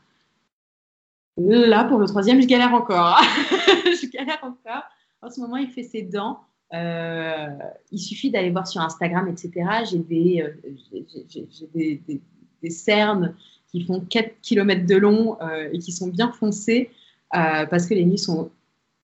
Là, 1.37 1.85
pour 1.85 1.97
le 1.97 2.05
troisième, 2.05 2.41
je 2.41 2.47
galère 2.47 2.73
encore. 2.73 3.19
je 3.85 4.09
galère 4.09 4.39
encore. 4.43 4.83
En 5.21 5.29
ce 5.29 5.39
moment, 5.39 5.57
il 5.57 5.69
fait 5.69 5.83
ses 5.83 6.03
dents. 6.03 6.41
Euh, 6.73 7.49
il 7.91 7.99
suffit 7.99 8.31
d'aller 8.31 8.49
voir 8.49 8.67
sur 8.67 8.81
Instagram, 8.81 9.27
etc. 9.27 9.51
J'ai 9.89 9.99
des, 9.99 10.41
euh, 10.41 12.19
des, 12.61 12.69
cernes 12.69 13.35
qui 13.71 13.85
font 13.85 13.99
4 14.01 14.41
km 14.41 14.85
de 14.85 14.95
long 14.95 15.37
euh, 15.41 15.69
et 15.71 15.79
qui 15.79 15.91
sont 15.91 16.07
bien 16.07 16.31
foncées 16.31 16.89
parce 17.31 17.87
que 17.87 17.95
les 17.95 18.05
nuits 18.05 18.19
sont 18.19 18.51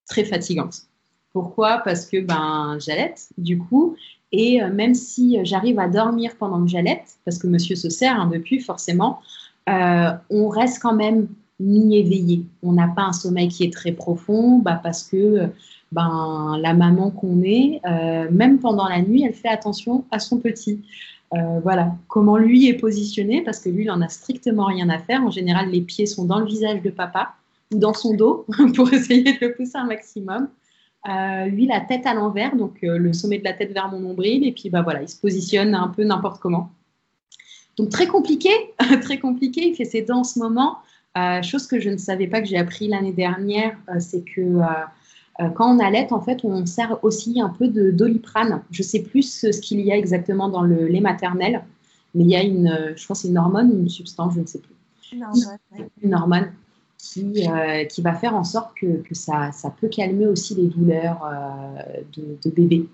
très 0.06 0.24
fatigantes. 0.24 0.82
Pourquoi? 1.32 1.78
Parce 1.78 2.06
que 2.06 2.20
ben, 2.20 2.78
j'allaite, 2.78 3.28
du 3.38 3.58
coup, 3.58 3.96
et 4.30 4.60
même 4.62 4.94
si 4.94 5.38
j'arrive 5.42 5.80
à 5.80 5.88
dormir 5.88 6.36
pendant 6.38 6.62
que 6.62 6.70
j'allaite, 6.70 7.18
parce 7.24 7.38
que 7.38 7.48
monsieur 7.48 7.74
se 7.74 7.90
sert 7.90 8.20
hein, 8.20 8.30
depuis, 8.32 8.60
forcément, 8.60 9.20
on 9.66 10.48
reste 10.48 10.80
quand 10.80 10.94
même 10.94 11.26
mi-éveillé. 11.60 12.44
On 12.62 12.72
n'a 12.72 12.88
pas 12.88 13.02
un 13.02 13.12
sommeil 13.12 13.48
qui 13.48 13.64
est 13.64 13.72
très 13.72 13.92
profond 13.92 14.58
bah, 14.58 14.80
parce 14.82 15.04
que 15.04 15.50
ben, 15.92 16.56
la 16.60 16.72
maman 16.74 17.10
qu'on 17.10 17.42
est, 17.42 17.80
euh, 17.84 18.28
même 18.30 18.58
pendant 18.58 18.88
la 18.88 19.02
nuit, 19.02 19.24
elle 19.24 19.34
fait 19.34 19.48
attention 19.48 20.04
à 20.10 20.18
son 20.18 20.38
petit. 20.38 20.82
Euh, 21.34 21.60
voilà, 21.62 21.94
comment 22.08 22.36
lui 22.36 22.68
est 22.68 22.74
positionné, 22.74 23.42
parce 23.42 23.60
que 23.60 23.68
lui, 23.68 23.84
il 23.84 23.86
n'en 23.86 24.00
a 24.00 24.08
strictement 24.08 24.66
rien 24.66 24.88
à 24.88 24.98
faire. 24.98 25.22
En 25.24 25.30
général, 25.30 25.70
les 25.70 25.80
pieds 25.80 26.06
sont 26.06 26.24
dans 26.24 26.38
le 26.38 26.46
visage 26.46 26.82
de 26.82 26.90
papa 26.90 27.34
ou 27.72 27.78
dans 27.78 27.94
son 27.94 28.14
dos 28.14 28.46
pour 28.74 28.92
essayer 28.92 29.22
de 29.22 29.46
le 29.46 29.54
pousser 29.54 29.76
un 29.76 29.86
maximum. 29.86 30.48
Euh, 31.08 31.46
lui, 31.46 31.66
la 31.66 31.80
tête 31.80 32.06
à 32.06 32.14
l'envers, 32.14 32.54
donc 32.56 32.78
le 32.82 33.12
sommet 33.12 33.38
de 33.38 33.44
la 33.44 33.52
tête 33.52 33.72
vers 33.72 33.90
mon 33.90 34.00
nombril, 34.00 34.46
et 34.46 34.52
puis 34.52 34.70
bah, 34.70 34.82
voilà, 34.82 35.02
il 35.02 35.08
se 35.08 35.16
positionne 35.16 35.74
un 35.74 35.88
peu 35.88 36.04
n'importe 36.04 36.40
comment. 36.40 36.70
Donc 37.76 37.88
très 37.88 38.06
compliqué, 38.06 38.50
très 39.02 39.18
compliqué. 39.18 39.68
Il 39.68 39.74
fait 39.74 39.84
ses 39.84 40.02
dents 40.02 40.20
en 40.20 40.24
ce 40.24 40.38
moment. 40.38 40.78
Euh, 41.18 41.42
chose 41.42 41.66
que 41.66 41.80
je 41.80 41.90
ne 41.90 41.96
savais 41.96 42.28
pas 42.28 42.40
que 42.40 42.46
j'ai 42.46 42.56
appris 42.56 42.86
l'année 42.86 43.12
dernière, 43.12 43.76
euh, 43.88 43.98
c'est 43.98 44.22
que 44.22 44.40
euh, 44.40 45.48
quand 45.54 45.74
on 45.74 45.80
allait, 45.80 46.12
en 46.12 46.20
fait, 46.20 46.44
on 46.44 46.64
sert 46.66 47.02
aussi 47.02 47.40
un 47.40 47.48
peu 47.48 47.66
de 47.66 47.90
doliprane. 47.90 48.62
Je 48.70 48.82
sais 48.82 49.02
plus 49.02 49.22
ce, 49.22 49.48
qu'il 49.60 49.80
y 49.80 49.90
a 49.90 49.96
exactement 49.96 50.48
dans 50.48 50.62
le 50.62 50.86
lait 50.86 51.00
maternel, 51.00 51.64
mais 52.14 52.24
il 52.24 52.30
y 52.30 52.36
a 52.36 52.42
une, 52.42 52.92
je 52.94 53.06
pense, 53.06 53.24
une 53.24 53.38
hormone, 53.38 53.70
une 53.72 53.88
substance, 53.88 54.34
je 54.34 54.40
ne 54.40 54.46
sais 54.46 54.60
plus. 54.60 54.74
Une 55.12 55.24
hormone, 55.24 55.58
une 56.02 56.14
hormone 56.14 56.52
qui, 56.98 57.48
qui 57.88 58.02
va 58.02 58.14
faire 58.14 58.36
en 58.36 58.44
sorte 58.44 58.76
que, 58.76 59.02
que 59.02 59.14
ça, 59.14 59.50
ça, 59.50 59.70
peut 59.70 59.88
calmer 59.88 60.26
aussi 60.26 60.54
les 60.54 60.66
douleurs 60.66 61.26
de, 62.16 62.36
de 62.44 62.50
bébé. 62.50 62.86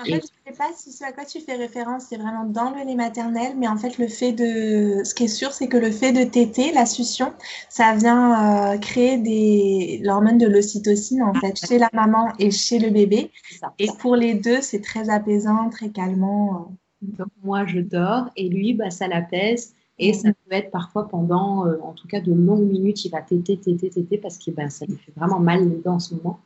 En 0.00 0.04
fait, 0.04 0.10
je 0.12 0.16
ne 0.16 0.52
sais 0.52 0.56
pas 0.56 0.70
si 0.76 0.92
ce 0.92 1.02
à 1.02 1.12
quoi 1.12 1.24
tu 1.24 1.40
fais 1.40 1.56
référence, 1.56 2.04
c'est 2.08 2.16
vraiment 2.16 2.44
dans 2.44 2.70
le 2.70 2.84
lait 2.84 2.94
maternel, 2.94 3.54
mais 3.56 3.66
en 3.66 3.76
fait, 3.76 3.98
le 3.98 4.06
fait 4.06 4.32
de. 4.32 5.02
Ce 5.02 5.12
qui 5.12 5.24
est 5.24 5.28
sûr, 5.28 5.50
c'est 5.52 5.66
que 5.66 5.76
le 5.76 5.90
fait 5.90 6.12
de 6.12 6.22
téter, 6.22 6.72
la 6.72 6.86
succion, 6.86 7.32
ça 7.68 7.94
vient 7.96 8.74
euh, 8.74 8.78
créer 8.78 9.18
des... 9.18 10.00
l'hormone 10.04 10.38
de 10.38 10.46
l'ocytocine, 10.46 11.22
en 11.22 11.34
fait, 11.34 11.58
chez 11.66 11.78
la 11.78 11.90
maman 11.92 12.32
et 12.38 12.52
chez 12.52 12.78
le 12.78 12.90
bébé. 12.90 13.32
Et 13.80 13.88
pour 13.98 14.14
les 14.14 14.34
deux, 14.34 14.60
c'est 14.60 14.80
très 14.80 15.10
apaisant, 15.10 15.68
très 15.70 15.88
calmant. 15.90 16.72
Donc, 17.02 17.28
moi, 17.42 17.66
je 17.66 17.80
dors 17.80 18.30
et 18.36 18.48
lui, 18.48 18.74
bah, 18.74 18.90
ça 18.90 19.08
l'apaise. 19.08 19.74
Et 20.00 20.12
ça 20.12 20.28
peut 20.28 20.54
être 20.54 20.70
parfois 20.70 21.08
pendant, 21.08 21.66
euh, 21.66 21.76
en 21.82 21.92
tout 21.92 22.06
cas, 22.06 22.20
de 22.20 22.32
longues 22.32 22.70
minutes, 22.70 23.04
il 23.04 23.10
va 23.10 23.20
téter, 23.20 23.56
téter, 23.56 23.90
téter 23.90 24.18
parce 24.18 24.38
que 24.38 24.52
ben, 24.52 24.70
ça 24.70 24.86
lui 24.86 24.96
fait 24.96 25.12
vraiment 25.16 25.40
mal 25.40 25.68
les 25.68 25.78
dents 25.78 25.94
en 25.94 25.98
ce 25.98 26.14
moment. 26.14 26.38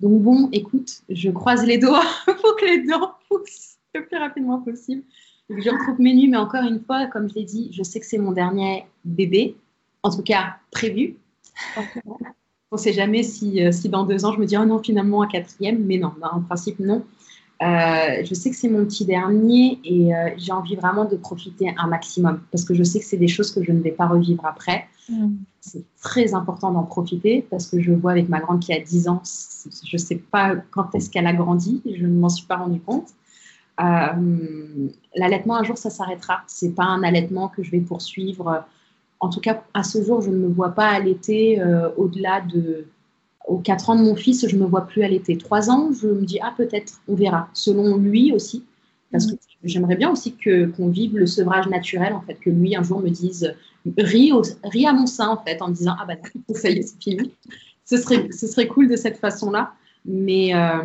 Donc 0.00 0.22
bon, 0.22 0.48
écoute, 0.52 1.02
je 1.08 1.30
croise 1.30 1.64
les 1.64 1.78
doigts 1.78 2.04
pour 2.26 2.56
que 2.56 2.64
les 2.64 2.86
dents 2.86 3.12
poussent 3.28 3.76
le 3.94 4.04
plus 4.06 4.18
rapidement 4.18 4.60
possible. 4.60 5.02
je 5.48 5.70
retrouve 5.70 6.00
mes 6.00 6.14
nuits, 6.14 6.28
mais 6.28 6.36
encore 6.36 6.64
une 6.64 6.80
fois, 6.80 7.06
comme 7.06 7.28
je 7.28 7.34
l'ai 7.34 7.44
dit, 7.44 7.70
je 7.72 7.82
sais 7.82 8.00
que 8.00 8.06
c'est 8.06 8.18
mon 8.18 8.32
dernier 8.32 8.84
bébé, 9.04 9.56
en 10.02 10.10
tout 10.10 10.22
cas 10.22 10.56
prévu. 10.70 11.16
On 12.72 12.76
ne 12.76 12.80
sait 12.80 12.92
jamais 12.92 13.22
si, 13.22 13.64
euh, 13.64 13.70
si, 13.70 13.88
dans 13.88 14.04
deux 14.04 14.24
ans 14.24 14.32
je 14.32 14.40
me 14.40 14.44
dis 14.44 14.56
oh 14.56 14.64
non 14.64 14.82
finalement 14.82 15.22
un 15.22 15.28
quatrième, 15.28 15.84
mais 15.84 15.98
non, 15.98 16.12
en 16.20 16.40
principe 16.40 16.80
non. 16.80 17.04
Euh, 17.62 18.22
je 18.22 18.34
sais 18.34 18.50
que 18.50 18.56
c'est 18.56 18.68
mon 18.68 18.84
petit 18.84 19.06
dernier 19.06 19.78
et 19.84 20.14
euh, 20.14 20.30
j'ai 20.36 20.52
envie 20.52 20.76
vraiment 20.76 21.06
de 21.06 21.16
profiter 21.16 21.72
un 21.78 21.86
maximum 21.86 22.42
parce 22.50 22.64
que 22.64 22.74
je 22.74 22.82
sais 22.82 22.98
que 22.98 23.06
c'est 23.06 23.16
des 23.16 23.28
choses 23.28 23.50
que 23.50 23.62
je 23.62 23.72
ne 23.72 23.80
vais 23.80 23.92
pas 23.92 24.06
revivre 24.06 24.44
après. 24.44 24.88
Mm. 25.08 25.36
C'est 25.66 25.84
très 26.00 26.34
important 26.34 26.70
d'en 26.70 26.84
profiter 26.84 27.44
parce 27.50 27.66
que 27.66 27.80
je 27.80 27.92
vois 27.92 28.12
avec 28.12 28.28
ma 28.28 28.40
grande 28.40 28.60
qui 28.60 28.72
a 28.72 28.80
10 28.80 29.08
ans, 29.08 29.22
je 29.84 29.96
ne 29.96 29.98
sais 29.98 30.16
pas 30.16 30.54
quand 30.70 30.94
est-ce 30.94 31.10
qu'elle 31.10 31.26
a 31.26 31.32
grandi, 31.32 31.82
je 31.84 32.06
ne 32.06 32.18
m'en 32.18 32.28
suis 32.28 32.46
pas 32.46 32.56
rendu 32.56 32.80
compte. 32.80 33.08
Euh, 33.80 34.88
l'allaitement, 35.16 35.56
un 35.56 35.64
jour, 35.64 35.76
ça 35.76 35.90
s'arrêtera. 35.90 36.42
C'est 36.46 36.74
pas 36.74 36.84
un 36.84 37.02
allaitement 37.02 37.48
que 37.48 37.62
je 37.62 37.72
vais 37.72 37.80
poursuivre. 37.80 38.64
En 39.18 39.28
tout 39.28 39.40
cas, 39.40 39.64
à 39.74 39.82
ce 39.82 40.02
jour, 40.04 40.20
je 40.22 40.30
ne 40.30 40.36
me 40.36 40.48
vois 40.48 40.70
pas 40.70 40.88
allaiter 40.88 41.60
au-delà 41.96 42.42
de 42.42 42.86
aux 43.46 43.58
4 43.58 43.90
ans 43.90 43.96
de 43.96 44.02
mon 44.02 44.16
fils, 44.16 44.46
je 44.48 44.56
ne 44.56 44.62
me 44.62 44.66
vois 44.66 44.86
plus 44.86 45.02
allaiter. 45.02 45.38
3 45.38 45.70
ans, 45.70 45.90
je 45.92 46.08
me 46.08 46.24
dis, 46.24 46.38
ah, 46.42 46.52
peut-être, 46.56 47.00
on 47.08 47.14
verra. 47.14 47.48
Selon 47.52 47.96
lui 47.96 48.32
aussi, 48.32 48.64
parce 49.12 49.26
que 49.26 49.34
mm. 49.34 49.38
J'aimerais 49.64 49.96
bien 49.96 50.10
aussi 50.10 50.36
que, 50.36 50.66
qu'on 50.66 50.88
vive 50.88 51.16
le 51.16 51.26
sevrage 51.26 51.66
naturel, 51.68 52.12
en 52.12 52.20
fait, 52.20 52.34
que 52.34 52.50
lui, 52.50 52.76
un 52.76 52.82
jour, 52.82 53.00
me 53.00 53.08
dise, 53.08 53.54
ris, 53.98 54.32
à 54.86 54.92
mon 54.92 55.06
sein, 55.06 55.28
en 55.28 55.36
fait, 55.36 55.60
en 55.62 55.68
me 55.68 55.74
disant, 55.74 55.94
ah, 56.00 56.06
bah, 56.06 56.14
ça 56.54 56.70
y 56.70 56.78
est, 56.78 56.82
c'est 56.82 57.02
fini. 57.02 57.32
Ce 57.84 57.96
serait, 57.96 58.28
ce 58.32 58.46
serait 58.46 58.66
cool 58.66 58.88
de 58.88 58.96
cette 58.96 59.18
façon-là. 59.18 59.72
Mais 60.04 60.54
euh, 60.54 60.82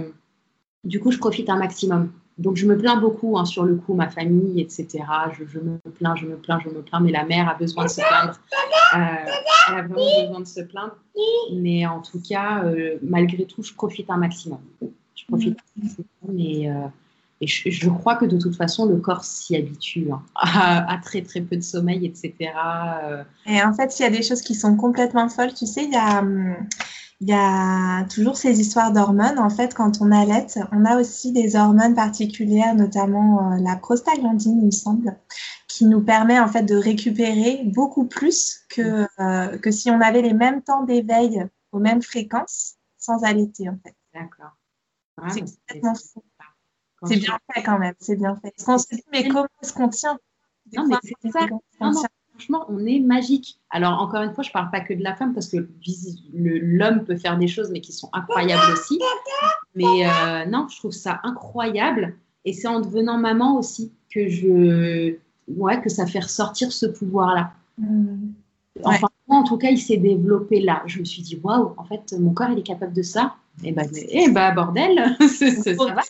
du 0.83 0.99
coup, 0.99 1.11
je 1.11 1.17
profite 1.17 1.49
un 1.49 1.57
maximum. 1.57 2.11
Donc, 2.37 2.55
je 2.55 2.65
me 2.65 2.77
plains 2.77 2.99
beaucoup 2.99 3.37
hein, 3.37 3.45
sur 3.45 3.63
le 3.63 3.75
coup, 3.75 3.93
ma 3.93 4.09
famille, 4.09 4.61
etc. 4.61 5.03
Je, 5.33 5.59
me 5.59 5.77
plains, 5.77 6.15
je 6.15 6.25
me 6.25 6.37
plains, 6.37 6.59
je 6.63 6.69
me 6.69 6.81
plains, 6.81 6.99
mais 6.99 7.11
la 7.11 7.25
mère 7.25 7.47
a 7.49 7.53
besoin 7.53 7.85
de 7.85 7.89
se 7.89 8.01
plaindre. 8.01 8.39
Euh, 8.95 9.31
elle 9.69 9.75
a 9.75 9.81
besoin 9.83 10.39
de 10.39 10.47
se 10.47 10.61
plaindre. 10.61 10.95
Mais 11.53 11.85
en 11.85 12.01
tout 12.01 12.21
cas, 12.21 12.63
euh, 12.63 12.97
malgré 13.03 13.45
tout, 13.45 13.61
je 13.61 13.73
profite 13.73 14.09
un 14.09 14.17
maximum. 14.17 14.59
Je 15.15 15.25
profite 15.27 15.57
un 15.77 15.83
maximum, 15.83 16.91
et 17.41 17.47
je, 17.47 17.89
crois 17.89 18.15
que 18.15 18.25
de 18.25 18.37
toute 18.37 18.55
façon, 18.55 18.85
le 18.85 18.97
corps 18.97 19.23
s'y 19.23 19.55
habitue 19.55 20.07
hein, 20.11 20.21
à, 20.35 20.97
très 21.03 21.23
très 21.23 21.41
peu 21.41 21.57
de 21.57 21.61
sommeil, 21.61 22.05
etc. 22.05 22.51
Et 23.47 23.61
en 23.63 23.73
fait, 23.73 23.99
il 23.99 24.03
y 24.03 24.05
a 24.05 24.11
des 24.11 24.21
choses 24.21 24.41
qui 24.41 24.53
sont 24.53 24.77
complètement 24.77 25.27
folles. 25.27 25.53
Tu 25.53 25.65
sais, 25.65 25.83
il 25.83 25.91
y 25.91 25.97
a. 25.97 26.19
Hum, 26.19 26.55
il 27.23 27.29
y 27.29 27.33
a 27.33 28.03
toujours 28.05 28.35
ces 28.35 28.59
histoires 28.59 28.91
d'hormones. 28.91 29.37
En 29.37 29.51
fait, 29.51 29.75
quand 29.75 30.01
on 30.01 30.11
allait, 30.11 30.47
on 30.71 30.85
a 30.85 30.99
aussi 30.99 31.31
des 31.31 31.55
hormones 31.55 31.93
particulières, 31.93 32.73
notamment 32.73 33.53
euh, 33.53 33.57
la 33.61 33.75
prostaglandine, 33.75 34.57
il 34.59 34.65
me 34.65 34.71
semble, 34.71 35.15
qui 35.67 35.85
nous 35.85 36.01
permet 36.01 36.39
en 36.39 36.47
fait 36.47 36.63
de 36.63 36.75
récupérer 36.75 37.61
beaucoup 37.65 38.05
plus 38.05 38.61
que, 38.69 39.05
euh, 39.19 39.57
que 39.59 39.69
si 39.69 39.91
on 39.91 40.01
avait 40.01 40.23
les 40.23 40.33
mêmes 40.33 40.63
temps 40.63 40.83
d'éveil 40.83 41.45
aux 41.71 41.79
mêmes 41.79 42.01
fréquences 42.01 42.77
sans 42.97 43.23
allaiter 43.23 43.69
en 43.69 43.77
fait. 43.83 43.95
D'accord. 44.15 44.57
c'est 45.29 45.41
complètement 45.41 45.93
fou. 45.93 46.23
C'est 47.03 47.17
bien 47.17 47.37
fait 47.53 47.63
quand 47.63 47.79
même, 47.79 47.95
c'est 47.99 48.15
bien 48.15 48.35
fait. 48.35 48.53
On 48.67 48.77
se 48.77 48.87
dit, 48.91 49.03
mais 49.11 49.27
comment 49.27 49.47
est-ce 49.61 49.73
qu'on 49.73 49.89
tient? 49.89 50.17
Non, 50.73 50.85
mais 50.87 50.95
c'est 51.03 51.31
ça 51.31 51.47
franchement, 52.41 52.65
on 52.69 52.85
est 52.85 52.99
magique. 52.99 53.59
Alors, 53.69 54.01
encore 54.01 54.21
une 54.21 54.33
fois, 54.33 54.43
je 54.43 54.49
ne 54.49 54.53
parle 54.53 54.71
pas 54.71 54.81
que 54.81 54.93
de 54.93 55.03
la 55.03 55.15
femme 55.15 55.33
parce 55.33 55.47
que 55.47 55.67
l'homme 56.33 57.03
peut 57.03 57.17
faire 57.17 57.37
des 57.37 57.47
choses, 57.47 57.69
mais 57.71 57.81
qui 57.81 57.91
sont 57.91 58.09
incroyables 58.13 58.73
aussi. 58.73 58.99
Mais 59.75 60.07
euh, 60.07 60.45
non, 60.45 60.67
je 60.69 60.77
trouve 60.77 60.91
ça 60.91 61.19
incroyable. 61.23 62.15
Et 62.45 62.53
c'est 62.53 62.67
en 62.67 62.81
devenant 62.81 63.17
maman 63.17 63.57
aussi 63.57 63.91
que 64.13 64.27
je, 64.27 65.15
ouais, 65.47 65.81
que 65.81 65.89
ça 65.89 66.05
fait 66.07 66.19
ressortir 66.19 66.71
ce 66.71 66.85
pouvoir-là. 66.87 67.53
Mmh. 67.77 68.31
Enfin, 68.83 69.07
en 69.27 69.43
tout 69.43 69.57
cas, 69.57 69.69
il 69.69 69.77
s'est 69.77 69.97
développé 69.97 70.61
là. 70.61 70.81
Je 70.87 70.99
me 70.99 71.05
suis 71.05 71.21
dit, 71.21 71.39
waouh, 71.43 71.73
en 71.77 71.83
fait, 71.83 72.13
mon 72.19 72.33
corps, 72.33 72.49
il 72.51 72.59
est 72.59 72.63
capable 72.63 72.93
de 72.93 73.03
ça. 73.03 73.35
Et 73.63 73.69
eh 73.69 73.71
bah, 73.71 73.83
eh 73.93 74.29
bordel, 74.55 75.15
c'est 75.29 75.51
ça 75.51 75.73
va. 75.73 76.01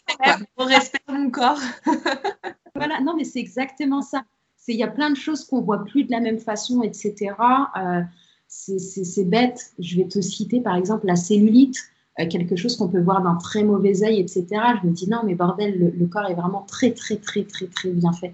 On 0.57 0.65
respecte 0.65 1.09
mon 1.09 1.29
corps. 1.29 1.59
voilà, 2.75 3.01
non, 3.01 3.15
mais 3.15 3.23
c'est 3.23 3.39
exactement 3.39 4.01
ça 4.01 4.23
il 4.71 4.77
y 4.77 4.83
a 4.83 4.87
plein 4.87 5.09
de 5.09 5.15
choses 5.15 5.45
qu'on 5.45 5.61
voit 5.61 5.83
plus 5.83 6.03
de 6.03 6.11
la 6.11 6.19
même 6.19 6.39
façon, 6.39 6.81
etc. 6.81 7.33
Euh, 7.77 8.01
c'est 8.47 9.29
bête. 9.29 9.73
Je 9.79 9.97
vais 9.97 10.07
te 10.07 10.19
citer 10.21 10.59
par 10.59 10.75
exemple 10.75 11.07
la 11.07 11.15
cellulite, 11.15 11.77
euh, 12.19 12.27
quelque 12.27 12.55
chose 12.55 12.75
qu'on 12.77 12.87
peut 12.87 13.01
voir 13.01 13.21
d'un 13.21 13.35
très 13.35 13.63
mauvais 13.63 14.03
œil, 14.03 14.19
etc. 14.19 14.45
Je 14.81 14.87
me 14.87 14.93
dis 14.93 15.09
non, 15.09 15.21
mais 15.25 15.35
bordel, 15.35 15.93
le, 15.97 16.07
corps 16.07 16.29
est 16.29 16.35
vraiment 16.35 16.65
très, 16.67 16.91
très, 16.91 17.17
très, 17.17 17.43
très, 17.43 17.67
très 17.67 17.89
bien 17.89 18.13
fait. 18.13 18.33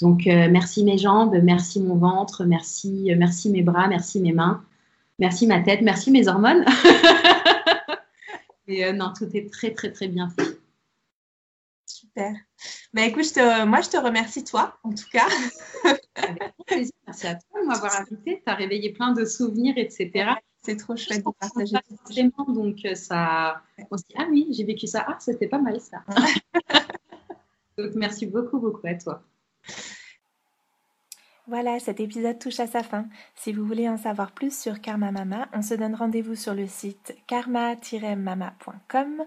Donc 0.00 0.26
euh, 0.26 0.48
merci 0.50 0.84
mes 0.84 0.98
jambes, 0.98 1.38
merci 1.42 1.80
mon 1.80 1.96
ventre, 1.96 2.44
merci, 2.44 3.12
merci 3.16 3.50
mes 3.50 3.62
bras, 3.62 3.86
merci 3.88 4.20
mes 4.20 4.32
mains, 4.32 4.62
merci 5.18 5.46
ma 5.46 5.60
tête, 5.60 5.80
merci 5.82 6.10
mes 6.10 6.28
hormones. 6.28 6.64
Et 8.66 8.92
non, 8.92 9.12
tout 9.16 9.28
est 9.34 9.50
très, 9.52 9.72
très, 9.72 9.92
très 9.92 10.08
bien 10.08 10.30
fait. 10.30 10.58
Super. 11.86 12.34
Bah, 12.92 13.02
écoute, 13.06 13.36
moi, 13.66 13.80
je 13.80 13.90
te 13.90 13.96
remercie, 13.96 14.44
toi, 14.44 14.78
en 14.82 14.90
tout 14.90 15.08
cas. 15.12 15.26
Avec 16.14 16.52
plaisir. 16.66 16.92
Merci 17.06 17.26
à 17.26 17.34
toi 17.34 17.60
de 17.60 17.66
m'avoir 17.66 17.94
invité. 17.96 18.42
Tu 18.44 18.52
as 18.52 18.54
réveillé 18.54 18.92
plein 18.92 19.12
de 19.12 19.24
souvenirs, 19.24 19.74
etc. 19.76 20.34
C'est 20.62 20.76
trop 20.76 20.96
chouette 20.96 21.24
de 21.24 21.30
partager. 21.38 21.76
Vraiment, 22.08 22.52
donc, 22.52 22.84
euh, 22.84 22.94
ça... 22.94 23.62
on 23.90 23.96
se 23.96 24.04
dit, 24.04 24.14
ah 24.16 24.26
oui, 24.30 24.46
j'ai 24.50 24.64
vécu 24.64 24.86
ça. 24.86 25.04
Ah, 25.08 25.16
c'était 25.18 25.48
pas 25.48 25.58
mal, 25.58 25.80
ça. 25.80 26.04
donc, 27.78 27.94
merci 27.94 28.26
beaucoup, 28.26 28.60
beaucoup 28.60 28.86
à 28.86 28.94
toi. 28.94 29.24
Voilà, 31.48 31.80
cet 31.80 31.98
épisode 31.98 32.38
touche 32.38 32.60
à 32.60 32.68
sa 32.68 32.84
fin. 32.84 33.06
Si 33.34 33.52
vous 33.52 33.66
voulez 33.66 33.88
en 33.88 33.96
savoir 33.96 34.30
plus 34.30 34.56
sur 34.56 34.80
Karma 34.80 35.10
Mama, 35.10 35.48
on 35.52 35.60
se 35.60 35.74
donne 35.74 35.96
rendez-vous 35.96 36.36
sur 36.36 36.54
le 36.54 36.68
site 36.68 37.16
karma-mama.com 37.26 39.24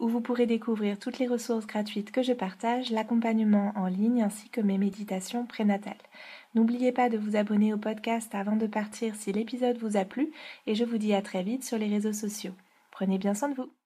où 0.00 0.08
vous 0.08 0.22
pourrez 0.22 0.46
découvrir 0.46 0.98
toutes 0.98 1.18
les 1.18 1.26
ressources 1.26 1.66
gratuites 1.66 2.10
que 2.10 2.22
je 2.22 2.32
partage, 2.32 2.90
l'accompagnement 2.90 3.72
en 3.76 3.86
ligne 3.86 4.22
ainsi 4.22 4.48
que 4.48 4.62
mes 4.62 4.78
méditations 4.78 5.44
prénatales. 5.44 5.96
N'oubliez 6.54 6.92
pas 6.92 7.10
de 7.10 7.18
vous 7.18 7.36
abonner 7.36 7.74
au 7.74 7.78
podcast 7.78 8.34
avant 8.34 8.56
de 8.56 8.66
partir 8.66 9.14
si 9.14 9.32
l'épisode 9.32 9.76
vous 9.76 9.98
a 9.98 10.06
plu 10.06 10.32
et 10.66 10.74
je 10.74 10.84
vous 10.84 10.96
dis 10.96 11.12
à 11.12 11.20
très 11.20 11.42
vite 11.42 11.64
sur 11.64 11.76
les 11.76 11.88
réseaux 11.88 12.14
sociaux. 12.14 12.54
Prenez 12.90 13.18
bien 13.18 13.34
soin 13.34 13.50
de 13.50 13.54
vous. 13.54 13.77